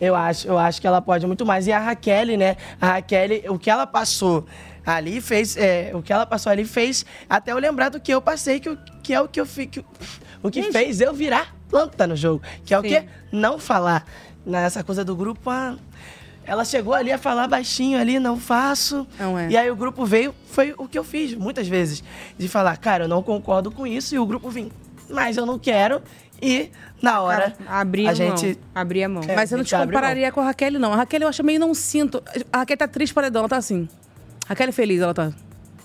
[0.00, 1.66] Eu acho, eu acho que ela pode muito mais.
[1.66, 2.56] E a Raquel, né?
[2.80, 4.46] A Raquel, o que ela passou
[4.86, 5.56] ali fez.
[5.56, 8.70] é, o que ela passou ali fez até eu lembrar do que eu passei, que,
[8.70, 9.84] o- que é o que eu fico.
[10.42, 12.42] O que fez eu virar planta no jogo.
[12.64, 12.88] Que é o Sim.
[12.88, 13.04] que?
[13.32, 14.06] Não falar.
[14.46, 15.76] Nessa coisa do grupo, ah,
[16.46, 19.06] ela chegou ali a falar baixinho ali, não faço.
[19.18, 19.50] Não é.
[19.50, 22.02] E aí o grupo veio, foi o que eu fiz muitas vezes.
[22.38, 24.14] De falar, cara, eu não concordo com isso.
[24.14, 24.70] E o grupo vem,
[25.10, 26.00] mas eu não quero.
[26.40, 26.70] E
[27.02, 28.36] na hora, Abrir a a mão.
[28.36, 29.22] gente Abrir a mão.
[29.26, 30.92] É, Mas eu não te a compararia com a Raquel, não.
[30.92, 32.22] A Raquel eu acho meio não sinto.
[32.52, 33.88] A Raquel tá triste paredão, ela tá assim.
[34.46, 35.32] Raquel é feliz, ela tá.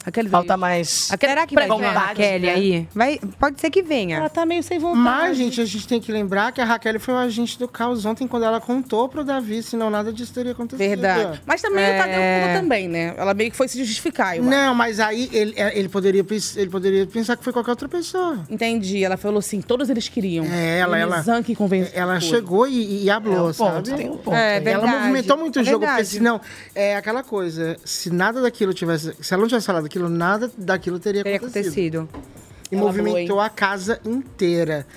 [0.05, 1.09] Raquel Falta mais.
[1.09, 2.49] Raquel, Será que vai vir a vontade, Raquel né?
[2.53, 2.88] aí?
[2.93, 4.17] Vai, pode ser que venha.
[4.17, 4.99] Ela tá meio sem vontade.
[5.03, 8.05] Mas, gente, a gente tem que lembrar que a Raquel foi o agente do caos
[8.05, 10.77] ontem quando ela contou pro Davi, senão nada disso teria acontecido.
[10.88, 11.41] Verdade.
[11.45, 11.95] Mas também É.
[11.95, 13.13] o Tadeu contou também, né?
[13.17, 14.38] Ela meio que foi se justificar.
[14.39, 16.25] Não, mas aí ele, é, ele, poderia,
[16.55, 18.39] ele poderia pensar que foi qualquer outra pessoa.
[18.49, 19.03] Entendi.
[19.03, 20.45] Ela falou assim, todos eles queriam.
[20.45, 21.91] É, ela, E ela, que convenceu.
[21.93, 23.93] ela chegou e, e hablou, É um ponto, sabe?
[23.97, 24.35] tem um ponto.
[24.35, 26.07] É, ela movimentou muito o É jogo, porque verdade.
[26.07, 26.41] senão,
[26.75, 30.99] é aquela coisa, se nada daquilo tivesse, se ela não tivesse falado aquilo, nada daquilo
[30.99, 32.02] teria, Teria acontecido.
[32.10, 32.34] acontecido.
[32.72, 34.88] E Ela movimentou a casa inteira.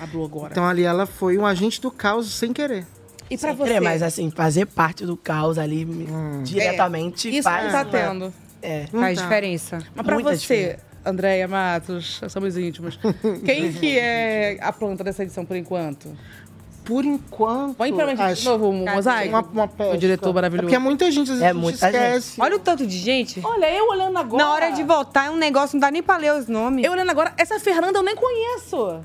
[0.49, 2.85] Então ali ela foi um agente do caos sem querer.
[3.29, 3.67] E pra Sem você?
[3.73, 5.85] querer, mas assim, fazer parte do caos ali
[6.43, 7.65] diretamente É, isso faz.
[7.65, 8.33] não tá tendo.
[8.61, 8.87] É.
[8.87, 9.23] Faz tá.
[9.23, 9.79] diferença.
[9.93, 10.87] Mas pra Muita você, diferença.
[11.05, 12.99] Andréia Matos, somos íntimos.
[13.45, 16.09] Quem que é a planta dessa edição por enquanto?
[16.87, 17.75] Por enquanto.
[17.75, 19.29] Põe pra gente de novo um mosaico.
[19.29, 19.93] Uma, uma pesca.
[19.93, 20.63] O diretor maravilhoso.
[20.63, 22.41] É porque é muita gente, às vezes É gente muita esquece.
[22.41, 23.41] Olha o tanto de gente.
[23.43, 24.41] Olha, eu olhando agora.
[24.41, 26.85] Na hora de votar é um negócio, não dá nem pra ler os nomes.
[26.85, 29.01] Eu olhando agora, essa Fernanda eu nem conheço.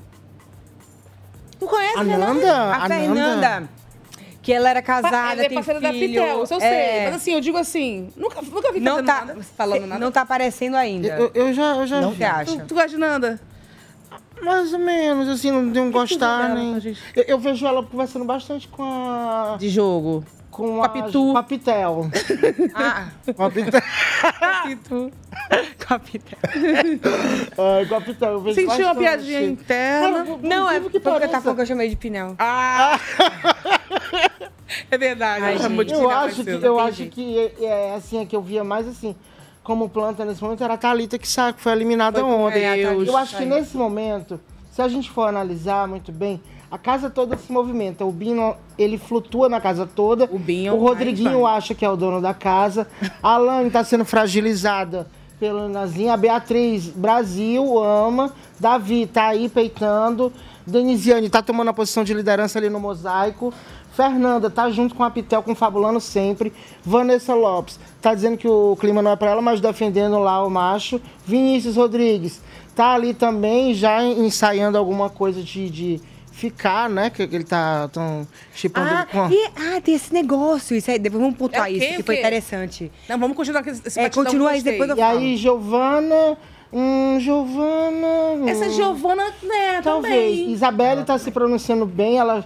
[1.59, 2.33] Tu conhece A Fernanda?
[2.33, 2.53] Nanda?
[2.53, 3.69] A A Fernanda.
[4.41, 5.91] Que ela era casada, Ela é parceira da.
[5.91, 7.05] Pitel, isso eu é, sei.
[7.05, 9.99] Mas assim, eu digo assim, nunca, nunca vi não tá nada, falando nada.
[9.99, 11.07] Não tá aparecendo ainda.
[11.07, 12.23] Eu, eu já, eu já Não vi.
[12.45, 13.39] Tu, tu gosta de Nanda?
[14.41, 16.95] Mais ou menos, assim, não tem um gostar, dela nem.
[17.15, 19.55] Eu, eu vejo ela conversando bastante com a.
[19.59, 20.23] De jogo.
[20.51, 21.31] Com, Com a Pitu.
[21.31, 22.09] Com a Pitel.
[22.75, 23.81] Ah, Com a Pitel.
[24.67, 25.11] Pitu.
[25.79, 26.37] Capitel.
[27.57, 28.31] É, com a Pitel.
[28.33, 28.99] Eu vejo Sentiu uma bastante.
[28.99, 30.23] piadinha interna.
[30.25, 32.35] Cara, Não, é porque tá falando que eu chamei de Pinel.
[32.37, 32.99] Ah!
[34.91, 37.95] é verdade, Ai, ela chamou de Eu Pinel acho que, eu acho que é, é,
[37.95, 39.15] assim, é que eu via mais assim,
[39.63, 42.75] como planta nesse momento, era a Thalita que sabe, foi eliminada Foi ontem.
[42.75, 43.07] Deus.
[43.07, 44.39] Eu acho que nesse momento,
[44.71, 48.03] se a gente for analisar muito bem, a casa toda se movimenta.
[48.03, 50.27] O Bino, ele flutua na casa toda.
[50.31, 52.87] O Binho O Rodriguinho acha que é o dono da casa.
[53.21, 55.07] A Alane está sendo fragilizada
[55.39, 56.15] pelo Nazinha.
[56.15, 58.33] A Beatriz, Brasil, ama.
[58.59, 60.33] Davi tá aí peitando.
[60.65, 63.53] Denisiane tá tomando a posição de liderança ali no mosaico.
[63.95, 66.51] Fernanda tá junto com a Pitel, confabulando sempre.
[66.83, 70.49] Vanessa Lopes tá dizendo que o clima não é para ela, mas defendendo lá o
[70.49, 70.99] macho.
[71.25, 72.41] Vinícius Rodrigues
[72.75, 76.01] tá ali também, já ensaiando alguma coisa de, de
[76.31, 77.09] ficar, né?
[77.11, 79.29] Que ele tá tão chipando Ah, com.
[79.29, 80.75] e, ah, tem esse negócio.
[80.75, 82.91] Isso aí, depois vamos pontuar É isso, que o foi interessante.
[83.07, 86.37] Não, vamos continuar com esse É, continua que aí, depois eu E aí, Giovana.
[86.75, 88.49] Hum, Giovana.
[88.49, 90.39] Essa hum, Giovana, né, Talvez.
[90.39, 90.51] também.
[90.51, 92.43] Isabelle tá se pronunciando bem, ela.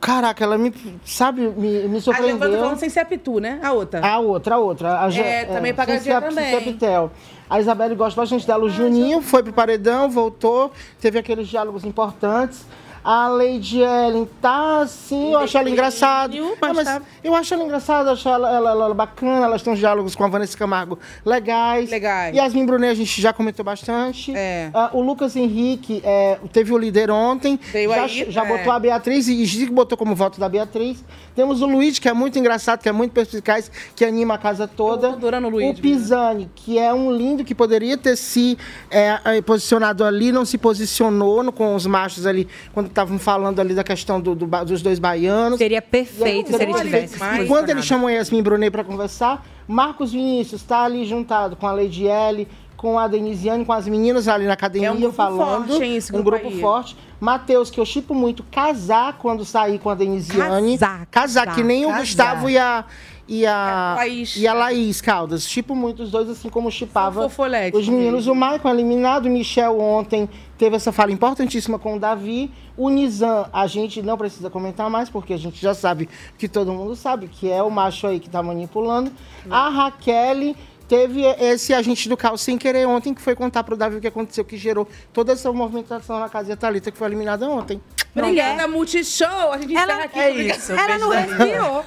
[0.00, 0.72] Caraca, ela me.
[1.04, 1.52] Sabe, me,
[1.88, 2.60] me A Giovana tá surpreendeu.
[2.60, 3.58] falando sem ser a Pitu, né?
[3.62, 4.06] A outra.
[4.06, 5.00] A outra, a outra.
[5.00, 7.10] A Ja- É, também pagadinha sem ser a- também.
[7.48, 8.64] a Isabelle gosta bastante dela.
[8.64, 10.70] O Juninho foi pro paredão, voltou,
[11.00, 12.64] teve aqueles diálogos importantes.
[13.08, 16.34] A Lady Ellen tá assim, eu acho ela engraçada.
[16.60, 19.78] mas tá- Eu acho ela engraçada, eu acho ela, ela- ela bacana, elas têm uns
[19.78, 21.88] diálogos com a Vanessa Camargo legais.
[21.88, 22.34] Legais.
[22.34, 24.32] Yasmin Brunet a gente já comentou bastante.
[24.34, 24.70] É.
[24.74, 27.60] Ah, o Lucas Henrique é, teve o líder ontem.
[27.72, 28.48] Veio já aí, já é.
[28.48, 31.04] botou a Beatriz e Gico botou como voto da Beatriz.
[31.36, 34.66] Temos o Luiz, que é muito engraçado, que é muito perspicaz, que anima a casa
[34.66, 35.06] toda.
[35.08, 38.58] Eu tô adorando o Luiz, O Pisani, que é um lindo que poderia ter se
[38.90, 43.74] é, posicionado ali, não se posicionou no- com os machos ali, quando estavam falando ali
[43.74, 45.58] da questão do- do dos dois baianos.
[45.58, 47.82] Seria perfeito se ele tivesse E quando ele posicionado.
[47.82, 52.98] chamou Yasmin Brunet para conversar, Marcos Vinícius está ali juntado com a Lady L, com
[52.98, 55.68] a Denisiane, com as meninas ali na academia É um grupo falando.
[55.68, 56.60] forte, hein, esse um grupo grupo aí.
[56.60, 56.96] forte.
[57.18, 60.76] Matheus, que eu chipo muito, casar quando sair com a Denisiane.
[60.78, 61.54] Casar, Casar, casar.
[61.54, 62.00] que nem o Casar.
[62.00, 62.84] Gustavo e a.
[63.28, 64.36] E a, Laís.
[64.36, 65.48] e a Laís Caldas.
[65.48, 67.26] Chipo muito os dois, assim como chipava
[67.72, 68.26] os meninos.
[68.28, 72.50] O Maicon eliminado, o Michel ontem teve essa fala importantíssima com o Davi.
[72.76, 76.08] O Nizam, a gente não precisa comentar mais, porque a gente já sabe
[76.38, 79.10] que todo mundo sabe, que é o macho aí que tá manipulando.
[79.50, 80.54] A Raquel
[80.88, 84.06] teve esse agente do caos sem querer ontem, que foi contar pro Davi o que
[84.06, 87.80] aconteceu, que gerou toda essa movimentação na casa e a Thalita, que foi eliminada ontem.
[88.14, 89.52] Obrigada, Multishow.
[89.52, 90.18] A gente encerra aqui.
[90.18, 91.84] é isso, Ela não respirou.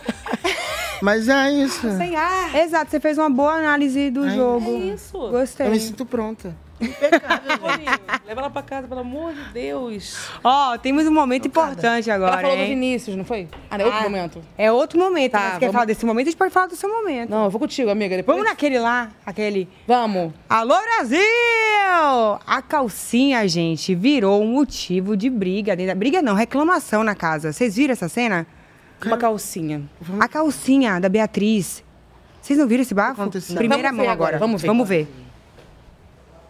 [1.01, 1.89] Mas é isso.
[1.97, 2.55] Sem ar.
[2.55, 4.77] Exato, você fez uma boa análise do É jogo.
[4.83, 5.17] isso.
[5.29, 5.67] Gostei.
[5.67, 6.55] Eu me sinto pronta.
[6.79, 10.29] Leva ela pra casa, pelo amor de Deus.
[10.43, 12.69] Ó, temos um momento importante agora, Ela falou do hein?
[12.69, 13.47] Vinícius, não foi?
[13.69, 14.41] Ah, não é outro Ah, momento.
[14.57, 15.31] É outro momento.
[15.33, 16.27] Tá, mas você quer falar desse momento?
[16.27, 17.29] A gente pode falar do seu momento.
[17.29, 18.15] Não, eu vou contigo, amiga.
[18.15, 18.37] Depois...
[18.37, 19.67] Vamos naquele lá, aquele.
[19.87, 20.31] Vamos.
[20.47, 21.19] Alô, Brasil!
[22.45, 25.75] A calcinha, gente, virou um motivo de briga.
[25.75, 27.51] dentro da- Briga não, reclamação na casa.
[27.51, 28.47] Vocês viram essa cena?
[29.05, 29.81] Uma calcinha.
[30.19, 31.83] A calcinha da Beatriz.
[32.41, 33.29] Vocês não viram esse bafo?
[33.55, 34.11] Primeira mão agora.
[34.35, 34.67] agora, vamos ver.
[34.67, 35.07] Vamos ver.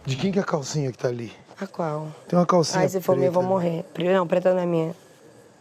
[0.04, 1.32] De quem que é a calcinha que tá ali?
[1.60, 2.08] A qual?
[2.26, 3.84] Tem uma calcinha Ai, se for minha, eu vou morrer.
[4.14, 4.94] Não, preta não é minha.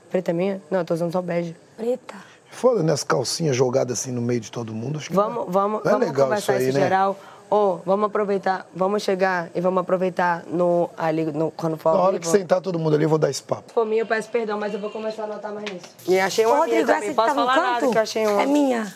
[0.10, 0.62] Preta é minha?
[0.72, 1.56] Não, eu tô usando só bege.
[1.76, 2.16] Preta.
[2.50, 4.98] Foda nessa calcinha jogada assim no meio de todo mundo.
[4.98, 6.84] Acho que Vamos, vamos, não é vamos legal conversar isso aí, isso né?
[6.84, 7.18] geral.
[7.52, 12.12] Ô, vamos aproveitar, vamos chegar e vamos aproveitar no, ali, no, quando for Na hora
[12.14, 12.22] vivo.
[12.22, 13.64] que sentar todo mundo ali, eu vou dar esse papo.
[13.70, 15.88] Se for minha, eu peço perdão, mas eu vou começar a anotar mais isso.
[16.08, 17.10] E achei uma Ô, minha Rodrigo, também.
[17.10, 18.42] essa Posso que tá falar nada que eu achei uma.
[18.42, 18.94] É minha.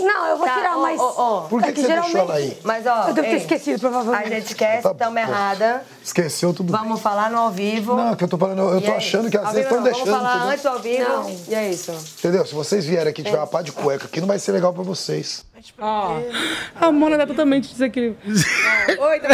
[0.00, 1.00] Não, eu vou Tá, tirar, ó, mas...
[1.00, 1.40] ó, ó.
[1.42, 2.58] Por que é que você deixou ela aí?
[2.64, 4.26] Mas, ó, Eu devo ter esquecido, provavelmente.
[4.26, 5.84] A gente esquece, Tá estamos errada.
[6.02, 6.80] Esqueceu tudo bem.
[6.82, 7.94] Vamos falar no ao vivo.
[7.96, 9.30] Não, que eu tô falando, eu E tô é achando isso.
[9.30, 10.04] que vocês vivo estão deixando.
[10.06, 10.52] Vamos falar entendeu?
[10.52, 11.08] antes ao vivo.
[11.08, 11.36] Não.
[11.48, 11.92] E é isso.
[12.18, 12.46] Entendeu?
[12.46, 14.72] Se vocês vierem aqui e tiver uma pá de cueca aqui, não vai ser legal
[14.72, 15.44] pra vocês.
[15.78, 16.16] Ó,
[16.80, 18.30] a Mona tá totalmente desequilibrada.
[18.98, 19.28] Oi, tá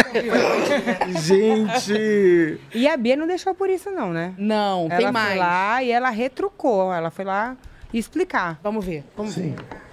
[1.21, 2.59] Gente!
[2.73, 4.33] E a Bia não deixou por isso, não, né?
[4.37, 5.37] Não, ela tem foi mais.
[5.39, 6.93] lá e ela retrucou.
[6.93, 7.55] Ela foi lá
[7.93, 8.59] explicar.
[8.63, 9.03] Vamos ver.
[9.15, 9.55] Vamos Sim.
[9.55, 9.86] Realmente,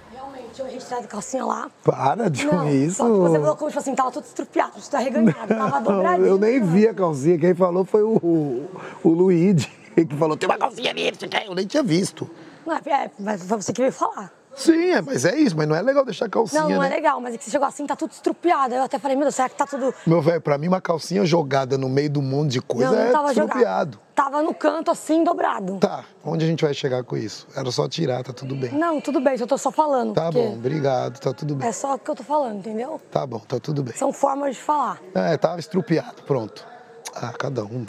[0.61, 1.69] eu registrado a calcinha lá.
[1.83, 2.97] Para de Não, isso.
[2.97, 6.27] Só que você falou como, tipo assim, tava tudo estrupiado, tá arreganhado, tava dobradinho.
[6.27, 7.37] eu nem vi a calcinha.
[7.37, 8.69] Quem falou foi o, o,
[9.03, 11.11] o Luigi, que falou: tem uma calcinha ali,
[11.45, 12.29] eu nem tinha visto.
[12.65, 14.31] Não, é, é, mas foi você que veio falar.
[14.55, 16.87] Sim, é, mas é isso, mas não é legal deixar a calcinha, não, não né?
[16.87, 18.73] é legal, mas é que você chegou assim, tá tudo estrupiado.
[18.73, 19.93] Eu até falei, meu Deus, será que tá tudo...
[20.07, 23.01] Meu velho, pra mim uma calcinha jogada no meio do mundo de coisa não, não
[23.01, 23.59] é tava estrupiado.
[23.59, 23.99] jogado.
[24.15, 25.77] Tava no canto assim, dobrado.
[25.79, 27.45] Tá, onde a gente vai chegar com isso?
[27.53, 28.71] Era só tirar, tá tudo bem.
[28.71, 30.13] Não, tudo bem, eu tô só falando.
[30.13, 31.67] Tá porque bom, obrigado, tá tudo bem.
[31.67, 33.01] É só o que eu tô falando, entendeu?
[33.11, 33.93] Tá bom, tá tudo bem.
[33.93, 35.01] São formas de falar.
[35.13, 36.65] É, tava estrupiado, pronto.
[37.13, 37.85] Ah, cada um.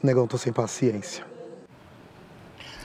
[0.00, 1.31] Negão, tô sem paciência.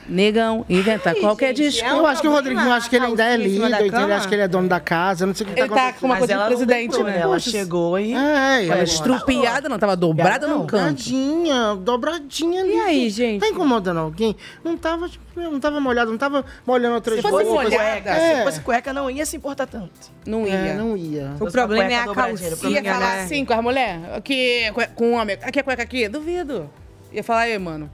[0.07, 1.95] Negão, inventa qualquer desculpa.
[1.95, 3.91] Eu acho que o Rodriguinho, acho que ele ainda é líder, entendeu?
[3.91, 4.15] cama?
[4.15, 5.99] Acho que ele é dono da casa, não sei o que Ele tá tá acontecendo.
[5.99, 7.11] com uma Mas coisa de ela não presidente, né?
[7.11, 7.19] né?
[7.19, 8.13] Ela chegou e.
[8.13, 10.87] É, Ela estrupiada não, tava dobrada num canto.
[11.03, 12.73] Dobradinha, dobradinha ali.
[12.75, 13.41] E aí, gente?
[13.41, 14.35] Tá incomodando alguém?
[14.63, 18.37] Não tava, não tava molhado, não tava molhando outras Se fosse cueca, É.
[18.37, 19.91] se fosse cueca, não ia se importar tanto.
[20.25, 20.53] Não ia.
[20.53, 21.33] É, não ia.
[21.39, 24.01] O problema é a calcinha, Ia falar assim com as mulheres?
[24.13, 25.37] É cue- com o homem.
[25.41, 26.07] Aqui é cueca aqui?
[26.07, 26.69] Duvido.
[27.11, 27.89] Ia falar aí, mano.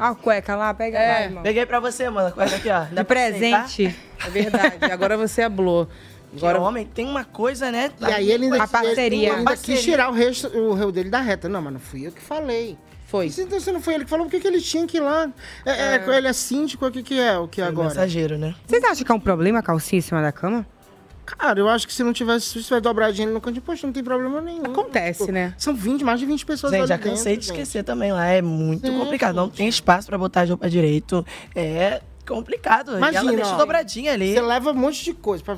[0.00, 1.12] Ó a cueca lá, pega É.
[1.12, 1.42] lá, irmão.
[1.42, 2.32] Peguei pra você, mano.
[2.32, 2.84] Cueca aqui, ó.
[2.84, 3.64] De Dá pra aceitar?
[3.66, 3.96] presente.
[4.26, 4.76] É verdade.
[4.90, 5.86] Agora você hablou.
[6.36, 7.90] Agora, homem tem uma coisa, né?
[8.00, 9.04] E aí ele ainda, A parceria.
[9.06, 9.76] ele ainda Parceria.
[9.76, 11.48] quis tirar o, resto, o réu dele da reta.
[11.48, 12.78] Não, mas não fui eu que falei.
[13.08, 13.26] Foi.
[13.36, 15.28] Então, se não foi ele que falou, por que, que ele tinha que ir lá?
[15.66, 17.88] É, é, Ele é síndico, o que, que é o que é agora?
[17.88, 18.54] Mensageiro, né?
[18.64, 20.64] Vocês acham que é um problema a calcinha em cima da cama?
[21.24, 23.92] Cara, eu acho que se não tivesse, se tiver dobradinho ali no canto, poxa, não
[23.94, 24.64] tem problema nenhum.
[24.64, 25.54] Acontece, né?
[25.56, 27.52] São 20, mais de 20 pessoas Gente, já cansei dentro, de gente.
[27.52, 28.26] esquecer também lá.
[28.26, 29.36] É muito É, complicado.
[29.36, 29.56] Não gente.
[29.56, 31.24] tem espaço pra botar a roupa direito.
[31.54, 32.96] É complicado.
[32.96, 34.34] Imagina, e ela deixa ó, dobradinha ali.
[34.34, 35.42] Você leva um monte de coisa.
[35.42, 35.56] Pra...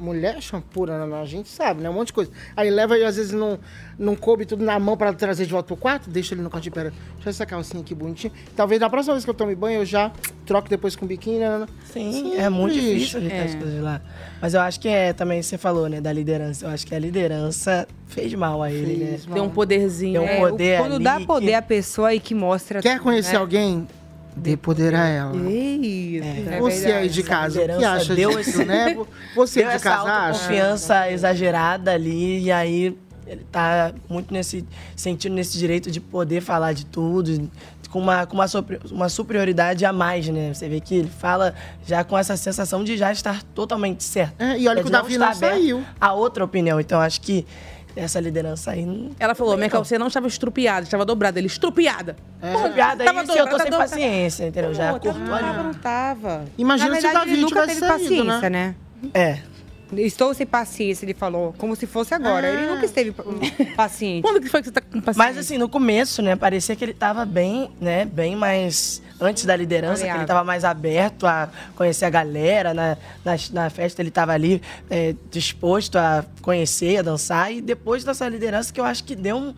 [0.00, 1.20] Mulher champura, né?
[1.20, 1.90] a gente sabe, né?
[1.90, 2.30] Um monte de coisa.
[2.56, 3.58] Aí leva e às vezes não,
[3.98, 6.72] não coube tudo na mão pra trazer de volta pro quarto, deixa ele no cantinho,
[6.72, 8.32] pera, deixa essa calcinha aqui bonitinha.
[8.56, 10.10] Talvez na próxima vez que eu tome banho eu já
[10.46, 11.66] troco depois com biquíni, né?
[11.92, 13.44] Sim, é muito Ixi, difícil ajeitar é.
[13.44, 14.00] as coisas lá.
[14.40, 16.64] Mas eu acho que é, também você falou, né, da liderança.
[16.64, 19.18] Eu acho que a liderança fez mal a ele, né?
[19.32, 20.20] Tem um poderzinho.
[20.22, 22.80] Tem um É, o- poder quando ali dá que- poder à pessoa aí que mostra.
[22.80, 23.38] Quer tudo, conhecer né?
[23.38, 23.86] alguém?
[24.36, 25.36] Dê poder a ela.
[25.50, 26.24] Isso.
[26.50, 28.96] É Você aí de Essa casa, o que acha deu disso, esse- né?
[29.34, 30.26] Você Deu de essa casa acha?
[30.28, 32.96] autoconfiança exagerada ali, e aí
[33.26, 34.64] ele tá muito nesse
[34.96, 37.50] sentindo nesse direito de poder falar de tudo,
[37.90, 38.46] com uma, com uma,
[38.92, 40.54] uma superioridade a mais, né?
[40.54, 41.52] Você vê que ele fala
[41.84, 44.40] já com essa sensação de já estar totalmente certo.
[44.40, 45.84] É, e olha É que o Davi não saiu.
[46.00, 46.78] A outra opinião.
[46.80, 47.44] Então, acho que
[47.96, 48.84] essa liderança aí.
[48.86, 51.38] não- Ela falou, minha calcinha não estava estrupiada, estava dobrada.
[51.38, 52.16] Ele, estrupiada.
[52.42, 52.68] É.
[52.70, 53.90] Piada Tava isso, eu tô dobrada, sem dobrada.
[53.90, 54.74] paciência, entendeu?
[54.74, 55.62] Já Pô, cortou tava, ali.
[55.64, 56.44] não tava.
[56.56, 58.74] Imagina Na se o Davi tivesse teve saído, paciência, né?
[59.02, 59.10] né?
[59.14, 59.38] É.
[59.96, 61.54] Estou sem paciência, ele falou.
[61.58, 62.48] Como se fosse agora.
[62.48, 63.14] Ele nunca esteve
[63.76, 64.22] paciente.
[64.22, 65.32] Quando que foi que você tá com paciência?
[65.32, 69.02] Mas assim, no começo, né, parecia que ele tava bem, né, bem mais...
[69.20, 70.26] Antes da liderança, que ele Maleável.
[70.26, 72.72] tava mais aberto a conhecer a galera.
[72.72, 77.52] Na, na, na festa ele tava ali é, disposto a conhecer, a dançar.
[77.52, 79.54] E depois dessa liderança que eu acho que deu um,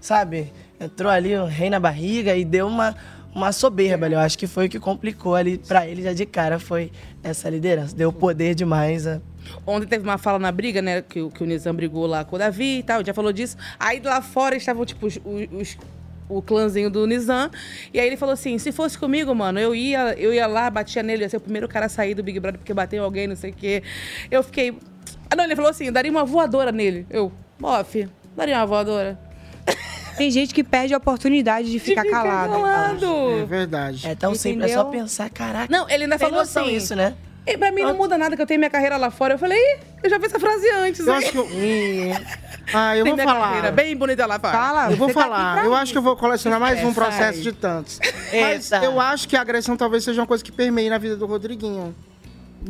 [0.00, 0.52] sabe...
[0.80, 2.96] Entrou ali o rei na barriga e deu uma,
[3.32, 4.16] uma soberba ali.
[4.16, 6.90] Eu acho que foi o que complicou ali pra ele já de cara, foi
[7.22, 7.94] essa liderança.
[7.94, 9.20] Deu poder demais a...
[9.66, 11.02] Ontem teve uma fala na briga, né?
[11.02, 13.56] Que, o- que o Nizam brigou lá com o Davi e tal, já falou disso.
[13.78, 15.18] Aí lá fora estavam, tipo, os,
[15.52, 15.76] os-
[16.28, 17.50] o clãzinho do Nizam.
[17.92, 21.02] E aí ele falou assim: se fosse comigo, mano, eu ia, eu ia lá, batia
[21.02, 23.36] nele, ia ser o primeiro cara a sair do Big Brother porque bateu alguém, não
[23.36, 23.82] sei o quê.
[24.30, 24.76] Eu fiquei.
[25.30, 27.06] Ah, não, ele falou assim: daria uma voadora nele.
[27.10, 29.18] Eu, bof, daria uma voadora.
[30.16, 32.52] Tem gente que perde a oportunidade de ficar ficar calada.
[32.52, 33.40] calado.
[33.40, 34.06] É verdade.
[34.06, 35.68] É tão simples, é só pensar, caraca.
[35.70, 36.66] Não, ele ainda falou assim.
[36.74, 37.14] isso, né?
[37.46, 39.34] E pra mim não muda nada que eu tenho minha carreira lá fora.
[39.34, 41.04] Eu falei, Ih, eu já vi essa frase antes.
[41.06, 41.48] Eu hein?" acho que eu-
[42.72, 43.46] Ah, eu Tem vou minha falar.
[43.48, 44.90] carreira bem bonita lá fora.
[44.92, 45.54] eu vou Você tá aqui falar.
[45.56, 47.42] pra eu acho que eu vou colecionar mais um processo sai.
[47.42, 47.98] de tantos.
[48.32, 51.26] Mas eu acho que a agressão talvez seja uma coisa que permeie na vida do
[51.26, 51.92] Rodriguinho.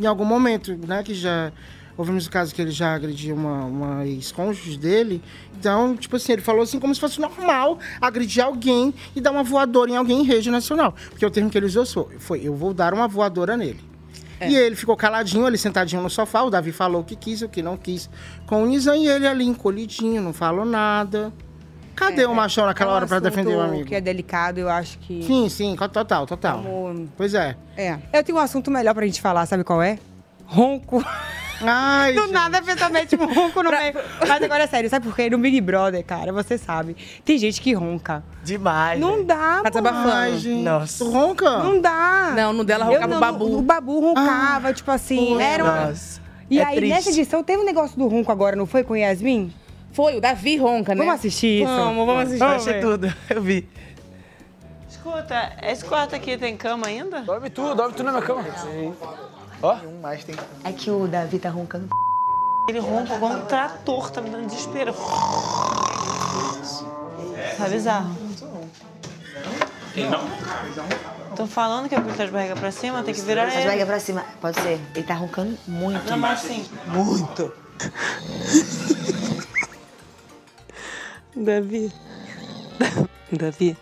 [0.01, 1.03] Em algum momento, né?
[1.03, 1.53] Que já.
[1.95, 5.23] Ouvimos o caso que ele já agrediu uma, uma ex-cônjuge dele.
[5.61, 9.43] Então, tipo assim, ele falou assim como se fosse normal agredir alguém e dar uma
[9.43, 10.95] voadora em alguém em rede nacional.
[11.11, 13.79] Porque o termo que ele usou so- foi: eu vou dar uma voadora nele.
[14.49, 16.43] E ele ficou caladinho, ali sentadinho no sofá.
[16.43, 18.09] O Davi falou o que quis, o que não quis
[18.47, 18.95] com o Nizam.
[18.97, 21.33] E ele ali encolhidinho, não falou nada.
[21.95, 23.85] Cadê o machão naquela É um hora pra defender o amigo?
[23.87, 25.23] que é delicado, eu acho que...
[25.25, 26.63] Sim, sim, total, total.
[26.63, 27.55] Como- Pois é.
[27.77, 27.99] É.
[28.13, 29.99] Eu tenho um assunto melhor pra gente falar, sabe qual é?
[30.47, 31.05] Ronco.
[31.65, 33.95] Ai, Do nada a pessoa mete um ronco no meio.
[34.21, 35.31] Mas agora é sério, sabe por quê?
[35.31, 36.97] No Big Brother, cara, você sabe.
[37.25, 38.23] Tem gente que ronca.
[38.45, 38.99] Demais.
[39.01, 40.39] Não dá, Tá desabafando.
[40.39, 40.63] Gente.
[40.63, 41.05] Nossa.
[41.05, 41.59] Tu ronca?
[41.59, 42.33] Não dá.
[42.37, 43.59] Não, no dela Eu roncava não- o babu.
[43.59, 45.41] O babu roncava, tipo assim.
[45.41, 45.87] Era uma...
[45.87, 46.21] Nossa.
[46.51, 46.95] E É aí, triste.
[46.95, 49.53] nessa edição, teve um negócio do ronco agora, não foi com Yasmin?
[49.93, 50.99] Foi, o Davi ronca, né?
[51.05, 51.71] Vamos assistir isso?
[51.75, 52.43] Vamos, vamos assistir.
[52.43, 53.69] Eu achei tudo, eu vi.
[54.89, 57.21] Escuta, esse quarto aqui tem cama ainda?
[57.23, 58.45] Dorme tu, dorme tu na minha cama.
[59.63, 59.75] Ó.
[59.87, 60.35] Um mais tem.
[60.65, 61.89] É que o Davi tá roncando.
[62.69, 64.95] Ele ronca igual um trator, tá me dando desespero.
[67.57, 68.17] Tá bizarro.
[69.95, 70.21] Ele não?
[71.37, 73.55] Tô falando que é porque ele tá de barriga pra cima, tem que virar As
[73.55, 73.65] ele.
[73.65, 74.25] barriga pra cima.
[74.41, 74.81] Pode ser.
[74.95, 76.09] Ele tá roncando muito.
[76.09, 76.69] Não, mas assim.
[76.87, 77.53] Muito.
[81.35, 81.93] Davi.
[83.33, 83.77] Davi.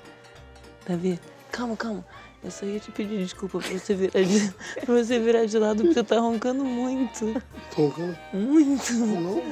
[0.88, 1.20] Davi.
[1.52, 2.04] Calma, calma.
[2.42, 4.52] Eu só ia te pedir desculpa pra você virar de,
[4.84, 7.42] pra você virar de lado, porque você tá roncando muito.
[7.74, 8.16] Roncando?
[8.32, 8.92] Muito.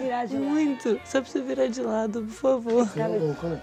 [0.01, 0.44] virar de lado.
[0.44, 1.01] Muito.
[1.05, 2.86] Só pra você virar de lado, por favor.
[2.86, 3.60] Roncando?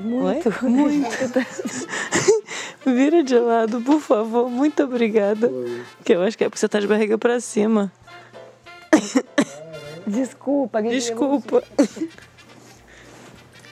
[0.00, 0.48] Muito.
[0.48, 0.68] Oi?
[0.68, 1.06] Muito.
[2.84, 4.50] Vira de lado, por favor.
[4.50, 5.50] Muito obrigada.
[6.04, 7.92] Que eu acho que é porque você tá de barriga pra cima.
[10.06, 11.00] Desculpa, Guilherme.
[11.00, 11.62] Desculpa.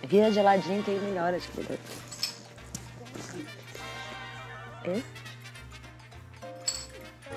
[0.09, 1.62] Vira de ladinho que aí melhora, tipo.
[4.86, 5.01] É?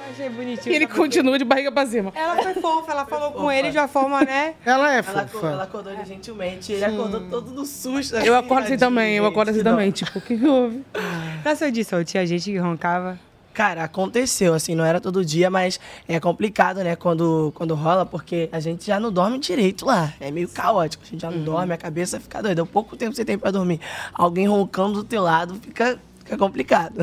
[0.09, 0.71] Achei bonitinho.
[0.71, 2.11] E ele continua de barriga pra cima.
[2.15, 4.53] Ela foi fofa, ela falou com ele de uma forma, né?
[4.65, 5.21] Ela é Ela, fofa.
[5.21, 8.15] acordou, ela acordou ele gentilmente, ele acordou todo do susto.
[8.15, 9.91] Eu acordo assim também, eu acordo assim também.
[9.91, 10.83] Tipo, o que, que houve?
[11.43, 13.19] Na sua edição, tinha gente que roncava.
[13.53, 18.47] Cara, aconteceu, assim, não era todo dia, mas é complicado, né, quando, quando rola, porque
[18.51, 20.13] a gente já não dorme direito lá.
[20.19, 22.61] É meio caótico, a gente já não dorme, a cabeça fica doida.
[22.61, 23.81] É pouco tempo que você tem pra dormir.
[24.13, 26.95] Alguém roncando do teu lado fica, fica complicado.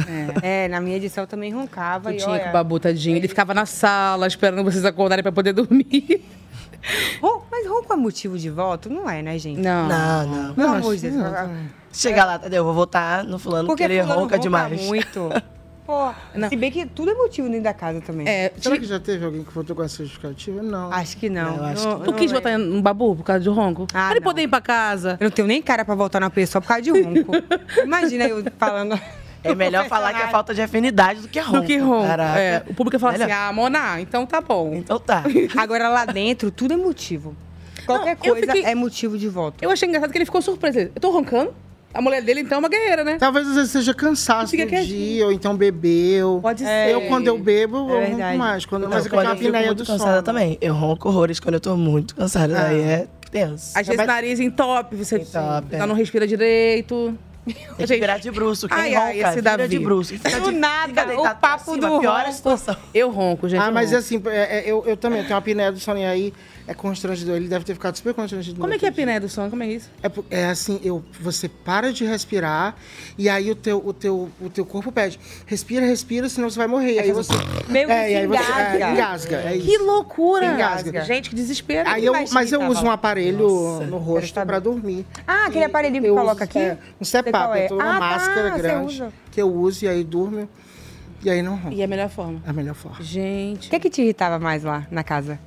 [0.42, 2.10] É, na minha edição eu também roncava.
[2.10, 3.16] Eu e tinha olha, que o babu, tadinho.
[3.16, 6.22] Ele ficava na sala esperando vocês acordarem pra poder dormir.
[7.20, 8.90] Ron- Mas ronco é motivo de voto?
[8.90, 9.58] Não é, né, gente?
[9.60, 9.88] Não.
[9.88, 10.54] Não, não.
[10.54, 11.24] Pelo amor de Deus.
[11.92, 14.82] Chegar lá, Tadeu, eu vou votar no fulano Porque porque ele fulano ronca ronca demais.
[14.82, 15.30] muito.
[15.86, 16.12] Pô,
[16.48, 18.26] se bem que tudo é motivo dentro da casa também.
[18.26, 20.62] É, Será que já teve alguém que votou com essa justificativa?
[20.62, 20.90] Não.
[20.90, 21.56] Acho que não.
[21.58, 23.82] Eu acho Não- Tu quis não- botar no babu por causa de ronco?
[23.92, 24.24] Ah, pra ele não.
[24.24, 25.18] poder ir pra casa.
[25.20, 27.32] Eu não tenho nem cara pra voltar na pessoa por causa de ronco.
[27.84, 28.98] Imagina eu falando.
[29.42, 31.60] É melhor falar que é falta de afinidade do que ronco.
[31.60, 32.06] Do que ronco.
[32.06, 33.24] É, o público fala Melhor.
[33.30, 34.72] assim, ah, Mona, então tá bom.
[34.74, 35.22] Então tá.
[35.54, 37.36] Agora lá dentro, tudo é motivo.
[37.84, 39.62] Qualquer Não, coisa fiquei- é motivo de voto.
[39.62, 40.78] Eu achei engraçado que ele ficou surpreso.
[40.78, 41.52] Eu tô roncando?
[41.94, 43.16] A mulher dele, então, é uma guerreira, né?
[43.18, 46.40] Talvez às vezes seja cansaço do dia, ou então bebeu.
[46.42, 46.92] Pode É, ser.
[46.94, 48.66] Eu, quando eu bebo, é eu ronco mais.
[48.66, 50.22] Quando, Não, mas é quando aquela eu fico muito do cansada sono.
[50.24, 50.58] também.
[50.60, 52.58] Eu ronco horrores quando eu tô muito cansada.
[52.58, 52.62] Ah.
[52.64, 53.70] Daí é tenso.
[53.78, 55.30] Às vezes Mas- nariz entope, você Entope,
[55.70, 55.86] tá é.
[55.86, 57.16] não respira direito.
[57.76, 58.66] Tem que virar de bruxo.
[58.66, 59.68] Quem Ai, ronca, ai, esse vira Davi.
[59.68, 60.14] de bruxo.
[60.14, 62.32] Fica Do de- nada, o papo cima, do piora a ronco.
[62.36, 62.76] situação.
[62.94, 63.60] Eu ronco, gente.
[63.60, 63.98] Ah, eu mas ronco.
[63.98, 66.32] assim, é, é, eu, eu também tenho uma apneia do sono aí
[66.66, 67.36] é constrangedor.
[67.36, 68.60] Ele deve ter ficado super constrangido.
[68.60, 69.50] Como é que é a apneia do sono?
[69.50, 69.90] Como é isso?
[70.02, 72.74] É, é assim, eu, você para de respirar
[73.18, 76.66] e aí o teu, o, teu, o teu corpo pede, respira, respira, senão você vai
[76.66, 76.98] morrer.
[76.98, 77.32] aí você...
[77.68, 78.86] Meio que é, e aí você engasga.
[78.86, 79.36] é, engasga.
[79.36, 79.66] É isso.
[79.66, 80.46] Que loucura!
[80.46, 81.04] Engasga.
[81.04, 81.88] Gente, que desespero.
[81.88, 85.04] Aí Que eu, mas eu uso um aparelho no rosto pra dormir.
[85.26, 86.58] Ah, aquele aparelhinho que Eu coloca uso, aqui?
[86.58, 87.64] É, um CPAP, é.
[87.64, 90.48] eu tô uma Ah, tá, máscara grande que eu uso e aí durmo
[91.22, 91.72] e aí não ronco.
[91.74, 92.42] E é a melhor forma.
[92.46, 93.02] É a melhor forma.
[93.02, 93.68] Gente.
[93.68, 95.38] O que, que te irritava mais lá na casa?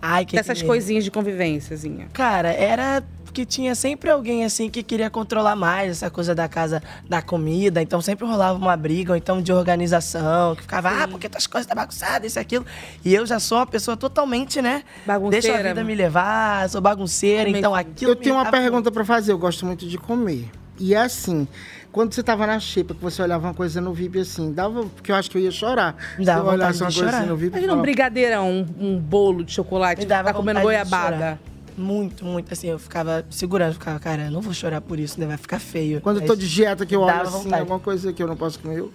[0.00, 2.08] Ai, que Dessas que- coisinhas de convivênciazinha.
[2.12, 3.02] Cara, era
[3.32, 7.80] que tinha sempre alguém assim que queria controlar mais essa coisa da casa da comida,
[7.80, 11.66] então sempre rolava uma briga, ou então de organização, que ficava, ah, porque tuas coisas
[11.66, 12.66] tá bagunçadas, isso e aquilo.
[13.04, 14.82] E eu já sou uma pessoa totalmente, né?
[15.06, 15.42] Bagunceira.
[15.46, 18.12] Deixa a vida me levar, sou bagunceira, então aquilo.
[18.12, 20.48] Eu tenho uma pergunta pra fazer, eu gosto muito de comer.
[20.80, 21.46] E é assim,
[21.92, 24.84] quando você tava na xepa, que você olhava uma coisa no VIP assim, dava.
[24.84, 25.96] Porque eu acho que eu ia chorar.
[26.18, 27.52] Me dava Se eu olhasse uma coisa assim no VIP.
[27.52, 31.40] Imagina um brigadeirão, um, um bolo de chocolate, Me dava tá comendo goiabada.
[31.76, 35.26] Muito, muito, assim, eu ficava segurando, ficava, cara, eu não vou chorar por isso, né?
[35.26, 36.00] Vai ficar feio.
[36.00, 37.60] Quando eu tô Mas de dieta que eu olho assim, vontade.
[37.60, 38.92] alguma coisa que eu não posso comer, eu.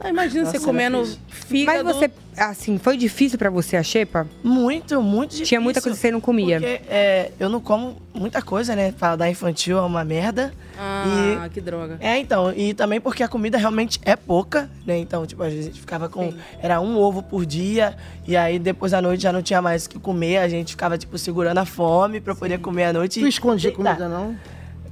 [0.00, 1.84] Ah, imagina Nossa, você comendo fígado.
[1.84, 4.26] Mas você, assim, foi difícil pra você a xepa?
[4.44, 5.46] Muito, muito difícil.
[5.46, 6.60] Tinha muita coisa que você não comia.
[6.60, 8.92] Porque é, eu não como muita coisa, né?
[8.92, 10.52] Paladar infantil é uma merda.
[10.78, 11.96] Ah, e que droga.
[12.00, 14.96] É, então, e também porque a comida realmente é pouca, né?
[14.98, 16.32] Então, tipo, às vezes a gente ficava com.
[16.62, 17.96] Era um ovo por dia,
[18.26, 20.96] e aí depois da noite já não tinha mais o que comer, a gente ficava,
[20.96, 23.18] tipo, segurando a fome pra poder comer à noite.
[23.18, 24.36] Tu escondia comida, não?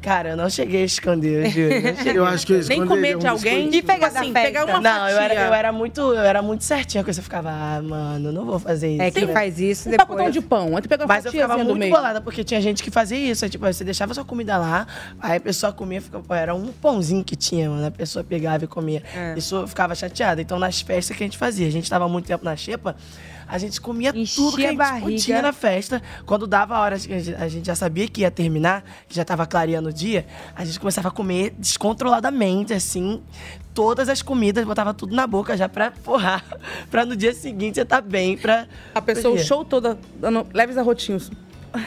[0.07, 1.75] Cara, eu não cheguei a esconder, eu juro.
[1.99, 2.17] cheguei.
[2.17, 3.75] Eu acho que eu Nem comer um de alguém.
[3.75, 5.49] E pegar assim, pegar uma Não, eu era, fatia.
[5.49, 7.19] eu era muito, eu era muito certinha com isso.
[7.19, 9.03] Eu ficava, ah, mano, não vou fazer isso.
[9.03, 9.33] É, quem né?
[9.33, 10.07] faz isso Um depois...
[10.07, 10.77] pacotão de pão.
[10.77, 11.93] Aí tu pega uma Mas eu ficava do muito meio.
[11.93, 13.45] bolada, porque tinha gente que fazia isso.
[13.45, 14.87] Aí, tipo, você deixava sua comida lá,
[15.19, 17.85] aí a pessoa comia, ficava, pô, era um pãozinho que tinha, mano.
[17.85, 19.03] A pessoa pegava e comia.
[19.13, 19.35] É.
[19.37, 20.41] Isso eu ficava chateada.
[20.41, 22.95] Então, nas festas que a gente fazia, a gente tava muito tempo na xepa,
[23.49, 25.07] a gente comia tudo que a a gente barriga.
[25.07, 26.03] podia na festa.
[26.25, 29.89] Quando dava a hora a gente- já sabia que ia terminar, que já tava clareando
[29.89, 33.23] o dia, a gente começava a comer descontroladamente, assim,
[33.73, 36.45] todas as comidas, botava tudo na boca já pra forrar,
[36.91, 38.67] pra no dia seguinte você tá bem, pra...
[38.95, 41.31] A pessoa o show toda dando leves arrotinhos.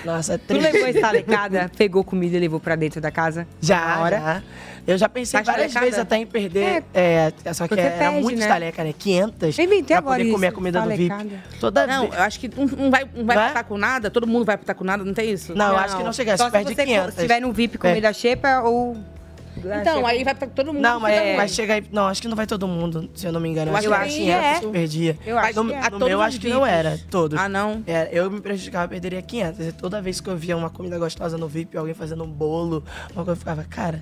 [0.06, 0.72] Nossa, é Tu triste.
[0.72, 3.48] levou estalecada, pegou comida e levou pra dentro da casa?
[3.60, 4.18] Já, hora?
[4.20, 4.44] já.
[4.86, 6.84] Eu já pensei várias vezes até em perder.
[6.94, 8.46] É, só que Você era perde, muito né?
[8.46, 8.94] estaleca, né?
[8.98, 11.40] 500 Eu inventei pra agora poder comer a comida do VIP.
[11.60, 12.14] Toda Não, vez.
[12.16, 13.48] eu acho que um, um vai, um vai Vai?
[13.50, 15.56] putar com nada, todo mundo vai putar com nada, não tem isso?
[15.56, 17.14] Não, eu acho que não chega, Só se perde se você 500.
[17.14, 18.98] se tiver no VIP comida xepa ou...
[19.82, 20.82] Então, aí vai pra todo mundo.
[20.82, 21.84] Não, mas, fica mas chega aí.
[21.92, 23.72] Não, acho que não vai todo mundo, se eu não me engano.
[23.72, 24.60] Eu acho que que era sim, 500 é.
[24.60, 25.18] que perdia.
[25.26, 25.90] Eu acho no, que é.
[25.90, 27.38] No meu, acho que não era, todos.
[27.38, 27.84] Ah, não?
[27.86, 29.68] É, eu me prejudicava, eu perderia 500.
[29.68, 32.84] E toda vez que eu via uma comida gostosa no VIP, alguém fazendo um bolo,
[33.14, 34.02] uma coisa, eu ficava, cara,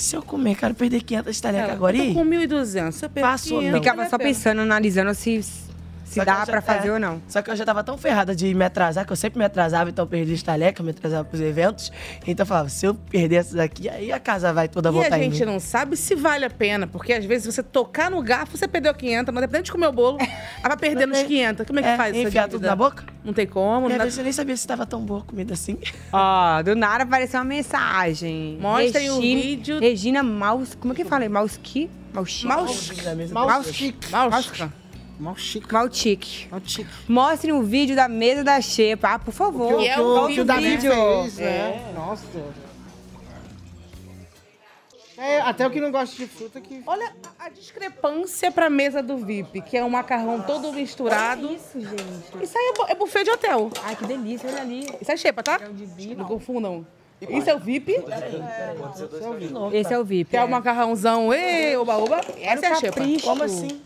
[0.00, 2.92] se eu comer, eu perder 500 estalecas É, agora eu e tô com 1.200.
[2.92, 3.78] Se eu perder Passou, 500, não.
[3.80, 7.22] Ficava vale só a pensando, analisando se, se eu já- pra fazer é, ou não.
[7.28, 9.90] Só que eu já tava tão ferrada de me atrasar, que eu sempre me atrasava,
[9.90, 11.92] então eu perdi estaleca, me atrasava pros eventos.
[12.26, 15.14] Então eu falava, se eu perder essas aqui, aí a casa vai toda E voltar
[15.14, 15.52] a em gente mim.
[15.52, 18.92] não sabe se vale a pena, porque às vezes você tocar no garfo, você perdeu
[18.94, 20.18] 500, mas dependendo de comer o bolo,
[20.68, 21.66] vai perdendo os 500.
[21.66, 23.04] Como é que É, faz enfiar tudo na boca?
[23.24, 23.88] Não tem como.
[23.88, 24.06] Não dá...
[24.06, 25.78] eu nem sabia se tava tão boa a comida assim.
[26.12, 28.58] Ó, do nada apareceu uma mensagem.
[28.60, 29.78] Mostrem o vídeo.
[29.80, 30.74] Regina Maus...
[30.74, 31.28] Como é que fala?
[31.28, 31.90] Mausqui?
[32.12, 32.46] Mausqui?
[32.46, 32.92] Maus-
[33.32, 34.10] Mauschique.
[34.10, 34.72] Mausca.
[35.18, 35.72] Malchique.
[36.50, 36.86] Maltique.
[37.06, 39.14] Mostrem o vídeo da mesa da xepa.
[39.14, 39.74] Ah, por favor.
[39.74, 40.90] O que, o, Qual que que o Davi vídeo?
[40.92, 41.44] fez, É.
[41.44, 41.92] né?
[41.94, 42.24] Nossa.
[45.22, 46.82] É, até o que não gosta de fruta que.
[46.86, 51.46] Olha a discrepância pra mesa do VIP, que é um macarrão todo misturado.
[51.46, 52.42] Olha isso, gente.
[52.44, 53.70] Isso aí é, bu- é buffet de hotel.
[53.84, 54.86] Ai, que delícia, olha ali.
[55.00, 55.60] Isso é xepa, tá?
[56.16, 56.86] Não confundam.
[57.20, 57.92] Isso é o VIP?
[59.74, 60.30] Esse é o VIP.
[60.30, 62.20] Que é o macarrãozão, ê, oba, oba.
[62.40, 63.02] Essa é a xepa.
[63.22, 63.82] Como assim?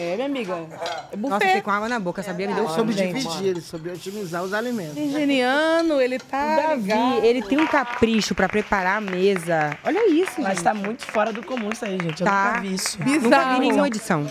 [0.00, 0.52] É, minha amiga.
[0.54, 1.46] É Nossa, buffet.
[1.46, 2.46] fiquei com água na boca, sabia?
[2.48, 3.20] Me deu Ele fome, soube gente.
[3.22, 4.94] dividir, ele soube otimizar os alimentos.
[4.94, 6.56] Virginiano, ele tá.
[6.56, 6.90] Davi,
[7.26, 9.76] ele tem um capricho pra preparar a mesa.
[9.84, 10.62] Olha isso, Mas gente.
[10.64, 12.20] tá muito fora do comum isso aí, gente.
[12.22, 12.46] Eu Tá.
[12.54, 12.98] nunca vi isso.
[12.98, 14.26] Nunca vi nenhuma edição.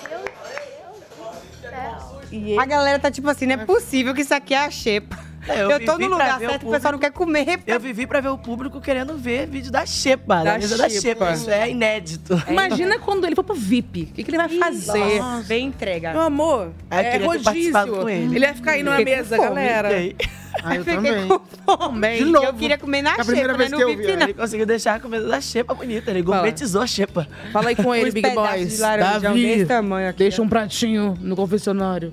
[2.59, 5.17] A galera tá tipo assim, não é possível que isso aqui é a xepa.
[5.47, 7.59] É, eu tô vivi no pra lugar ver o certo, o pessoal não quer comer.
[7.65, 10.89] Eu vivi pra ver o público querendo ver vídeo da Xepa, da, Da mesa da
[10.89, 11.31] Xepa.
[11.31, 12.41] Isso é inédito.
[12.47, 14.03] Imagina quando ele for pro VIP.
[14.03, 15.19] O que, que ele vai fazer?
[15.19, 16.11] Nossa, Bem entrega.
[16.11, 17.73] Meu amor, Aí eu é ter rodízio.
[17.87, 18.35] com ele.
[18.35, 19.47] Ele vai ficar aí numa Fiquei com mesa, fome.
[19.49, 19.89] galera.
[19.89, 20.15] Fiquei.
[20.61, 21.27] Ah, eu Fiquei também.
[21.27, 22.17] com fome.
[22.17, 22.45] De novo.
[22.47, 23.77] Eu queria comer na É a primeira xepa, vez né?
[23.77, 24.23] que No eu VIP, vi, não.
[24.25, 26.11] Ele conseguiu deixar a comida da Xepa bonita.
[26.11, 26.35] Ele Fala.
[26.37, 27.27] gourmetizou a Xepa.
[27.53, 28.71] Fala aí com ele, Big Boys.
[28.73, 32.11] de Davi, desse tamanho aqui, deixa um pratinho no confessionário.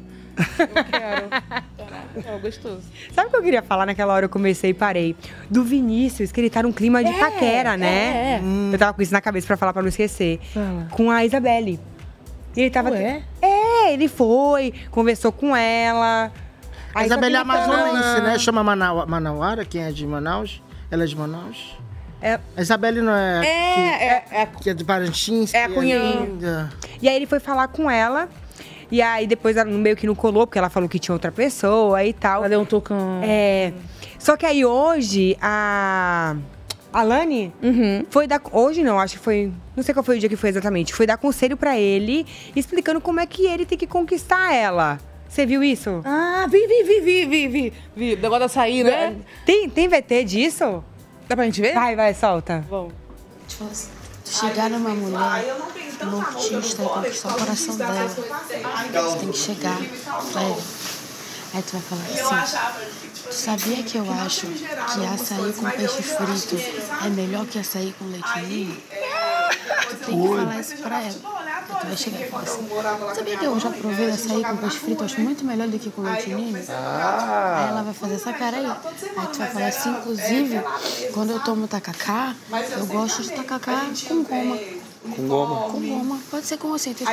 [2.35, 2.83] Ó, gostoso.
[3.15, 4.25] Sabe o que eu queria falar naquela hora?
[4.27, 5.17] Eu comecei e parei.
[5.51, 7.87] Do Vinícius, que ele tá num clima de É, paquera, né?
[7.89, 8.75] é, é.
[8.75, 10.41] Eu tava com isso na cabeça pra falar pra não esquecer.
[10.91, 11.79] Com a Isabelle.
[12.57, 12.91] E ele tava.
[12.91, 13.23] Ué?
[13.43, 16.33] É, ele foi, conversou com ela.
[16.95, 18.39] A Aí Isabela é amazonense, né?
[18.39, 20.63] Chama Manau- Manauara, quem é de Manaus.
[20.91, 21.77] Ela é de Manaus.
[22.23, 22.41] É.
[22.57, 23.41] A Isabelle não é.
[23.41, 23.43] É,
[23.75, 25.53] que, é, é, que é de Parintins.
[25.53, 25.99] É a Cunhã.
[26.23, 26.71] linda.
[27.03, 28.27] E aí ele foi falar com ela.
[28.91, 32.05] E aí depois ela meio que não colou, porque ela falou que tinha outra pessoa
[32.05, 32.39] e tal.
[32.39, 33.21] Ela deu um tocão.
[33.23, 33.73] É.
[34.19, 36.37] Só que aí hoje a.
[36.93, 37.53] A Lani
[38.09, 38.41] foi dar.
[38.53, 39.53] Hoje não, acho que foi.
[39.77, 40.95] Não sei qual foi o dia que foi exatamente.
[40.95, 44.99] Foi dar conselho pra ele, explicando como é que ele tem que conquistar ela.
[45.29, 46.01] Você viu isso?
[46.05, 47.73] Ah, vi, vi, vi, vi, vi, vi.
[47.95, 49.17] Vi, o negócio da açaí, né?
[49.45, 50.83] Tem, tem VT disso?
[51.29, 51.75] Dá pra gente ver?
[51.75, 52.65] Vai, vai, solta.
[52.71, 52.95] Vamos.
[53.47, 53.67] Tipo,
[54.25, 55.45] chegar numa mulher
[56.05, 59.79] nortista e conquistar o coração dela, tu tem que chegar
[60.33, 60.63] pra ela.
[61.55, 62.63] Aí tu vai falar assim,
[63.25, 66.57] tu sabia que eu acho que açaí com peixe frito
[67.05, 68.77] é melhor que açaí com leite ninho?
[69.89, 71.15] Tu tem que falar isso pra ela.
[71.69, 72.69] Aí tu vai chegar e falar assim,
[73.15, 75.91] sabia que eu já provei açaí com peixe frito, eu acho muito melhor do que
[75.91, 76.57] com leite ninho?
[76.57, 78.67] Aí ela vai fazer essa cara aí.
[78.67, 80.61] Aí tu vai falar assim, inclusive,
[81.15, 82.35] quando eu tomo tacacá,
[82.77, 84.59] eu gosto de tacacá com goma.
[85.15, 85.71] Com goma.
[85.71, 86.21] Com goma.
[86.31, 87.05] Pode ser com receita.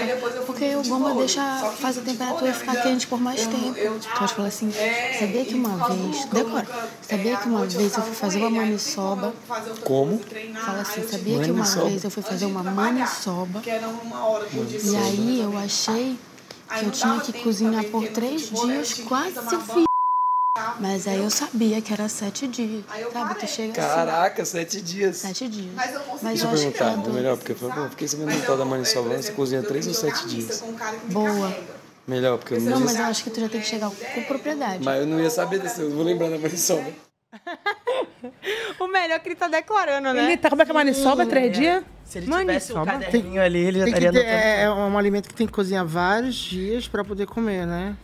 [0.45, 1.41] Porque o goma deixa,
[1.79, 3.73] faz a temperatura ficar quente por mais tempo.
[3.73, 4.71] Tu pode falar assim,
[5.19, 6.67] sabia que uma vez, decora,
[7.01, 9.33] sabia que uma vez eu fui fazer uma maniçoba.
[9.83, 10.19] Como?
[10.65, 13.61] Fala assim, sabia que uma vez eu fui fazer uma maniçoba.
[13.65, 16.17] E aí eu achei
[16.79, 19.39] que eu tinha que cozinhar por três dias, quase
[19.73, 19.92] fiz.
[20.79, 22.83] Mas aí eu sabia que era sete dias.
[23.11, 23.35] Sabe?
[23.39, 23.95] Tu chega assim.
[23.95, 25.17] Caraca, sete dias.
[25.17, 25.73] Sete dias.
[25.73, 27.89] Mas Deixa eu eu acho que perguntar, é melhor, porque foi bom.
[27.89, 30.63] Fiquei sabendo do tal da maniçoba, você cozinha três ou sete dias?
[31.05, 31.57] boa.
[32.07, 32.85] Melhor, porque eu não, Não, ia...
[32.85, 34.83] mas eu acho que tu já tem que chegar com propriedade.
[34.83, 36.85] Mas eu não ia saber desse, eu vou lembrar da maniçoba.
[38.79, 40.23] O melhor é que ele tá decorando, né?
[40.25, 41.25] Ele tá, como é que é maniçoba?
[41.25, 41.83] Três dias?
[42.05, 45.27] Se ele tivesse um caderninho ali, ele já Tem estaria ter, é, é um alimento
[45.29, 47.95] que tem que cozinhar vários dias pra poder comer, né?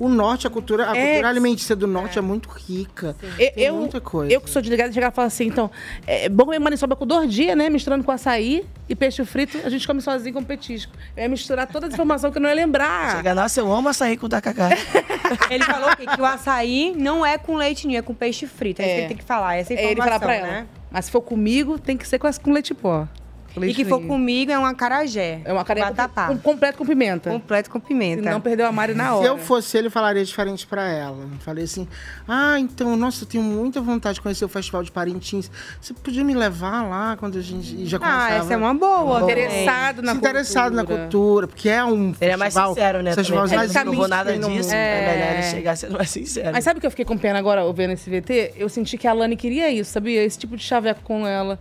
[0.00, 1.06] O norte, a cultura, a É.
[1.06, 3.16] cultura alimentícia do norte é, muito rica.
[3.38, 4.32] Eu, tem eu, muita coisa.
[4.32, 5.70] eu que sou desligada, chegar e falar assim, então,
[6.06, 7.68] é bom comer maniçoba com dois dias, né?
[7.68, 10.92] Misturando com açaí e peixe frito, a gente come sozinho com petisco.
[11.16, 13.16] Eu ia misturar toda a informação que eu não ia lembrar.
[13.16, 14.68] Chega, nossa, eu amo açaí com tacacá.
[15.50, 18.80] Ele falou que, que o açaí não é com leite ninho, é com peixe frito.
[18.80, 20.46] É, isso que ele tem que falar, essa É, informação, ele falar pra ela.
[20.46, 20.66] né?
[20.90, 23.06] Mas se for comigo, tem que ser com, com leite pó.
[23.54, 25.40] Com E leite que for comigo é um acarajé.
[25.44, 25.92] É uma acarajé
[26.28, 27.30] com- completo com pimenta.
[27.30, 28.22] Completo com pimenta.
[28.22, 29.26] Se não perdeu a Mari na Se hora.
[29.26, 31.26] eu fosse ele, eu falaria diferente pra ela.
[31.40, 31.88] Falei assim:
[32.28, 35.50] Ah, então, nossa, eu tenho muita vontade de conhecer o Festival de Parintins.
[35.80, 38.34] Você podia me levar lá quando a gente e já Ah, começava?
[38.34, 39.22] essa é uma boa.
[39.22, 41.02] Interessado na Se interessado na cultura.
[41.02, 43.14] cultura, porque é um Ele é mais festival, sincero, né?
[43.14, 43.56] festival também.
[43.58, 44.48] mais não provou nada disso.
[44.48, 44.72] mundo.
[44.72, 45.34] É, melhor É.
[45.34, 46.50] ele chegar sendo mais sincero.
[46.52, 48.52] Mas sabe o que eu fiquei com pena agora, ouvindo esse VT?
[48.56, 50.22] Eu senti que a Lani queria isso, sabia?
[50.22, 51.58] Esse tipo de chaveco com ela.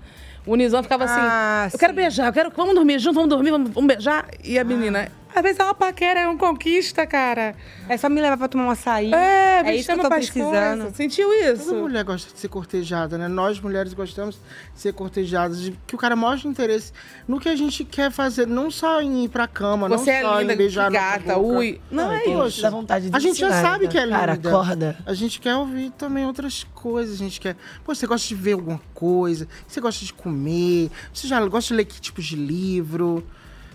[0.48, 3.52] O Nizam ficava assim, Ah, eu quero beijar, eu quero, vamos dormir junto, vamos dormir,
[3.52, 4.26] vamos, vamos beijar.
[4.44, 7.56] E a menina, às vezes é uma paquera, é uma conquista, cara.
[7.88, 9.14] É só me levar pra tomar um açaí.
[9.14, 10.80] É, é me isso que eu chama tô precisando.
[10.80, 10.96] coisas.
[10.96, 11.66] Sentiu isso?
[11.66, 13.28] Toda mulher gosta de ser cortejada, né?
[13.28, 14.36] Nós, mulheres, gostamos
[14.74, 16.92] de ser cortejadas, de que o cara mostre interesse
[17.28, 20.30] no que a gente quer fazer, não só em ir pra cama, Você é não
[20.30, 21.80] só linda, em beijar gata, ui.
[21.92, 22.62] Não, é tem isso.
[22.62, 23.92] dá vontade de A gente já sabe né?
[23.92, 24.18] que é linda.
[24.18, 24.98] Cara, acorda.
[25.06, 27.14] A gente quer ouvir também outras coisas.
[27.14, 27.56] A gente quer.
[27.84, 29.48] Pô, você gosta de ver alguma coisa?
[29.68, 30.90] Você gosta de comer?
[31.14, 33.24] Você já gosta de ler que tipos de livro?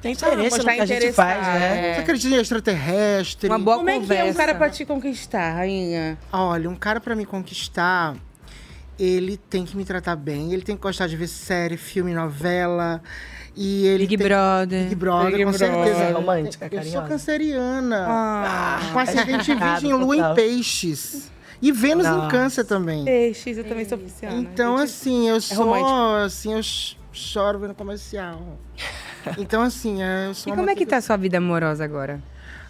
[0.02, 1.90] Tem interesse no mostrar que a gente faz, né?
[1.90, 1.94] é.
[1.94, 3.48] Você acredita em extraterrestre?
[3.48, 6.18] Uma boa Como é que é um cara pra te conquistar, rainha?
[6.32, 8.16] Olha, um cara pra me conquistar,
[8.98, 13.00] ele tem que me tratar bem, ele tem que gostar de ver série, filme, novela.
[13.54, 14.82] E ele Big tem- Brother.
[14.84, 15.84] Big Brother, Big com Brother.
[15.94, 16.12] certeza.
[16.14, 17.08] Romântica, Eu sou carinhosa.
[17.08, 18.06] canceriana.
[18.08, 18.80] Ah.
[18.92, 21.30] Com ascendente virgem, lua em peixes.
[21.60, 22.28] E Vênus em Nossa.
[22.30, 23.04] câncer também.
[23.04, 24.34] Peixes, eu também sou pisciana.
[24.36, 25.58] Então, assim, eu sou.
[25.66, 26.24] romântico.
[26.24, 26.60] assim, eu
[27.12, 28.40] choro vendo comercial.
[29.38, 31.84] Então, assim, é, eu E sou como uma é que tá a sua vida amorosa
[31.84, 32.20] agora?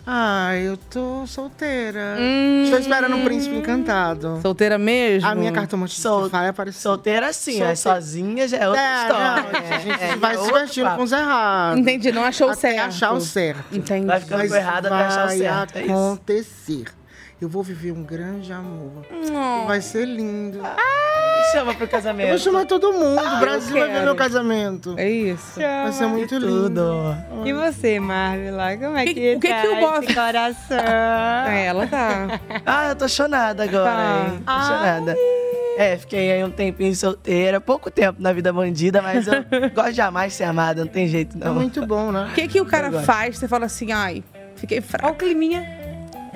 [0.05, 2.17] Ah, eu tô solteira.
[2.19, 2.65] Hum.
[2.65, 4.41] Estou esperando um príncipe encantado.
[4.43, 5.29] Solteira mesmo?
[5.29, 6.81] A minha cartomante Sol- vai aparecer.
[6.81, 9.43] Solteira sim, mas sozinha já é outra É, história.
[9.71, 10.99] não, a gente É, vai é se divertindo papo.
[10.99, 11.79] com os errados.
[11.81, 12.89] Entendi, não achou o Até certo.
[12.89, 13.65] achar o certo.
[13.71, 14.07] Entendi.
[14.07, 15.77] Vai ficando errado até achar o vai certo.
[15.77, 15.93] É isso.
[15.93, 16.85] acontecer.
[17.43, 19.05] Eu vou viver um grande amor.
[19.11, 19.67] Hum.
[19.67, 20.61] Vai ser lindo.
[21.51, 22.29] Chama pro Eu casamento.
[22.29, 23.21] vou chamar todo mundo.
[23.21, 24.95] o Brasil vai ver meu casamento.
[24.97, 25.59] É isso.
[25.59, 26.69] Vai ser muito lindo.
[26.71, 27.17] Tudo.
[27.45, 28.77] E você, Marvela?
[28.77, 30.79] Como é Que- que, o que tá que o esse coração?
[30.79, 32.41] É, ela tá.
[32.65, 34.27] Ah, eu tô chonada agora, Tá.
[34.29, 34.43] hein?
[34.47, 35.17] Tô chonada.
[35.79, 39.35] É, fiquei aí um tempinho solteira, pouco tempo na vida bandida, mas eu
[39.75, 41.55] gosto de amar e ser amada, não tem jeito É não.
[41.55, 42.29] muito bom, né?
[42.31, 43.37] O que, que o cara Eu faz?
[43.39, 44.23] Você fala assim, ai,
[44.55, 45.15] fiquei Olha o fraco.
[45.17, 45.82] climinha.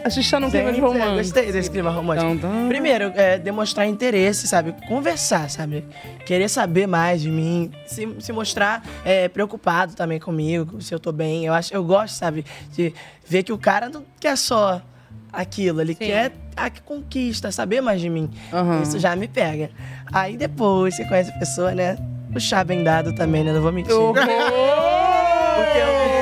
[0.06, 1.16] A gente tá num clima de é, romance.
[1.16, 2.30] Gostei desse clima romântico.
[2.68, 4.72] Primeiro, é, demonstrar interesse, sabe?
[4.86, 5.84] Conversar, sabe?
[6.24, 7.72] Querer saber mais de mim.
[7.86, 11.44] Se, se mostrar é, preocupado também comigo, se eu tô bem.
[11.44, 12.46] Eu, acho, eu gosto, sabe?
[12.72, 12.94] De
[13.26, 14.80] ver que o cara não quer só
[15.32, 15.80] aquilo.
[15.80, 18.30] Ele quer a conquista, saber mais de mim.
[18.84, 19.70] Isso já me pega.
[20.12, 21.98] Aí depois você conhece a pessoa, né?
[22.32, 23.52] O chá bem dado também, né?
[23.52, 23.90] Não vou mentir.
[25.56, 26.15] Porque eu,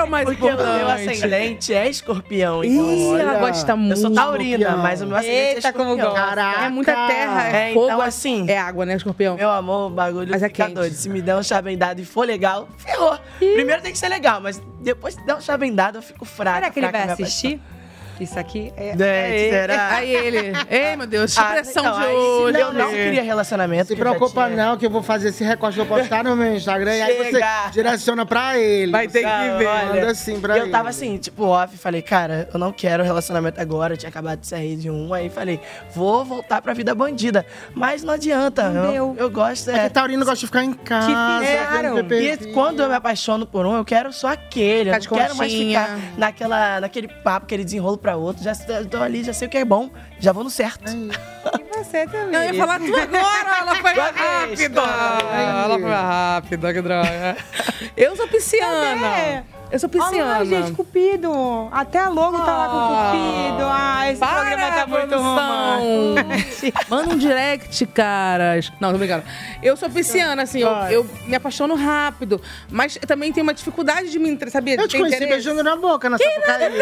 [0.00, 1.08] é o mais Porque o meu importante.
[1.10, 2.64] ascendente é escorpião.
[2.64, 3.98] Ih, então, ela olha, gosta Eu muito.
[4.00, 4.82] sou taurina, Escorpião.
[4.82, 6.26] mas o meu ascendente é Eita, como escorpião.
[6.26, 6.64] gosta.
[6.64, 8.44] É muita terra, é É, fogo, então é- assim...
[8.48, 9.36] É água, né, escorpião?
[9.36, 10.74] Meu amor, o bagulho Mas é fica quente.
[10.74, 10.94] doido.
[10.94, 13.18] Se me der um chá bem dado e for legal, ferrou.
[13.38, 16.24] Primeiro tem que ser legal, mas depois se der um chá bem dado, eu fico
[16.24, 16.58] fraca.
[16.58, 17.60] Será que ele vai assistir?
[18.20, 18.90] Isso aqui é.
[18.98, 19.88] É, será?
[19.96, 20.52] Aí ele.
[20.70, 22.60] Ei, meu Deus, Ah, pressão então, de hoje.
[22.60, 23.88] eu não queria relacionamento.
[23.88, 26.34] Se que eu preocupa não, que eu vou fazer esse recorte, eu vou postar no
[26.34, 27.68] meu Instagram e aí você Chega.
[27.72, 28.92] direciona pra ele.
[28.92, 29.86] Vai ter que ver.
[29.86, 30.72] Manda assim pra eu ele.
[30.72, 34.46] tava assim, tipo, off, falei, cara, eu não quero relacionamento agora, eu tinha acabado de
[34.46, 35.60] sair de um, aí falei,
[35.94, 37.44] vou voltar pra vida bandida.
[37.74, 39.82] Mas não adianta, Não eu, eu gosto, É é...
[39.84, 41.06] que Taurino gosta de ficar em casa.
[41.96, 42.32] PPV.
[42.32, 44.90] E quando eu me apaixono por um, eu quero só aquele.
[44.90, 48.44] Eu não de quero mais ficar naquela, naquele papo, aquele desenrolo pra outro.
[48.44, 48.54] Já
[48.88, 50.84] tô ali, já sei o que é bom, já vou no certo.
[51.46, 52.34] E você também.
[52.34, 53.94] Eu ia falar tu agora, ela foi
[54.68, 54.88] toma.
[55.32, 57.36] Ela foi rápida, que droga.
[57.96, 59.44] Eu sou pisciana.
[59.70, 60.36] Eu sou pisciana.
[60.38, 61.68] Ai, gente, Cupido.
[61.72, 62.88] Até a logo tá lá com o
[63.50, 63.64] Cupido.
[63.68, 66.78] Ah, esse Para, programa tá muito romântico.
[66.88, 68.72] Manda um direct, caras.
[68.80, 69.24] Não, tô brincando.
[69.62, 72.40] Eu sou pisciana, assim, eu, eu me apaixono rápido.
[72.70, 74.76] Mas também tenho uma dificuldade de me entre- sabia?
[74.76, 75.34] Eu te conheci interesse.
[75.34, 76.72] beijando na boca na Sapucaí.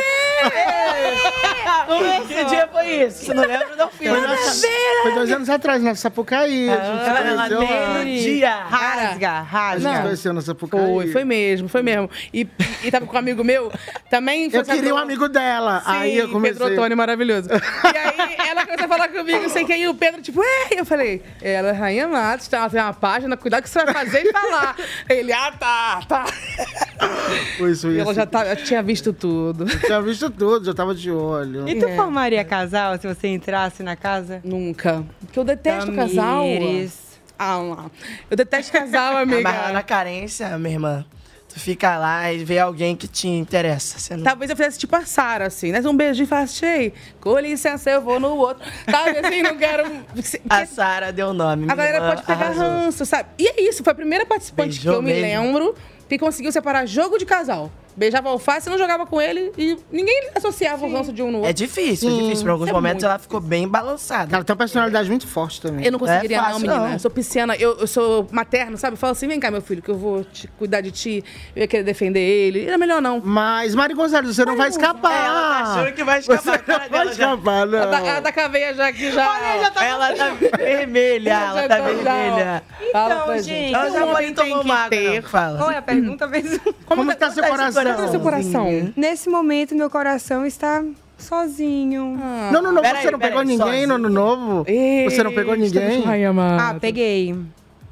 [2.28, 3.24] Que dia foi isso?
[3.24, 3.76] Você não lembra?
[3.76, 4.08] Não fiz.
[4.10, 4.36] Foi, na-
[5.02, 6.68] foi dois anos atrás, na Sapucaí.
[6.68, 8.54] A gente se ela- ela conheceu no dia.
[8.56, 9.80] Rasga, A rasga.
[9.88, 10.80] gente se conheceu na Sapucaí.
[10.80, 12.10] Foi, foi mesmo, foi mesmo.
[12.32, 12.46] E,
[12.82, 13.70] e tava com um amigo meu,
[14.10, 14.50] também...
[14.50, 15.80] foi Eu queria um amigo dela.
[15.80, 16.58] Sim, aí eu comecei.
[16.58, 17.48] Pedro Otônio, maravilhoso.
[17.94, 20.80] E aí ela começou a falar comigo, não sei quem, e o Pedro, tipo, é,
[20.80, 23.94] eu falei, ela é Rainha Matos, tá, ela tem uma página, cuidado que você vai
[23.94, 24.76] fazer e falar.
[25.08, 26.24] Ele, ah, tá, tá.
[27.58, 28.00] Foi isso, E isso.
[28.00, 29.64] ela já, tá, tinha visto tudo.
[29.70, 31.68] Eu tinha visto tudo, já tava de olho.
[31.68, 31.96] E tu É.
[31.96, 34.40] formaria casal se você entrasse na casa?
[34.44, 35.04] Nunca.
[35.20, 36.42] Porque eu detesto casal.
[36.42, 37.04] Tamires.
[37.38, 37.90] Ah, lá.
[38.30, 39.42] Eu detesto casal, amiga.
[39.42, 41.04] Mas na carência, minha irmã,
[41.54, 44.16] tu fica lá e vê alguém que te interessa.
[44.16, 44.24] Não...
[44.24, 45.80] Talvez eu fizesse tipo a Sara, assim, né?
[45.82, 48.68] Um beijinho e falasse, ei, com licença, eu vou no outro.
[48.90, 49.84] Sabe assim, não quero...
[50.50, 51.70] A Sara deu nome.
[51.70, 52.64] A galera pode pegar arrasou.
[52.64, 53.28] ranço, sabe?
[53.38, 55.44] E é isso, foi a primeira participante Beijou que eu me mesmo.
[55.44, 55.74] lembro
[56.08, 57.70] que conseguiu separar jogo de casal.
[57.96, 61.50] Beijava alface, não jogava com ele e ninguém associava o ranço de um no outro.
[61.50, 62.44] É difícil, é difícil.
[62.44, 64.34] Por alguns É momentos ela ficou bem balançada.
[64.34, 65.84] Ela tem uma personalidade muito forte também.
[65.86, 66.78] Eu não conseguiria, É não, fácil, menina.
[66.86, 66.92] não.
[66.92, 68.94] Eu sou pisciana, eu, eu sou materno, sabe?
[68.94, 71.62] Eu falo assim, vem cá, meu filho, que eu vou te cuidar de ti, eu
[71.62, 72.66] ia querer defender ele.
[72.66, 73.20] Era melhor não.
[73.24, 75.12] Mas, Mari Gonzalez, você não vai escapar.
[75.12, 76.42] Ela tá achando que vai escapar.
[76.42, 77.78] Você não vai dela já- escapar, não.
[77.78, 79.24] Ela tá, ela tá com a veia já aqui, já.
[79.84, 82.62] Ela tá vermelha, ela Já tá vermelha.
[82.92, 85.22] Fala Então, gente, Ela já Um pode homem tem tomar que uma água, ter.
[85.22, 85.58] não, fala.
[85.58, 86.74] Qual é a pergunta mesmo?
[86.86, 87.83] Como tá seu coração?
[87.92, 88.92] Como tá seu coração?
[88.96, 90.82] Nesse momento, meu coração está
[91.18, 92.18] sozinho.
[92.52, 92.82] Não, não, não.
[92.82, 93.88] Pera Você aí, não pegou aí, ninguém sozinho.
[93.88, 94.66] no ano novo?
[95.08, 96.04] Você não pegou ninguém?
[96.58, 97.34] Ah, peguei.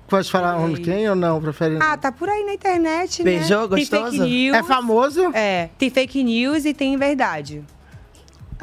[0.09, 1.41] Pode falar onde quem ou não?
[1.41, 1.79] Prefere?
[1.81, 3.69] Ah, tá por aí na internet, Beijou, né?
[3.69, 4.11] Tem gostoso?
[4.11, 4.57] fake news.
[4.59, 5.31] É famoso?
[5.33, 7.63] É, tem fake news e tem verdade.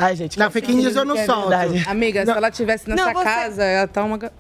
[0.02, 0.40] Ai, gente.
[0.40, 1.50] Na fake news eu não é solto.
[1.50, 1.84] verdade.
[1.88, 4.18] Amiga, se ela tivesse nessa Não, você- casa, ela tá uma.
[4.18, 4.32] ga-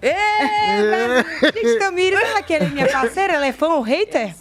[1.54, 4.34] Gente, Tamires, ela que ela é minha parceira, ela é fã ou hater?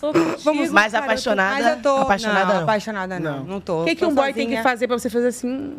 [0.44, 1.54] Vamos, Mais cara, apaixonada?
[1.64, 1.96] Mas eu tô...
[1.98, 2.62] Apaixonada não, não.
[2.62, 3.82] apaixonada não, não tô.
[3.82, 5.76] O que, que um boy tem que fazer pra você fazer assim?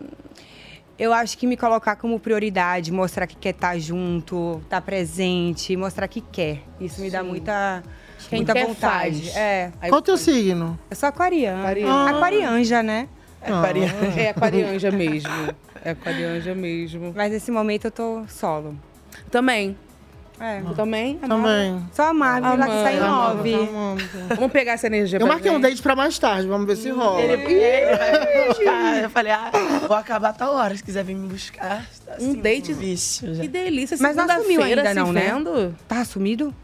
[0.97, 6.09] Eu acho que me colocar como prioridade, mostrar que quer estar junto, estar presente, mostrar
[6.09, 6.59] que quer.
[6.77, 7.81] Isso me dá muita,
[8.29, 9.21] Quem muita quer, vontade.
[9.31, 9.35] faz.
[9.37, 9.71] É.
[9.87, 10.77] Qual o teu signo?
[10.89, 11.61] Eu sou aquariana.
[11.61, 12.09] Aquariana.
[12.09, 13.07] Aquarianja, né?
[13.41, 13.93] É aquariana.
[14.17, 15.55] É aquarianja mesmo.
[15.83, 17.13] É aquarianja mesmo.
[17.15, 18.75] Mas nesse momento eu tô solo.
[19.31, 19.77] Também.
[20.39, 20.61] É.
[20.61, 21.17] Tu também?
[21.17, 21.85] Também.
[21.91, 23.33] Só a Marvel lá que sai em Amanda.
[23.35, 23.55] nove.
[24.35, 27.21] Vamos pegar essa energia Eu marquei um date pra mais tarde, vamos ver se rola.
[27.21, 29.03] Ele, ele vai me buscar.
[29.03, 29.51] Eu falei, ah,
[29.85, 30.75] vou acabar tal hora.
[30.77, 33.41] Se quiser vir me buscar, tá assim, Um date difícil já.
[33.41, 33.97] Que delícia.
[33.99, 35.29] Mas não assumiu ainda não, né?
[35.33, 35.75] vendo.
[35.89, 36.55] Tá assumido?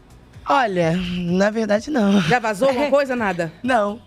[0.48, 2.20] Olha, na verdade não.
[2.22, 3.14] Já vazou alguma coisa?
[3.14, 3.52] Nada?
[3.62, 4.00] Não.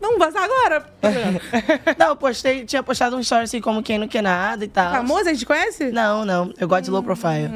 [0.00, 0.86] Vamos vazar agora.
[1.98, 4.92] Não, eu postei, tinha postado um story assim como quem não quer nada e tal.
[4.92, 5.90] Famoso, a gente conhece?
[5.90, 6.52] Não, não.
[6.58, 7.50] Eu gosto de low profile.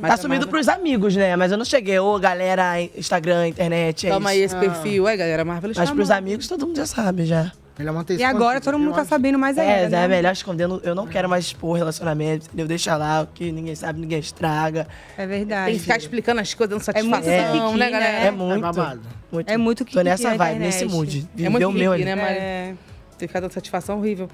[0.00, 1.34] Mas tá a sumido Marvel- pros amigos, né?
[1.36, 1.98] Mas eu não cheguei.
[1.98, 4.38] Ô, galera, Instagram, internet, é Toma isso.
[4.38, 5.06] aí esse perfil.
[5.06, 5.94] Aí, galera, Marvel Mas chamou.
[5.96, 7.52] pros amigos, todo mundo já sabe, já.
[7.80, 10.04] Melhor manter E agora todo mundo tá sabendo mais ainda, É, né?
[10.04, 10.80] é melhor escondendo.
[10.84, 12.66] Eu não quero mais expor relacionamento, entendeu?
[12.68, 14.86] Deixa lá, o que ninguém sabe, ninguém estraga.
[15.16, 15.66] É verdade.
[15.66, 18.12] Tem que ficar explicando as coisas, dando É muito satisfação, kiki, né, galera?
[18.18, 18.60] É muito.
[18.60, 19.00] babado.
[19.32, 19.48] muito.
[19.50, 21.26] É muito Tô kiki nessa vibe, nesse mood.
[21.38, 22.04] É muito o meu ali.
[22.04, 22.36] né, Mari?
[22.38, 22.74] É.
[23.18, 24.28] Tem que ficar dando satisfação horrível.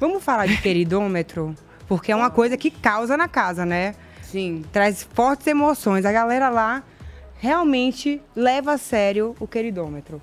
[0.00, 1.54] Vamos falar de queridômetro?
[1.88, 3.94] Porque é uma coisa que causa na casa, né?
[4.22, 4.64] Sim.
[4.72, 6.04] Traz fortes emoções.
[6.04, 6.82] A galera lá
[7.38, 10.20] realmente leva a sério o queridômetro.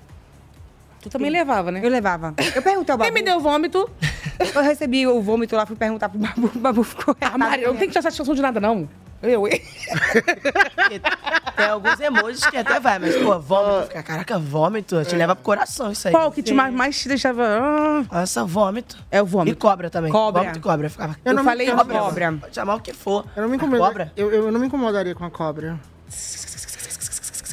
[1.02, 1.80] Tu também levava, né?
[1.82, 2.32] Eu levava.
[2.54, 3.02] Eu perguntei ao Babu.
[3.02, 3.90] Quem me deu vômito?
[4.54, 6.50] Eu recebi o vômito lá, fui perguntar pro Babu.
[6.54, 7.14] O Babu ficou.
[7.20, 8.88] Ah, Maria, eu não tenho que ter satisfação de nada, não.
[9.22, 9.60] Eu, hein?
[11.56, 13.86] Tem alguns emojis que até vai, mas, pô, vômito.
[13.88, 15.04] Fica, caraca, vômito.
[15.04, 16.12] Te leva pro coração isso aí.
[16.12, 17.44] Qual que te mais, mais te deixava.
[18.10, 18.96] Ah, Essa vômito.
[19.10, 19.56] É o vômito.
[19.56, 20.10] E cobra também.
[20.10, 20.42] Cobra.
[20.42, 20.86] Vômito e cobra.
[20.86, 21.88] Eu, ficava, Eu não me falei incomodo.
[21.88, 22.00] cobra.
[22.26, 22.32] Cobra.
[22.40, 23.24] Pode chamar o que for.
[23.36, 23.86] Eu não me A incomodaria.
[23.86, 24.12] cobra?
[24.16, 25.78] Eu, eu não me incomodaria com a cobra.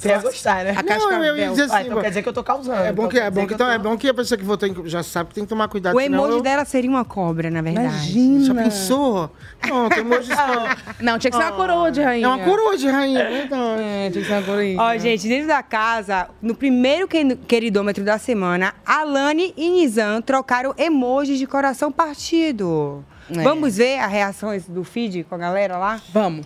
[0.02, 0.76] Você ia gostar, né?
[0.78, 2.80] A não, eu ia dizer assim, Ah, então quer dizer que eu tô causando.
[2.82, 4.44] É bom Então que, é quer bom que, então, é bom que a pessoa que
[4.46, 5.96] votou em- já sabe que tem que tomar cuidado.
[5.96, 6.42] O senão emoji eu...
[6.42, 7.88] dela seria uma cobra, na verdade.
[7.88, 8.46] Imagina.
[8.46, 9.32] Já pensou?
[9.68, 10.30] Não, tem emoji
[11.02, 12.26] Não, tinha que ser uma coroa de rainha.
[12.26, 13.82] É uma coroa de rainha, é verdade.
[13.82, 14.82] É, tinha que ser uma coroinha.
[14.82, 20.74] Ó, gente, dentro da casa, no primeiro que- queridômetro da semana, Alane e Nizam trocaram
[20.78, 23.04] emojis de coração partido.
[23.30, 23.42] É.
[23.44, 26.02] Vamos ver as reações do feed com a galera lá?
[26.12, 26.46] Vamos.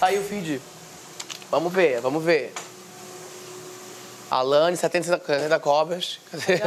[0.00, 0.60] Aí o feed.
[1.50, 2.52] Vamos ver, vamos ver.
[4.30, 6.20] Alane, 70, 70 cobras.
[6.30, 6.60] Cadê?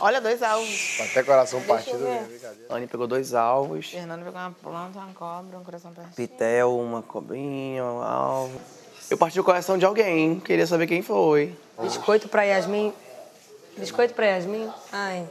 [0.00, 0.98] Olha, dois alvos.
[1.00, 1.98] Até coração partido.
[1.98, 2.04] ver.
[2.04, 2.28] né?
[2.68, 3.90] Alane pegou dois alvos.
[3.90, 6.14] Fernando pegou uma planta, uma cobra, um coração perto.
[6.16, 8.60] Pitel, uma cobrinha, um alvo.
[9.08, 10.40] Eu parti o coração de alguém.
[10.40, 11.54] Queria saber quem foi.
[11.80, 12.92] Biscoito pra Yasmin.
[13.76, 14.68] Biscoito pra Yasmin?
[14.92, 15.28] Ai.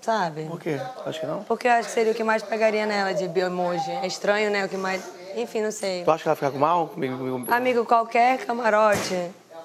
[0.00, 0.44] Sabe?
[0.44, 0.80] Por quê?
[1.04, 1.42] Acho que não.
[1.42, 3.90] Porque eu acho que seria o que mais pegaria nela de bioemoji.
[3.90, 4.64] É estranho, né?
[4.64, 5.02] O que mais.
[5.36, 6.02] Enfim, não sei.
[6.02, 7.18] Tu acha que ela fica com mal comigo?
[7.18, 7.52] comigo?
[7.52, 9.14] Amigo, qualquer camarote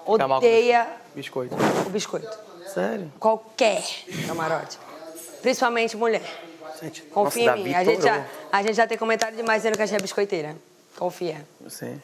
[0.05, 0.85] Fica mal com odeia
[1.15, 1.55] Biscoito.
[1.85, 2.29] o biscoito.
[2.73, 3.11] Sério?
[3.19, 3.81] Qualquer
[4.27, 4.77] camarote.
[5.41, 6.21] Principalmente mulher.
[6.81, 7.73] Gente, Confia nossa, em mim.
[7.73, 10.55] A gente, já, a gente já tem comentário demais dizendo que a gente é biscoiteira.
[10.97, 11.45] Confia.
[11.63, 11.95] Eu sei.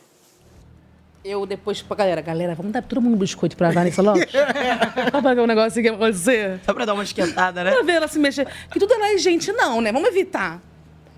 [1.26, 4.32] Eu depois pra galera, galera, vamos dar todo mundo biscoito pra Vanessa Lopes?
[5.12, 6.60] Só pra ver um negócio que vai acontecer.
[6.64, 7.72] Só pra dar uma esquentada, né?
[7.72, 8.48] Pra ver ela se mexer.
[8.72, 9.92] Que tudo ela é gente, não, né?
[9.92, 10.62] Vamos evitar.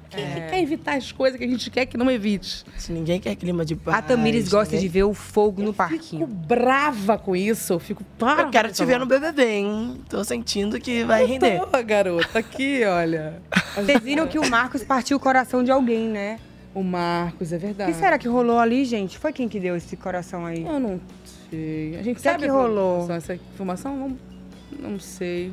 [0.10, 2.64] Quem que quer evitar as coisas que a gente quer que não evite?
[2.78, 3.98] Se ninguém quer clima de paz.
[3.98, 6.26] A Tamires gosta ninguém- de ver o fogo no Fico parquinho.
[6.28, 7.74] brava com isso.
[7.74, 8.04] Eu fico.
[8.18, 10.02] Para, Eu quero te ver no BBB, hein?
[10.10, 11.60] Tô sentindo que vai render.
[11.60, 13.42] Tô, garota, aqui, olha.
[13.76, 16.40] Vocês viram que o Marcos partiu o coração de alguém, né?
[16.74, 17.92] O Marcos, é O verdade.
[17.92, 19.18] que será que rolou ali, gente?
[19.18, 20.64] Foi quem que deu esse coração aí?
[20.66, 21.00] Eu não
[21.50, 21.96] sei.
[21.98, 23.12] A gente O que é sabe que rolou?
[23.12, 23.96] Essa informação?
[23.98, 25.52] Não, não sei.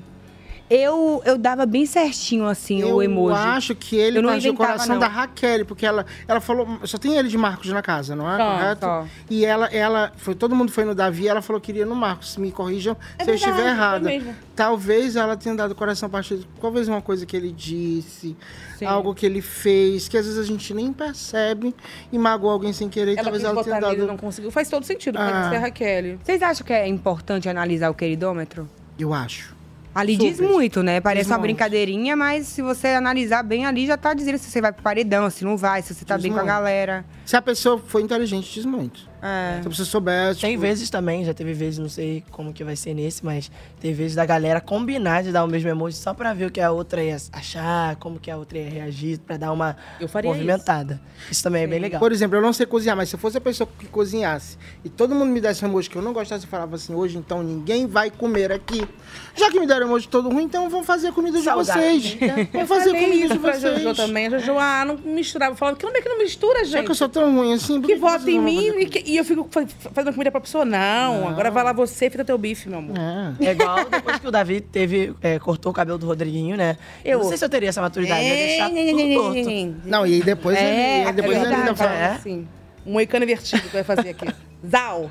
[0.69, 3.37] Eu, eu dava bem certinho, assim, Eu o emoji.
[3.39, 5.01] acho que ele Eu não partiu o inventava, coração não.
[5.01, 6.67] da Raquel, porque ela, ela falou.
[6.85, 8.37] Só tem ele de Marcos na casa, não é?
[8.37, 8.81] Só, Correto?
[8.81, 9.07] só.
[9.31, 12.37] E ela, ela foi, todo mundo foi no Davi, ela falou que iria no Marcos.
[12.37, 14.37] Me corrijam É se eu estiver verdade, errada.
[14.57, 16.45] Talvez ela tenha dado coração partido.
[16.61, 18.37] Talvez uma coisa que ele disse,
[18.79, 18.85] Sim.
[18.87, 21.75] algo que ele fez, que às vezes a gente nem percebe
[22.11, 23.13] e magoou alguém sem querer.
[23.13, 24.09] Ela talvez quis ela botar tenha nele dado.
[24.09, 24.51] não conseguiu.
[24.51, 25.17] Faz todo sentido.
[25.17, 25.49] Pode Ah.
[25.51, 26.19] ser a Raquel.
[26.25, 28.69] Vocês acham que é importante analisar o queridômetro?
[28.99, 29.55] Eu acho.
[29.97, 30.51] Ali diz Super.
[30.51, 31.01] muito, né?
[31.01, 31.47] Parece Diz uma muito.
[31.56, 35.31] brincadeirinha, mas se você analisar bem ali, já tá dizendo se você vai pro paredão,
[35.31, 36.52] se não vai, se você tá Diz bem com a muito.
[36.55, 37.02] galera.
[37.24, 39.09] Se a pessoa for inteligente, diz muito.
[39.23, 39.61] É.
[39.63, 40.41] Se a pessoa soubesse.
[40.41, 43.51] Tem tipo, vezes também, já teve vezes, não sei como que vai ser nesse, mas
[43.81, 46.61] tem vezes da galera combinar de dar o mesmo emoji só pra ver o que
[46.61, 50.31] a outra ia achar, como que a outra ia reagir, pra dar uma Eu faria
[50.31, 51.01] movimentada.
[51.31, 51.99] Isso, também é bem legal.
[51.99, 54.89] Por exemplo, eu não sei cozinhar, mas se eu fosse a pessoa que cozinhasse e
[54.89, 57.43] todo mundo me desse um emoji que eu não gostasse e falava assim, hoje então
[57.43, 58.87] ninguém vai comer aqui.
[59.35, 61.83] Já que me deram emoji todo ruim, então vão fazer a comida de Saudável.
[61.83, 62.17] vocês.
[62.53, 63.83] Vão fazer comida de isso vocês.
[63.83, 64.27] Jojo também.
[64.27, 65.55] A Jojo, ah, não misturava.
[65.55, 66.73] Falando, como é que não mistura, gente?
[66.73, 67.81] Só que eu sou tão ruim assim.
[67.81, 70.65] Que vota em mim e, que- e eu fico fa- fazendo comida pra pessoa.
[70.65, 72.95] Não, agora vai lá você e fica teu bife, meu amor.
[73.41, 73.47] É.
[73.47, 76.77] É igual depois que o Davi teve, é, cortou o cabelo do Rodriguinho, né?
[77.05, 79.89] Eu Eu- não sei se eu teria essa maturidade, deixar tudo torto.
[79.89, 81.93] Não, e depois É, ele, depois é ele ainda fala.
[81.95, 82.07] É?
[82.12, 82.47] Assim,
[82.85, 84.27] um moicano invertido que vai fazer aqui.
[84.70, 85.11] Zau!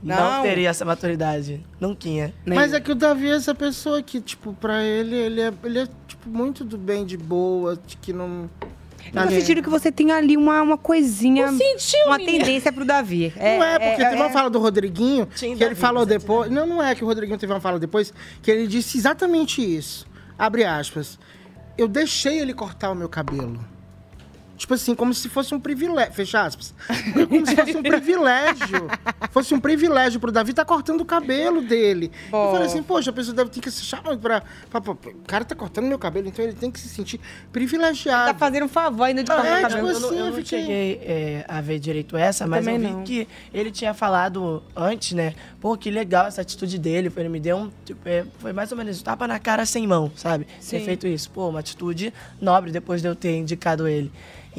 [0.00, 0.42] Não, Não.
[0.42, 1.60] teria essa maturidade.
[1.80, 2.08] Nunca.
[2.46, 5.78] Mas é que o Davi é essa pessoa que, tipo, pra ele, ele é, ele
[5.80, 8.48] é tipo, muito do bem, de boa, de que não.
[9.14, 12.44] Eu tô sentindo que você tem ali uma, uma coisinha, sentiu, uma menina?
[12.44, 13.32] tendência pro Davi.
[13.36, 16.50] não é, porque teve uma é- fala do Rodriguinho que ele Davi, falou você depois.
[16.50, 18.12] Não, não é que o Rodriguinho teve uma fala depois
[18.42, 20.06] que ele disse exatamente isso.
[20.38, 21.18] Abre aspas.
[21.76, 23.58] Eu deixei ele cortar o meu cabelo.
[24.58, 26.12] Tipo assim, como se fosse um privilégio.
[26.12, 26.74] Fecha aspas.
[27.28, 28.88] Como se fosse um privilégio.
[29.30, 32.10] fosse um privilégio pro Davi estar cortando o cabelo dele.
[32.26, 35.22] Eu falei assim, poxa, a pessoa deve ter que se chamar pra, pra, pra- O
[35.26, 37.20] cara tá cortando meu cabelo, então ele tem que se sentir
[37.52, 38.32] privilegiado.
[38.32, 39.86] Tá fazendo um favor ainda de Ah, cortar é, o cabelo.
[39.88, 42.66] tipo Eu, não- assim, eu eu não fiquei- cheguei é, a ver direito essa, mas
[42.66, 43.04] eu também vi não.
[43.04, 45.34] que ele tinha falado antes, né?
[45.60, 47.12] Pô, que legal essa atitude dele.
[47.16, 47.70] Ele me deu um.
[47.84, 50.44] Tipo, é, foi mais ou menos um tapa na cara sem mão, sabe?
[50.44, 50.84] Ter Sim.
[50.84, 51.30] feito isso.
[51.30, 54.10] Pô, uma atitude nobre depois de eu ter indicado ele.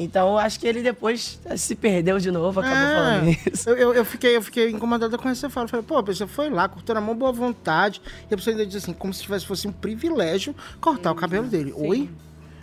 [0.02, 3.68] Então, eu acho que ele depois se perdeu de novo, acabou falando É, isso.
[3.68, 5.64] eu, eu, eu fiquei, eu fiquei incomodada com essa fala.
[5.66, 8.00] Eu Falei, pô, a pessoa foi lá, cortou na mão, boa vontade.
[8.30, 11.46] E a pessoa ainda diz assim, como se tivesse fosse um privilégio cortar o cabelo
[11.46, 11.72] dele.
[11.76, 12.08] Oi?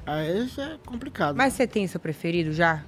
[0.06, 1.36] Aí já é complicado.
[1.36, 2.84] Mas você tem seu preferido já?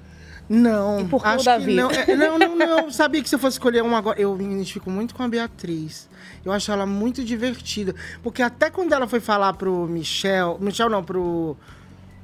[0.49, 1.65] Não, por que o acho Davi?
[1.65, 1.91] que não.
[1.91, 2.91] É, não, não, não.
[2.91, 6.09] Sabia que se eu fosse escolher um agora, eu me identifico muito com a Beatriz.
[6.43, 7.93] Eu acho ela muito divertida.
[8.23, 10.57] Porque até quando ela foi falar pro Michel.
[10.59, 11.55] Michel não, pro.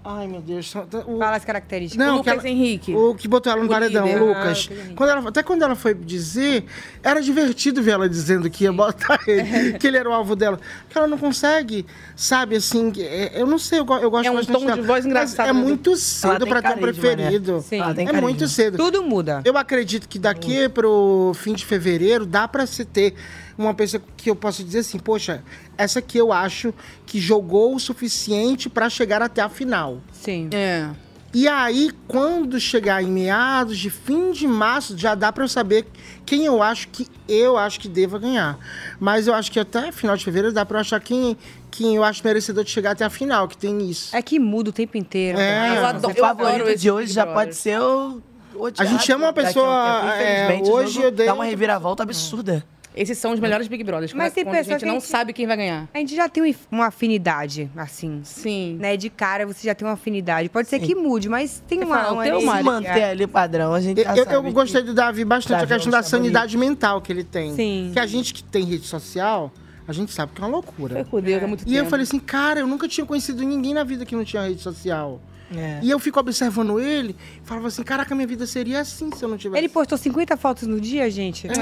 [0.07, 0.69] Ai, meu Deus.
[0.69, 1.17] só- O...
[1.17, 2.05] Fala as características.
[2.05, 2.93] Não, O que Lucas ela- Henrique.
[2.93, 4.21] O que botou ela no O paredão, líder.
[4.21, 4.69] o Ah, Lucas.
[4.71, 4.93] Henrique.
[4.93, 6.65] Quando ela- até quando ela foi dizer,
[7.01, 10.59] era divertido ver ela dizendo que ia botar ele, que ele era o alvo dela.
[10.83, 14.45] Porque ela não consegue, sabe, assim, é- eu não sei, eu, eu gosto É um
[14.45, 14.75] tom de dela.
[14.83, 15.59] voz Mas engraçado, É né?
[15.59, 16.81] muito cedo pra ter um né?
[16.81, 17.61] preferido.
[17.67, 17.79] Sim.
[17.79, 18.77] Ela tem é muito cedo.
[18.77, 19.41] Tudo muda.
[19.43, 23.15] Eu acredito que daqui pro fim de fevereiro dá pra se ter
[23.57, 25.43] uma pessoa que eu posso dizer assim, poxa,
[25.77, 26.73] essa aqui eu acho
[27.05, 30.01] que jogou o suficiente pra chegar até a final.
[30.11, 30.49] Sim.
[30.51, 30.89] É.
[31.33, 35.85] E aí, quando chegar em meados de fim de março, já dá pra eu saber
[36.25, 38.57] quem eu acho que eu acho que deva ganhar.
[39.01, 41.35] Mas eu acho que até final de fevereiro dá pra eu achar quem,
[41.69, 44.15] quem eu acho merecedor de chegar até a final, que tem isso.
[44.15, 45.37] É que muda o tempo inteiro.
[45.37, 48.21] É, Eu adoro, o favorito de hoje já pode ser o.
[48.55, 50.01] o A gente chama uma daqui a um pessoa,
[50.47, 50.67] tempo.
[50.69, 52.63] é, hoje jogo eu dei Dá um- uma reviravolta absurda.
[52.95, 54.13] Esses são os melhores Big Brothers.
[54.13, 55.87] Mas quando, tem quando a pessoa gente que não a gente- sabe quem vai ganhar.
[55.93, 58.21] A gente já tem um- uma afinidade, assim.
[58.23, 58.77] Sim.
[58.79, 58.95] Né?
[58.97, 60.47] De cara você já tem uma afinidade.
[60.49, 61.95] Pode ser que mude, mas tem Você uma.
[61.97, 65.25] fala, uma tem uma manter ali o padrão, a gente Eu, eu gostei do Davi
[65.25, 67.53] bastante, Davi a é questão um da sanidade mental que ele tem.
[67.53, 67.89] Sim.
[67.93, 69.51] Que a gente que tem rede social,
[69.87, 70.95] a gente sabe que é uma loucura.
[70.95, 71.89] Foi com Deus há muito E eu tempo.
[71.89, 75.19] falei assim, cara, eu nunca tinha conhecido ninguém na vida que não tinha rede social.
[75.53, 75.79] É.
[75.81, 79.37] E eu fico observando ele, falava assim, caraca, minha vida seria assim se eu não
[79.37, 79.59] tivesse.
[79.59, 81.47] Ele postou 50 fotos no dia, gente?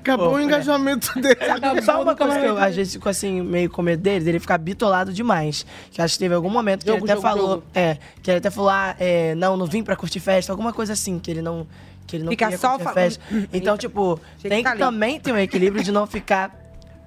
[0.00, 1.36] Acabou Pô, o engajamento dele.
[1.84, 4.58] Só uma coisa que eu às vezes fico assim, meio com medo dele, dele ficar
[4.58, 5.66] bitolado demais.
[5.90, 7.48] Que acho que teve algum momento que Jogo, ele até jogo, falou.
[7.48, 7.64] jogo.
[7.74, 10.92] É, que ele até falou, ah, é, não, não vim pra curtir festa, alguma coisa
[10.92, 11.66] assim, que ele não.
[12.06, 13.20] Que ele não Fica queria só festa.
[13.52, 16.65] Então, tipo, Chega tem que tá que também ter um equilíbrio de não ficar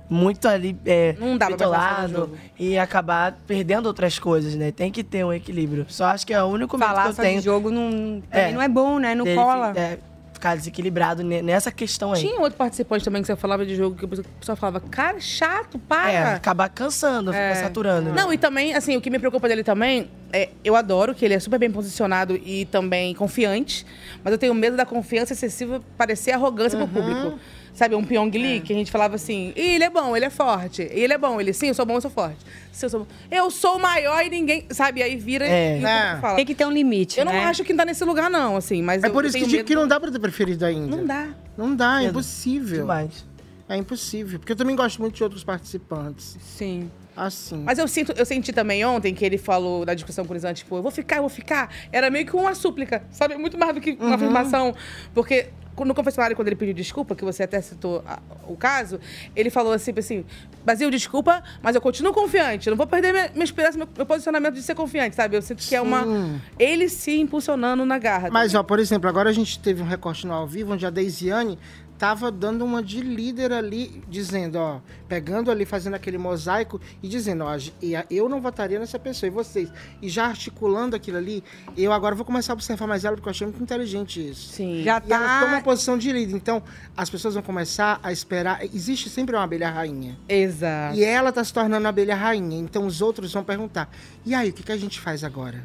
[0.10, 4.72] muito ali é, Não dá bitolado e acabar perdendo outras coisas, né?
[4.72, 5.86] Tem que ter um equilíbrio.
[5.88, 7.42] Só acho que é o único medo que Falar eu tenho.
[7.42, 8.52] jogo não, É.
[8.52, 9.14] não é bom, né?
[9.14, 9.72] Não dele cola.
[9.76, 10.00] é,
[10.34, 12.22] ficar desequilibrado ne- nessa questão aí.
[12.22, 15.78] Tinha outro participante também que você falava de jogo que a pessoa falava, cara, chato,
[15.78, 16.12] para.
[16.12, 18.10] É, acabar cansando, ficar saturando.
[18.10, 18.16] né?
[18.16, 21.34] Não, e também, assim, o que me preocupa dele também é, eu adoro que ele
[21.34, 23.86] é super bem posicionado e também confiante,
[24.24, 27.38] mas eu tenho medo da confiança excessiva parecer arrogância pro público.
[27.80, 30.30] Sabe, um Pyong Lee, que a gente falava assim, "Ih, ele é bom, ele é
[30.30, 30.82] forte.
[30.82, 32.36] E ele é bom, ele, sim, eu sou bom, eu sou forte.
[32.74, 33.08] Sim, eu sou bom.
[33.32, 35.80] Eu sou o maior e ninguém, sabe, aí vira É.
[35.80, 36.18] e É.
[36.20, 36.36] fala.
[36.36, 37.46] Tem que ter um limite, Eu não né?
[37.46, 39.58] acho que tá nesse lugar, não, assim, mas É eu por isso que tenho digo
[39.60, 40.94] medo que não dá pra ter preferido ainda.
[40.98, 41.28] Não dá.
[41.58, 42.82] Não dá, é impossível.
[42.82, 43.26] Demais.
[43.70, 44.40] É impossível.
[44.40, 46.38] Porque eu também gosto muito de outros participantes.
[46.42, 46.92] Sim.
[47.16, 47.64] Assim.
[47.66, 50.54] Mas eu, sinto, eu senti também ontem que ele falou da discussão com o Nizam,
[50.54, 51.70] tipo, eu vou ficar, eu vou ficar.
[51.94, 53.36] Era meio que uma súplica, sabe?
[53.38, 54.14] Muito mais do que uma Uhum.
[54.16, 54.76] afirmação.
[55.14, 55.48] Porque
[55.86, 59.00] no confessionário, quando ele pediu desculpa, que você até citou a- o caso,
[59.36, 60.26] ele falou assim, assim,
[60.66, 62.68] Brasil, desculpa, mas eu continuo confiante.
[62.68, 65.36] Eu não vou perder minha, minha esperança, meu, meu posicionamento de ser confiante, sabe?
[65.38, 66.04] Eu sinto que é uma...
[66.04, 66.42] Sim.
[66.58, 68.30] Ele se impulsionando na garra.
[68.32, 70.90] Mas, ó, por exemplo, agora a gente teve um recorte no ao vivo onde a
[70.90, 71.58] Deisiane
[72.00, 77.44] tava dando uma de líder ali, dizendo, ó, pegando ali, fazendo aquele mosaico e dizendo,
[77.44, 79.70] ó, e eu não votaria nessa pessoa, e vocês.
[80.02, 81.44] E já articulando aquilo ali,
[81.78, 84.54] eu agora vou começar a observar mais ela, porque eu achei muito inteligente isso.
[84.54, 84.82] Sim.
[84.82, 86.34] Já E ela tá- toma uma posição de líder.
[86.36, 86.64] Então,
[86.96, 88.64] as pessoas vão começar a esperar.
[88.74, 90.18] Existe sempre uma abelha rainha.
[90.30, 90.96] Exato.
[90.98, 92.58] E ela tá se tornando a abelha rainha.
[92.58, 93.92] Então, os outros vão perguntar:
[94.26, 95.62] e aí, o que, que a gente faz agora?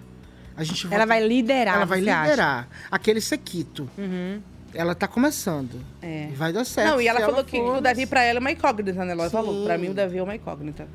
[0.57, 2.23] A gente Ela vai liderar, Ela vai você acha?
[2.31, 2.69] liderar.
[2.91, 3.89] Aquele sequito.
[3.97, 4.41] Uhum.
[4.75, 5.81] Ela tá começando.
[6.03, 6.29] É.
[6.31, 6.91] E vai dar certo.
[6.91, 9.13] Não, e ela falou que for, o Davi pra ela é uma incógnita, né?
[9.13, 9.31] Ela Sim.
[9.31, 10.87] falou, pra mim o Davi é uma incógnita.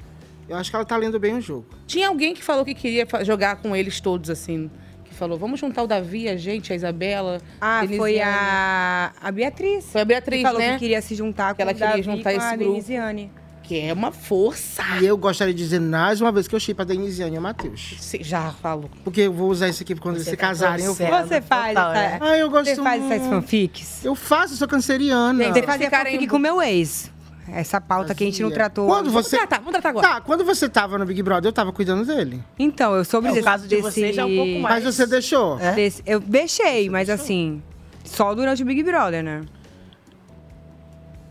[0.48, 1.66] Eu acho que ela tá lendo bem o jogo.
[1.86, 4.70] Tinha alguém que falou que queria jogar com eles todos, assim.
[5.06, 7.40] Que falou, vamos juntar o Davi, a gente, a Isabela.
[7.62, 7.98] Ah, Denisiane.
[7.98, 9.86] foi a, a Beatriz.
[9.92, 10.74] Foi a Beatriz, que falou né?
[10.74, 12.72] que queria se juntar com ela o queria Davi juntar com esse a grupo.
[12.72, 13.32] Denisiane.
[13.70, 14.82] Que é uma força.
[15.00, 17.42] E eu gostaria de dizer mais uma vez que eu chipo a Denisiane e o
[17.42, 17.98] Matheus.
[18.20, 18.90] Já falou.
[19.04, 20.84] Porque eu vou usar isso aqui quando eles se tá casarem.
[20.86, 20.96] Eu.
[20.96, 21.06] Você
[21.40, 22.18] faz, total, essa, né?
[22.20, 23.30] Ah, eu gosto você faz essas muito.
[23.44, 24.04] fanfics?
[24.04, 25.54] Eu faço, eu sou canceriana.
[25.54, 27.12] Você fazia ficarem- fanfic com o meu ex.
[27.54, 28.88] Essa pauta que a gente não tratou.
[28.88, 29.38] Quando Vamos você.
[29.38, 30.08] tratar, vamos tratar agora.
[30.08, 32.44] Tá, quando você tava no Big Brother, eu tava cuidando dele.
[32.58, 34.84] Então, eu soube É, o desse, caso de desse- vocês já é um pouco mais.
[34.84, 35.60] Mas você deixou.
[35.60, 35.74] É?
[35.74, 37.62] desse- eu deixei, mas assim,
[38.04, 39.42] só durante o Big Brother, né?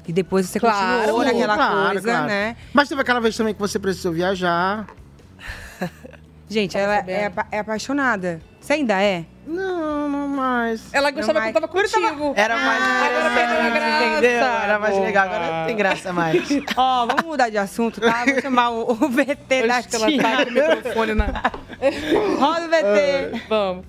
[0.08, 2.26] E depois você Claro, continuou naquela claro, coisa, claro.
[2.26, 2.56] né?
[2.72, 4.86] Mas teve aquela vez também que você precisou viajar.
[6.48, 8.40] Gente, ela é, apa- é apaixonada.
[8.58, 9.24] Você ainda é?
[9.46, 10.92] Não, não, mais.
[10.94, 12.32] Ela gostava quando tava contigo.
[12.34, 14.04] Era mais Agora perdeu a graça.
[14.06, 14.44] entendeu?
[14.44, 16.48] Era mais legal, agora não tem graça mais.
[16.76, 18.24] Ó, vamos mudar de assunto, tá?
[18.24, 20.22] Vou chamar o, o VT da Acho que ela tia.
[20.22, 21.26] tá com o microfone na...
[22.40, 23.42] Roda o VT.
[23.48, 23.84] Vamos.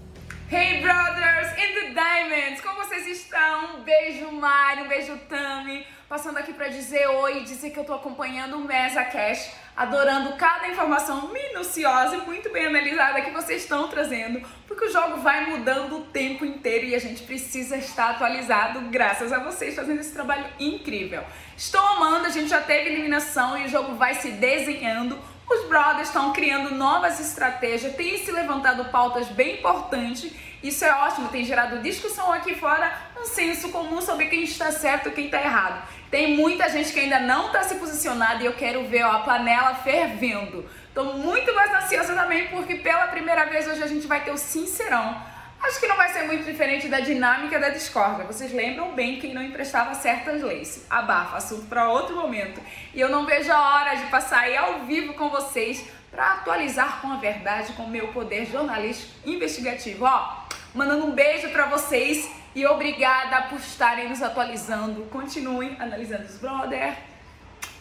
[0.52, 3.78] Hey brothers in the diamonds, como vocês estão?
[3.80, 5.86] Um beijo Mari, um beijo Tami.
[6.10, 10.68] Passando aqui pra dizer oi, dizer que eu tô acompanhando o Mesa Cash, adorando cada
[10.68, 15.98] informação minuciosa e muito bem analisada que vocês estão trazendo, porque o jogo vai mudando
[15.98, 20.48] o tempo inteiro e a gente precisa estar atualizado graças a vocês fazendo esse trabalho
[20.60, 21.24] incrível.
[21.56, 25.16] Estou amando, a gente já teve eliminação e o jogo vai se desenhando.
[25.48, 30.32] Os brothers estão criando novas estratégias, têm se levantado pautas bem importantes.
[30.62, 35.10] Isso é ótimo, tem gerado discussão aqui fora, um senso comum sobre quem está certo
[35.10, 35.88] e quem está errado.
[36.10, 39.20] Tem muita gente que ainda não está se posicionada e eu quero ver ó, a
[39.20, 40.66] panela fervendo.
[40.88, 44.38] Estou muito mais ansiosa também porque pela primeira vez hoje a gente vai ter o
[44.38, 45.22] Sincerão.
[45.62, 48.26] Acho que não vai ser muito diferente da dinâmica da discórdia.
[48.26, 50.86] Vocês lembram bem quem não emprestava certas leis.
[50.90, 52.62] Abafa, assunto para outro momento.
[52.94, 57.02] E eu não vejo a hora de passar aí ao vivo com vocês para atualizar
[57.02, 60.06] com a verdade, com o meu poder jornalístico investigativo.
[60.06, 65.02] Ó, mandando um beijo para vocês e obrigada por estarem nos atualizando.
[65.12, 66.98] Continuem analisando os brother.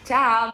[0.04, 0.52] Tchau.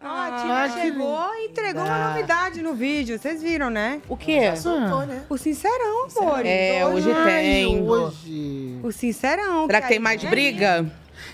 [0.00, 3.18] Ah, a tia chegou e entregou uma novidade no vídeo.
[3.18, 4.00] Vocês viram, né?
[4.08, 4.42] O quê?
[4.42, 5.24] Já soltou, né?
[5.28, 6.46] O Sincerão, amor.
[6.46, 7.82] É, hoje tem.
[7.82, 8.78] Hoje.
[8.82, 9.66] O Sincerão.
[9.66, 10.86] Será que tem mais briga?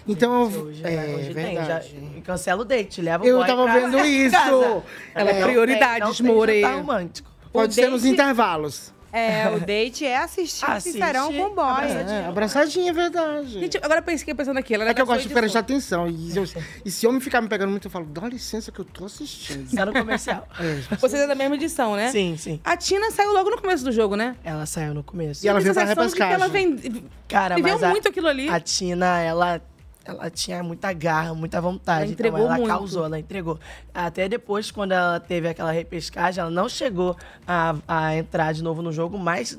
[0.09, 1.15] Então, Hoje, é, né?
[1.15, 1.95] Hoje tem, verdade.
[2.17, 4.83] já, cancela o date, leva o Eu boy tava pra vendo isso.
[5.15, 6.61] Ela é prioridades, não tem More.
[6.63, 7.31] jantar romântico.
[7.53, 8.94] Pode O ser nos date- intervalos.
[9.17, 11.85] É, o date é assistir o Assiste, Sincerão com boy.
[11.87, 13.61] É, abraçadinha, é verdade.
[13.61, 14.75] Gente, agora eu pensei pensando aqui.
[14.75, 16.09] Ela É que eu gosto de prestar atenção.
[16.09, 16.45] E, eu-
[16.85, 19.71] e se homem ficar me pegando muito, eu falo, dá licença que eu tô assistindo.
[19.75, 20.49] Tá no comercial.
[20.61, 20.97] É.
[20.97, 22.11] Vocês é da mesma edição, né?
[22.11, 22.59] Sim, sim.
[22.65, 24.35] A Tina saiu logo no começo do jogo, né?
[24.43, 25.45] Ela saiu no começo.
[25.45, 26.77] E ela Eu tenho veio pra a que ela repescagem.
[26.77, 27.05] vem...
[27.29, 28.49] Cara, Viveu mas a, muito aquilo ali.
[28.49, 29.61] a Tina, ela,
[30.05, 32.05] ela tinha muita garra, muita vontade.
[32.05, 32.69] Ela entregou então ela muito.
[32.69, 33.59] causou, ela entregou.
[33.93, 37.17] Até depois, quando ela teve aquela repescagem, ela não chegou
[37.47, 39.59] a, a entrar de novo no jogo, mas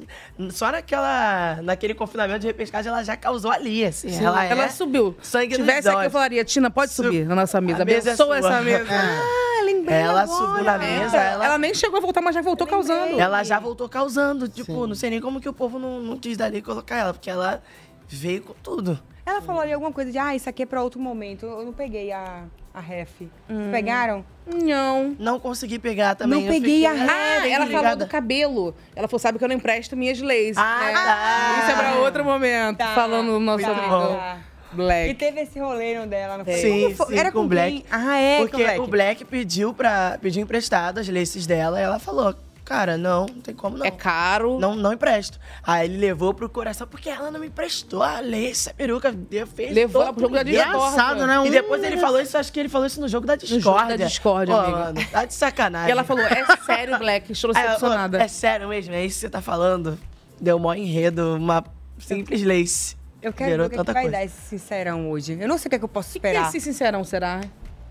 [0.51, 4.09] só naquela, naquele confinamento de repescagem ela já causou ali, assim.
[4.09, 5.15] Sim, ela, ela é subiu.
[5.21, 7.81] sangue Se tivesse aqui, eu falaria, Tina, pode subir na nossa mesa.
[7.81, 8.51] A mesa é Abençoa sua.
[8.51, 8.93] essa mesa.
[8.93, 8.97] É.
[8.97, 10.47] Ah, lembrei Ela agora.
[10.47, 11.45] subiu na mesa, Ela...
[11.45, 13.19] ela, nem chegou a voltar, mas já voltou causando.
[13.19, 14.47] ela já voltou causando.
[14.47, 17.31] Tipo, não sei nem como que o povo não, não quis dali colocar ela, porque
[17.31, 17.63] ela
[18.07, 18.99] veio com tudo.
[19.25, 21.45] Ela falou ali alguma coisa de, ah, isso aqui é pra outro momento.
[21.45, 22.43] Eu não peguei a,
[22.73, 23.09] a ref.
[23.17, 23.71] Vocês Hum.
[23.71, 24.23] pegaram?
[24.45, 25.15] Não.
[25.17, 26.39] Não consegui pegar também.
[26.41, 27.09] Não eu peguei fiquei- a ref.
[27.11, 28.75] Ah, ela falou do cabelo.
[28.95, 30.55] Ela falou, sabe que eu não empresto minhas leis.
[30.57, 30.93] Ah, né?
[30.93, 31.59] tá.
[31.63, 32.77] Isso é pra outro momento.
[32.77, 32.93] Tá.
[32.93, 34.37] Falando no nosso Tá, amigo tá.
[34.73, 35.09] Black.
[35.09, 36.53] E teve esse rolê no dela, não foi?
[36.55, 37.07] Sim, foi?
[37.07, 37.71] sim, Era com com, o Black.
[37.81, 37.85] quem?
[37.89, 38.79] Ah, é, Porque com o Black.
[38.81, 42.35] o Black pediu para pediu emprestado as laces dela e ela falou:
[42.65, 43.85] Cara, não, não tem como não.
[43.85, 44.59] É caro.
[44.59, 45.39] Não, não empresto.
[45.63, 49.11] Aí ele levou pro coração, porque ela não me emprestou a lace, a peruca.
[49.11, 51.27] deu- Fez Levou todo pro jogo da discórdia.
[51.27, 51.47] né?
[51.47, 53.61] E depois ele falou isso, acho que ele falou isso no jogo da discórdia.
[53.61, 54.77] jogo da discórdia, amiga.
[54.79, 55.89] mano, tá de sacanagem.
[55.89, 58.21] E ela falou, é sério, Black, estou decepcionada.
[58.23, 59.97] É sério mesmo, é isso que você tá falando?
[60.41, 61.63] Deu mó enredo, uma
[61.99, 62.95] simples lace.
[63.21, 64.17] Eu quero Gerou ver o que, que tanta vai coisa.
[64.17, 65.37] dar esse sincerão hoje.
[65.39, 66.47] Eu não sei o que, é que eu posso que esperar.
[66.49, 67.41] esse sincerão será?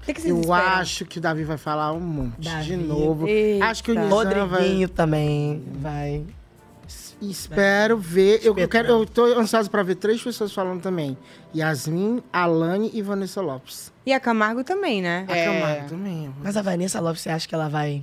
[0.06, 0.52] Que Eu sincerão.
[0.55, 2.76] acho que o Davi vai falar um monte de Davi.
[2.76, 3.26] novo.
[3.26, 3.64] Eita.
[3.66, 4.86] Acho que o Nizam vai...
[4.94, 6.24] Também vai.
[7.22, 8.40] Espero ver.
[8.44, 8.68] Eu, Espetando.
[8.68, 11.16] quero, eu tô ansioso pra ver três pessoas falando também:
[11.56, 13.93] Yasmin, Alane e Vanessa Lopes.
[14.05, 15.24] E a Camargo também, né?
[15.28, 16.31] A Camargo também.
[16.43, 18.02] Mas a Vanessa Lopes, você acha que ela vai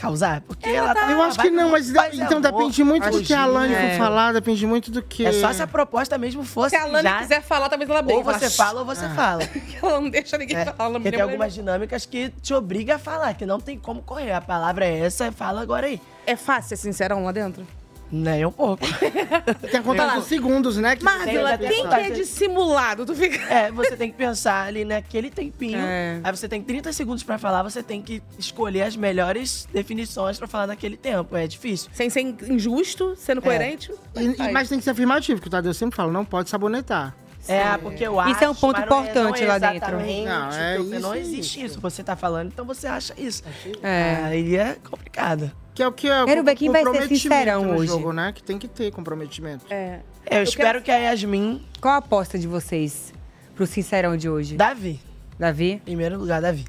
[0.00, 0.40] causar?
[0.40, 1.10] Porque ela, tá.
[1.10, 3.90] Eu acho que não, mas e então amor, depende muito do que a Alane é.
[3.90, 5.26] for falar, depende muito do que.
[5.26, 7.18] É só se a proposta mesmo fosse Se a Lani já...
[7.18, 8.16] quiser falar, talvez ela bem.
[8.16, 9.42] Ou você fala ou você fala.
[9.82, 10.90] Ela não deixa ninguém É, falar.
[10.90, 14.32] porque tem algumas dinâmicas que te obriga a falar, que não tem como correr.
[14.32, 16.00] A palavra é essa, fala agora aí.
[16.26, 17.66] É fácil ser sincerão lá dentro?
[18.12, 18.84] Nem um pouco.
[19.70, 20.96] Tem a conta dos segundos, né?
[20.96, 23.06] Que Marvila, quem que é dissimulado?
[23.06, 23.36] Tu fica...
[23.52, 25.78] É, você tem que pensar ali naquele tempinho.
[25.78, 26.20] É.
[26.24, 30.48] Aí você tem 30 segundos pra falar, você tem que escolher as melhores definições pra
[30.48, 31.36] falar naquele tempo.
[31.36, 31.88] É difícil.
[31.92, 33.92] Sem ser injusto, sendo coerente.
[34.16, 37.14] E- e- mas tem que ser afirmativo, que o Tadeu sempre fala, não pode sabonetar.
[37.48, 38.32] É, porque eu acho.
[38.32, 39.96] Isso é um ponto não importante não lá dentro.
[39.96, 41.80] Não, é o que- isso não existe isso.
[41.80, 43.42] Você tá falando, então você acha isso.
[43.82, 44.20] É.
[44.24, 45.50] Aí é complicado.
[45.80, 47.86] Que é o que é Quero quem vai ser sincerão hoje.
[47.86, 48.32] jogo, né?
[48.34, 49.64] Que tem que ter comprometimento.
[49.70, 50.00] É.
[50.30, 51.64] Eu, espero que a Yasmin.
[51.80, 53.14] Qual a aposta de vocês
[53.54, 54.56] pro sincerão de hoje?
[54.56, 55.00] Davi.
[55.38, 55.80] Davi?
[55.82, 56.66] Primeiro lugar, Davi.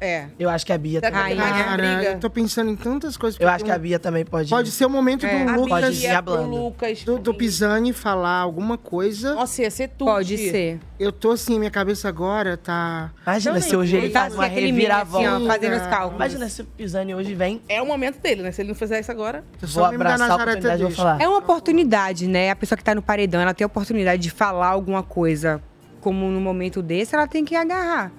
[0.00, 0.26] É.
[0.38, 1.36] Eu acho que a Bia também.
[1.36, 3.38] Cara, eu tô pensando em tantas coisas.
[3.38, 4.48] Eu acho que a Bia também pode.
[4.48, 5.68] Pode ser o momento É, do Lucas.
[5.68, 6.54] Pode ir Bia, hablando.
[6.54, 7.04] o Lucas.
[7.04, 9.34] Do, do Pisani falar alguma coisa.
[9.34, 10.10] Nossa, ia ser tudo.
[10.10, 10.80] Pode ser.
[10.98, 13.10] Eu tô assim, minha cabeça agora tá.
[13.26, 15.46] Imagina se hoje ele Ele tá faz uma aquele meme assim, ó, reviravolta.
[15.52, 16.14] fazendo os cálculos.
[16.16, 17.60] Imagina se o Pisani hoje vem.
[17.68, 18.52] É o momento dele, né?
[18.52, 19.44] Se ele não fizer isso agora.
[19.60, 21.20] Vou abraçar a oportunidade e vou falar.
[21.20, 22.50] É uma oportunidade, né?
[22.50, 25.62] A pessoa que tá no paredão, ela tem a oportunidade de falar alguma coisa,
[26.00, 28.12] como no momento desse, ela tem que agarrar.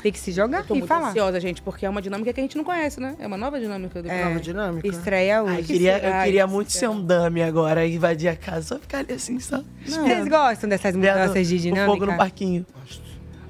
[0.00, 1.08] Tem que se jogar Tô e muito falar.
[1.10, 3.16] ansiosa, gente, porque é uma dinâmica que a gente não conhece, né?
[3.18, 4.24] É uma nova dinâmica do É.
[4.24, 4.86] Nova dinâmica.
[4.86, 5.54] Estreia hoje.
[5.56, 8.62] Ai, queria, eu queria Ai, muito que ser um dummy agora e invadir a casa.
[8.68, 9.62] Só ficar ali assim, só.
[9.84, 11.86] Vocês gostam dessas mudanças de O dinâmica?
[11.92, 12.64] fogo no parquinho.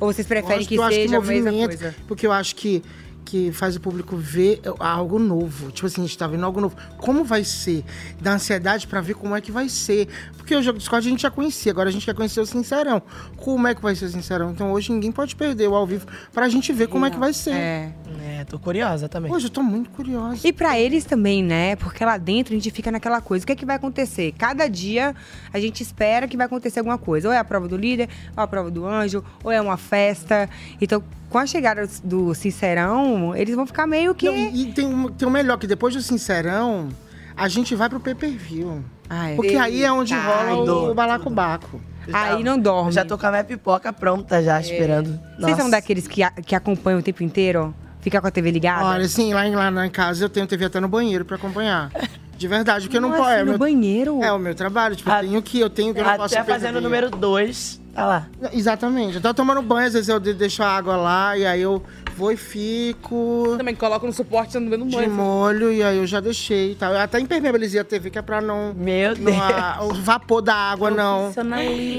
[0.01, 1.95] Ou vocês preferem Gosto, que eu acho seja a mesma coisa?
[2.07, 2.83] Porque eu acho que,
[3.29, 5.71] que faz o público ver algo novo.
[5.71, 6.75] Tipo assim, a gente tá vendo algo novo.
[6.97, 7.85] Como vai ser?
[8.19, 10.09] Dá ansiedade pra ver como é que vai ser.
[10.35, 12.47] Porque o jogo de Discord a gente já conhecia, agora a gente quer conhecer o
[12.47, 13.03] Sincerão.
[13.37, 14.51] Como é que vai ser o Sincerão?
[14.51, 17.35] Então hoje ninguém pode perder o ao vivo pra gente ver como é que vai
[17.35, 17.53] ser.
[17.53, 17.93] É.
[18.39, 19.31] É, tô curiosa também.
[19.31, 20.47] Hoje eu tô muito curiosa.
[20.47, 21.77] E pra eles também, né?
[21.77, 23.43] Porque lá dentro a gente fica naquela coisa.
[23.43, 24.33] O que é que vai acontecer?
[24.39, 25.15] Cada dia
[25.53, 27.29] a gente espera que vai acontecer alguma coisa.
[27.29, 30.49] Ou é a prova do líder, ou a prova do anjo, ou é uma festa.
[30.81, 34.27] Então, com a chegada do Sincerão, eles vão ficar meio que.
[34.27, 36.89] Não, e tem, um- tem o melhor, que depois do Sincerão,
[37.37, 38.83] a gente vai pro pay-per-view.
[39.11, 39.37] Ah, é.
[39.37, 40.91] Porque aí é onde Eita, rola dor.
[40.91, 41.81] o balacobaco.
[42.13, 42.91] Aí não dorme.
[42.93, 45.19] Já tô com a minha pipoca pronta já, esperando.
[45.39, 47.75] Vocês são daqueles que, a- que acompanham o tempo inteiro?
[48.01, 48.85] Fica com a TV ligada?
[48.85, 51.91] Olha, assim, lá em, lá em casa eu tenho TV até no banheiro pra acompanhar.
[52.39, 53.32] De verdade, porque não Como pode.
[53.32, 54.23] assim, é no meu- banheiro?
[54.23, 56.44] É o meu trabalho, tipo, eu tenho que, eu tenho que, eu não posso Até
[56.52, 58.27] fazendo o número 2, tá lá.
[58.52, 59.16] Exatamente.
[59.16, 61.82] Eu tô tomando banho, às vezes eu de- deixo a água lá, e aí eu
[62.19, 65.11] vou e fico Também coloco no suporte no meio do de banho.
[65.11, 66.93] molho, e aí eu já deixei e tal.
[66.93, 68.74] Eu até impermeabilizei a TV, que é pra não...
[68.74, 69.36] Meu não Deus.
[69.40, 71.31] a- o vapor da água, não.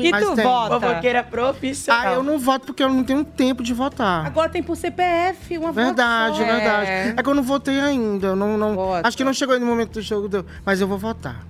[0.02, 0.44] E Mas tu tem.
[0.44, 0.80] vota?
[0.80, 2.02] Fofoqueira profissional.
[2.06, 4.26] Ah, eu não voto porque eu não tenho tempo de votar.
[4.26, 6.56] Agora tem por CPF, uma Verdade, votação.
[6.60, 6.90] verdade.
[6.92, 7.14] É.
[7.18, 8.28] É que eu não votei ainda.
[8.28, 10.98] eu Não, não, acho que não chegou aí no momento do jogo, mas eu vou
[10.98, 11.46] votar.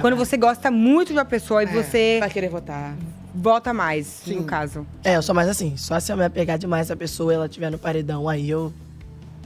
[0.00, 2.16] Quando você gosta muito de uma pessoa e você.
[2.20, 2.94] Vai querer votar.
[3.34, 4.86] Vota mais, no caso.
[5.02, 5.76] É, eu sou mais assim.
[5.76, 8.72] Só se eu me apegar demais a pessoa e ela estiver no paredão, aí eu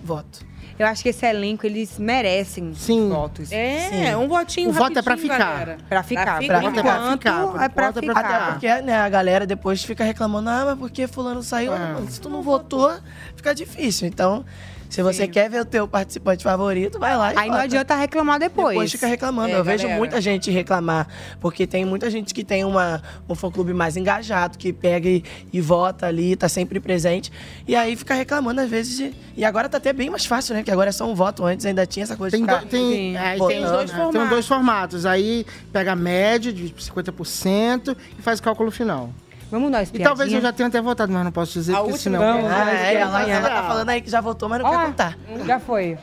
[0.05, 0.47] voto.
[0.79, 2.71] Eu acho que esse elenco, eles merecem
[3.09, 3.51] votos.
[3.51, 4.15] É, Sim.
[4.15, 5.39] um votinho O voto é pra ficar.
[5.39, 5.79] galera.
[5.89, 6.25] Pra ficar.
[6.25, 6.61] Pra Pra ficar.
[6.61, 6.63] ficar.
[6.63, 7.01] Enquanto é pra
[7.41, 8.21] voto é pra ficar.
[8.21, 11.73] Até porque, né, a galera depois fica reclamando, ah, mas por que fulano saiu?
[11.73, 12.93] Ah, mano, se tu não votou,
[13.35, 14.07] fica difícil.
[14.07, 14.45] Então,
[14.89, 17.65] se você quer ver o teu participante favorito, vai lá e Aí não vota.
[17.65, 18.71] adianta reclamar depois.
[18.75, 19.51] Depois fica reclamando.
[19.51, 19.99] É, eu vejo galera.
[19.99, 21.07] muita gente reclamar,
[21.41, 25.61] porque tem muita gente que tem uma, um fã-clube mais engajado, que pega e, e
[25.61, 27.31] vota ali, tá sempre presente,
[27.67, 29.15] e aí fica reclamando às vezes de...
[29.37, 30.61] E agora tá até bem mais fácil, né?
[30.61, 32.65] Porque agora é só um voto, antes ainda tinha essa coisa Tem, de ficar...
[32.65, 33.97] do- tem, é, aí tem, dois né?
[33.97, 34.21] formatos.
[34.21, 35.07] tem dois formatos.
[35.07, 39.11] Aí pega a média de 50% e faz o cálculo final.
[39.51, 41.99] Vamos dar uma E talvez eu já tenha até votado, mas não posso dizer, porque
[41.99, 42.21] senão...
[42.21, 44.87] Vamos, Ah, vamos, é, ela, ela tá falando aí que já votou, mas não quer
[44.87, 45.19] contar.
[45.47, 45.99] Já foi.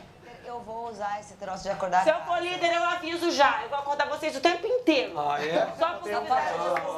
[0.96, 2.04] Usar esse troço de acordar.
[2.04, 3.60] Se eu for líder, eu aviso já.
[3.64, 5.12] Eu vou acordar vocês o tempo inteiro.
[5.18, 5.68] Ah, é?
[5.78, 6.10] Só por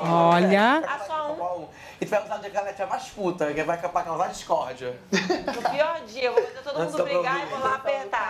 [0.08, 0.84] Olha.
[0.86, 1.66] Ah, só um.
[2.00, 4.28] E tu vai usar o dia que ela tiver mais puta, que vai pra causar
[4.28, 4.96] discórdia.
[5.10, 8.28] No pior dia, eu vou fazer todo mundo brigar e vou lá apertar.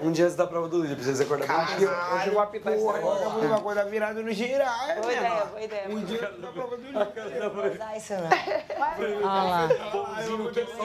[0.00, 2.86] Um dia antes da prova do líder, precisa acordar bem Hoje eu vou apitar esse
[2.86, 5.00] negócio, uma coisa virada no girar.
[5.00, 5.88] Boa ideia, boa ideia.
[5.88, 7.50] Um dia antes da prova do líder.
[7.50, 8.30] Vou usar isso não.
[8.88, 9.68] Olha lá.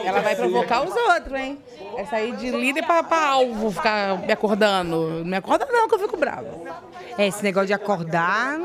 [0.03, 1.63] Ela vai provocar os outros, hein?
[1.97, 5.09] É sair de líder pra, pra alvo, ficar me acordando.
[5.19, 6.47] Não me acorda não, que eu fico brava.
[7.17, 8.57] É, esse negócio de acordar.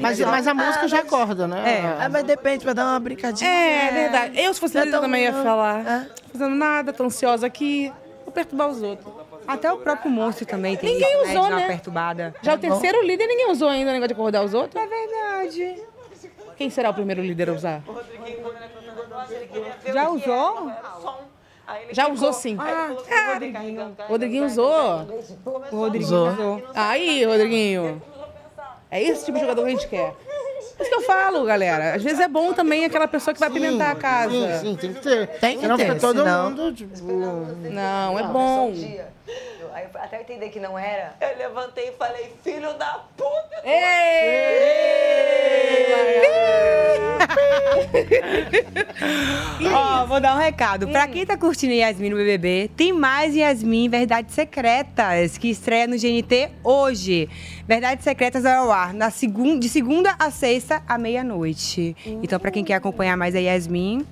[0.00, 1.96] Mas, mas a música já acorda, né?
[2.02, 3.50] É, mas depende, pra dar uma brincadinha.
[3.50, 4.40] É, é verdade.
[4.40, 5.42] Eu, se fosse tão- também ia não.
[5.42, 6.06] falar.
[6.32, 7.92] Fazendo nada, tô ansiosa aqui.
[8.24, 9.12] Vou perturbar os outros.
[9.46, 11.66] Até o próprio monstro também tem Ninguém isso, usou, de dar uma né?
[11.66, 12.34] perturbada.
[12.40, 14.80] Já o terceiro líder ninguém usou ainda o negócio de acordar os outros?
[14.82, 15.82] É verdade.
[16.56, 17.82] Quem será o primeiro líder a usar?
[19.92, 20.70] Já usou?
[21.92, 22.56] Já usou sim.
[22.58, 23.32] Ah, É.
[23.34, 23.96] Rodriguinho.
[24.08, 25.06] Rodriguinho usou.
[25.72, 26.28] O Rodriguinho Usou.
[26.28, 26.62] usou.
[26.74, 28.02] Aí, Rodriguinho.
[28.90, 30.14] É esse tipo de jogador que a gente quer.
[30.80, 31.94] É isso que eu falo, galera.
[31.94, 34.58] Às vezes é bom também aquela pessoa que vai apimentar a casa.
[34.58, 35.26] Sim, sim, tem que ter.
[35.38, 36.96] Tem que Senão ter, fica todo senão- mundo, tipo...
[37.70, 38.72] Não, é bom.
[39.72, 41.14] Aí Até eu entender que não era.
[41.20, 43.60] Eu levantei e falei, filho da puta.
[49.72, 50.88] Ó, vou dar um recado.
[50.88, 55.96] Pra quem tá curtindo Yasmin no BBB, tem mais Yasmin Verdades Secretas, que estreia no
[55.96, 57.28] GNT hoje.
[57.66, 61.96] Verdades Secretas vai ao ar na segun- de segunda a sexta, à meia-noite.
[62.22, 64.04] Então, pra quem quer acompanhar mais a Yasmin,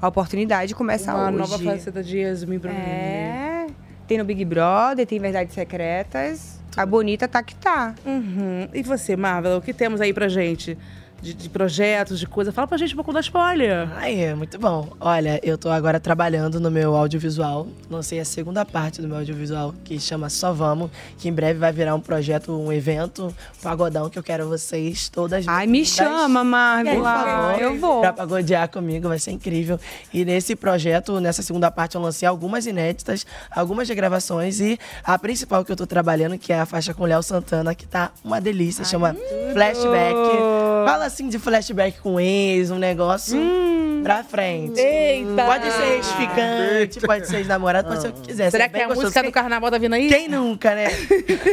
[0.00, 1.36] a oportunidade começa Uma hoje.
[1.38, 2.78] nova faceta de Yasmin pra mim.
[2.78, 3.66] É.
[4.06, 6.60] Tem no Big Brother, tem Verdades Secretas.
[6.76, 7.94] A bonita tá que tá.
[8.06, 8.68] Uhum.
[8.72, 10.76] E você, Marvel, o que temos aí pra gente?
[11.20, 12.52] De, de projetos, de coisa.
[12.52, 13.88] Fala pra gente um pouco da spoiler.
[13.96, 14.88] Aí, é muito bom.
[14.98, 17.66] Olha, eu tô agora trabalhando no meu audiovisual.
[17.90, 21.72] Lancei a segunda parte do meu audiovisual, que chama Só Vamos, que em breve vai
[21.72, 25.46] virar um projeto, um evento, um pagodão que eu quero vocês todas.
[25.46, 26.94] Ai, me chama, Margot.
[26.94, 28.00] Por favor, Eu vou.
[28.00, 29.78] Pra pagodear comigo, vai ser incrível.
[30.12, 35.64] E nesse projeto, nessa segunda parte, eu lancei algumas inéditas, algumas regravações e a principal
[35.64, 38.84] que eu tô trabalhando, que é a faixa com Léo Santana, que tá uma delícia,
[38.84, 39.14] chama
[39.52, 40.14] Flashback.
[40.86, 43.38] Fala assim de flashback com ex, um negócio
[44.02, 44.80] pra frente.
[44.80, 45.44] Eita!
[45.44, 48.50] Pode ser ex-ficante, pode ser ex-namorado, pode ser o que quiser.
[48.50, 49.06] Será Ser que bem a gostoso.
[49.08, 50.08] música do carnaval tá vindo aí?
[50.08, 50.86] Quem nunca, né?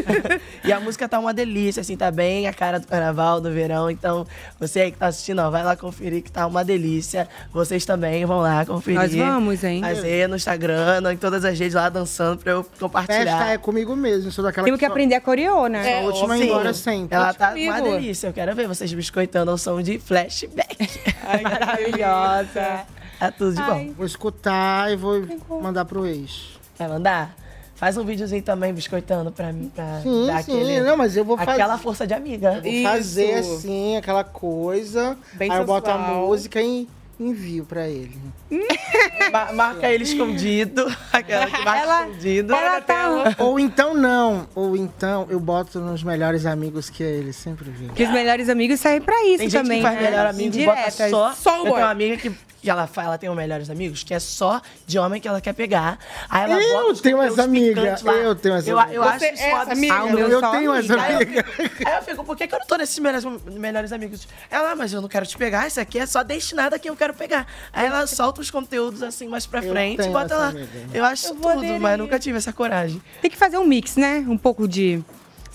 [0.64, 3.90] e a música tá uma delícia, assim, tá bem a cara do carnaval, do verão.
[3.90, 4.26] Então,
[4.60, 7.28] você aí que tá assistindo, ó, vai lá conferir que tá uma delícia.
[7.52, 9.00] Vocês também vão lá conferir.
[9.00, 9.82] Nós vamos, hein?
[9.82, 13.26] Fazer no Instagram, em todas as redes lá dançando pra eu compartilhar.
[13.40, 15.84] Festa é comigo mesmo, sou daquela Temos que só- aprender a coreô, né?
[15.84, 17.16] Sou a última Sim, embora sempre.
[17.16, 17.72] Ela Pode tá comigo.
[17.74, 18.28] uma delícia.
[18.28, 20.76] Eu quero ver vocês biscoitando som de flashback.
[21.24, 22.86] Ai, maravilhosa.
[23.20, 23.94] É tudo de bom.
[23.96, 25.24] Vou escutar e vou
[25.62, 26.58] mandar pro ex.
[26.78, 27.36] Vai mandar?
[27.76, 30.52] Faz um videozinho também biscoitando pra mim, pra Sim, dar sim.
[30.60, 31.52] aquele, Não, mas eu vou fazer.
[31.52, 32.60] aquela força de amiga.
[32.60, 35.16] Vou fazer assim, aquela coisa.
[35.34, 36.26] Bem aí eu boto a sensual.
[36.28, 38.18] música e envio pra ele.
[39.32, 40.86] Ma- marca ele escondido.
[41.12, 42.54] Aquela que marca escondido.
[42.54, 43.36] Ela tá...
[43.40, 44.48] Ou então não.
[44.56, 47.88] Ou então eu boto nos melhores amigos que ele sempre vê.
[47.94, 49.78] Que os melhores amigos servem pra isso Tem gente também.
[49.80, 50.10] que faz né?
[50.10, 51.34] melhor amigo, bota só.
[51.34, 51.82] Só o eu tenho boy.
[51.82, 52.32] uma amiga que,
[52.68, 55.40] que ela, fala, ela tem um melhores amigos, que é só de homem que ela
[55.40, 55.98] quer pegar.
[56.30, 58.14] Aí ela Eu bota os tenho conteúdos essa amiga, picantes lá.
[58.14, 58.94] eu tenho essa eu, amiga.
[58.94, 59.72] Eu acho é isso essa foda.
[59.72, 59.94] amiga?
[59.96, 60.94] Ah, eu só tenho amiga.
[60.96, 61.46] essa amiga.
[61.86, 63.24] Aí eu fico, por que, que eu não tô nesses melhores,
[63.54, 64.28] melhores amigos?
[64.52, 66.90] Ela, "Ah, mas eu não quero te pegar, isso aqui é só destinado a quem
[66.90, 67.48] eu quero pegar.
[67.72, 70.48] Aí ela solta os conteúdos assim mais pra Eu frente e bota lá.
[70.50, 70.68] amiga.
[70.94, 73.02] Eu acho tudo, mas nunca tive essa coragem.
[73.22, 74.26] Tem que fazer um mix, né?
[74.28, 75.02] Um pouco de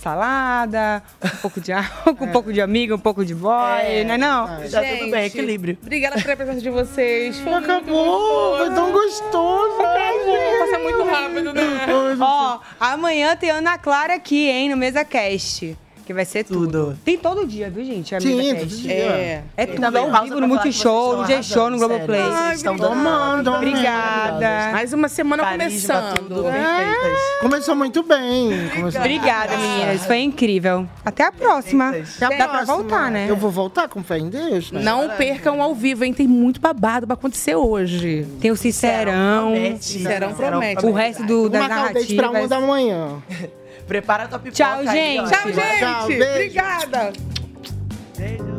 [0.02, 4.46] salada, um pouco de álcool, um pouco de amigo, um pouco de boy, né não?
[4.46, 5.78] Tá tudo bem, equilíbrio.
[5.80, 7.38] Obrigada pela presença de vocês.
[7.38, 9.80] Foi Acabou, foi tão gostoso.
[9.80, 11.62] Acabou, passa muito rápido, né?
[12.20, 15.76] Ó, amanhã tem Ana Clara aqui, hein, no Mesa Cast.
[16.04, 16.98] Que vai ser tudo.
[17.04, 18.14] Tem todo dia, viu, gente?
[18.14, 18.92] A Sim, todo dia.
[18.92, 21.78] É, é E tudo também ao vivo pra no vocês Multishow, estão DJ Show no
[21.78, 22.20] Globoplay.
[22.22, 24.72] Vocês estão dando Tomando, Obrigada.
[24.72, 26.18] Mais uma semana Carisma, começando.
[26.18, 27.18] tudo, feitas.
[27.40, 28.50] Começou muito bem.
[28.74, 30.04] Começou Obrigada, meninas.
[30.04, 30.88] Foi incrível.
[31.04, 31.90] Até a próxima.
[31.90, 32.74] Até a Dá pra próxima.
[32.76, 33.26] voltar, né?
[33.28, 34.72] Eu vou voltar com fé em Deus.
[34.72, 34.82] né?
[34.82, 36.12] Não percam ao vivo, hein?
[36.12, 38.26] Tem muito babado pra acontecer hoje.
[38.40, 39.52] Tem o Sincerão.
[39.80, 40.84] Sincerão promete.
[40.84, 42.48] O resto do, Vou das o date pra uma narrativas.
[42.48, 43.22] da manhã.
[43.86, 44.56] Prepara a tua pipoca.
[44.56, 45.20] Tchau, aí, gente.
[45.20, 45.30] ó.
[45.30, 45.78] Tchau, gente.
[45.78, 46.04] Tchau.
[46.04, 47.12] Obrigada.
[48.16, 48.51] Beijo.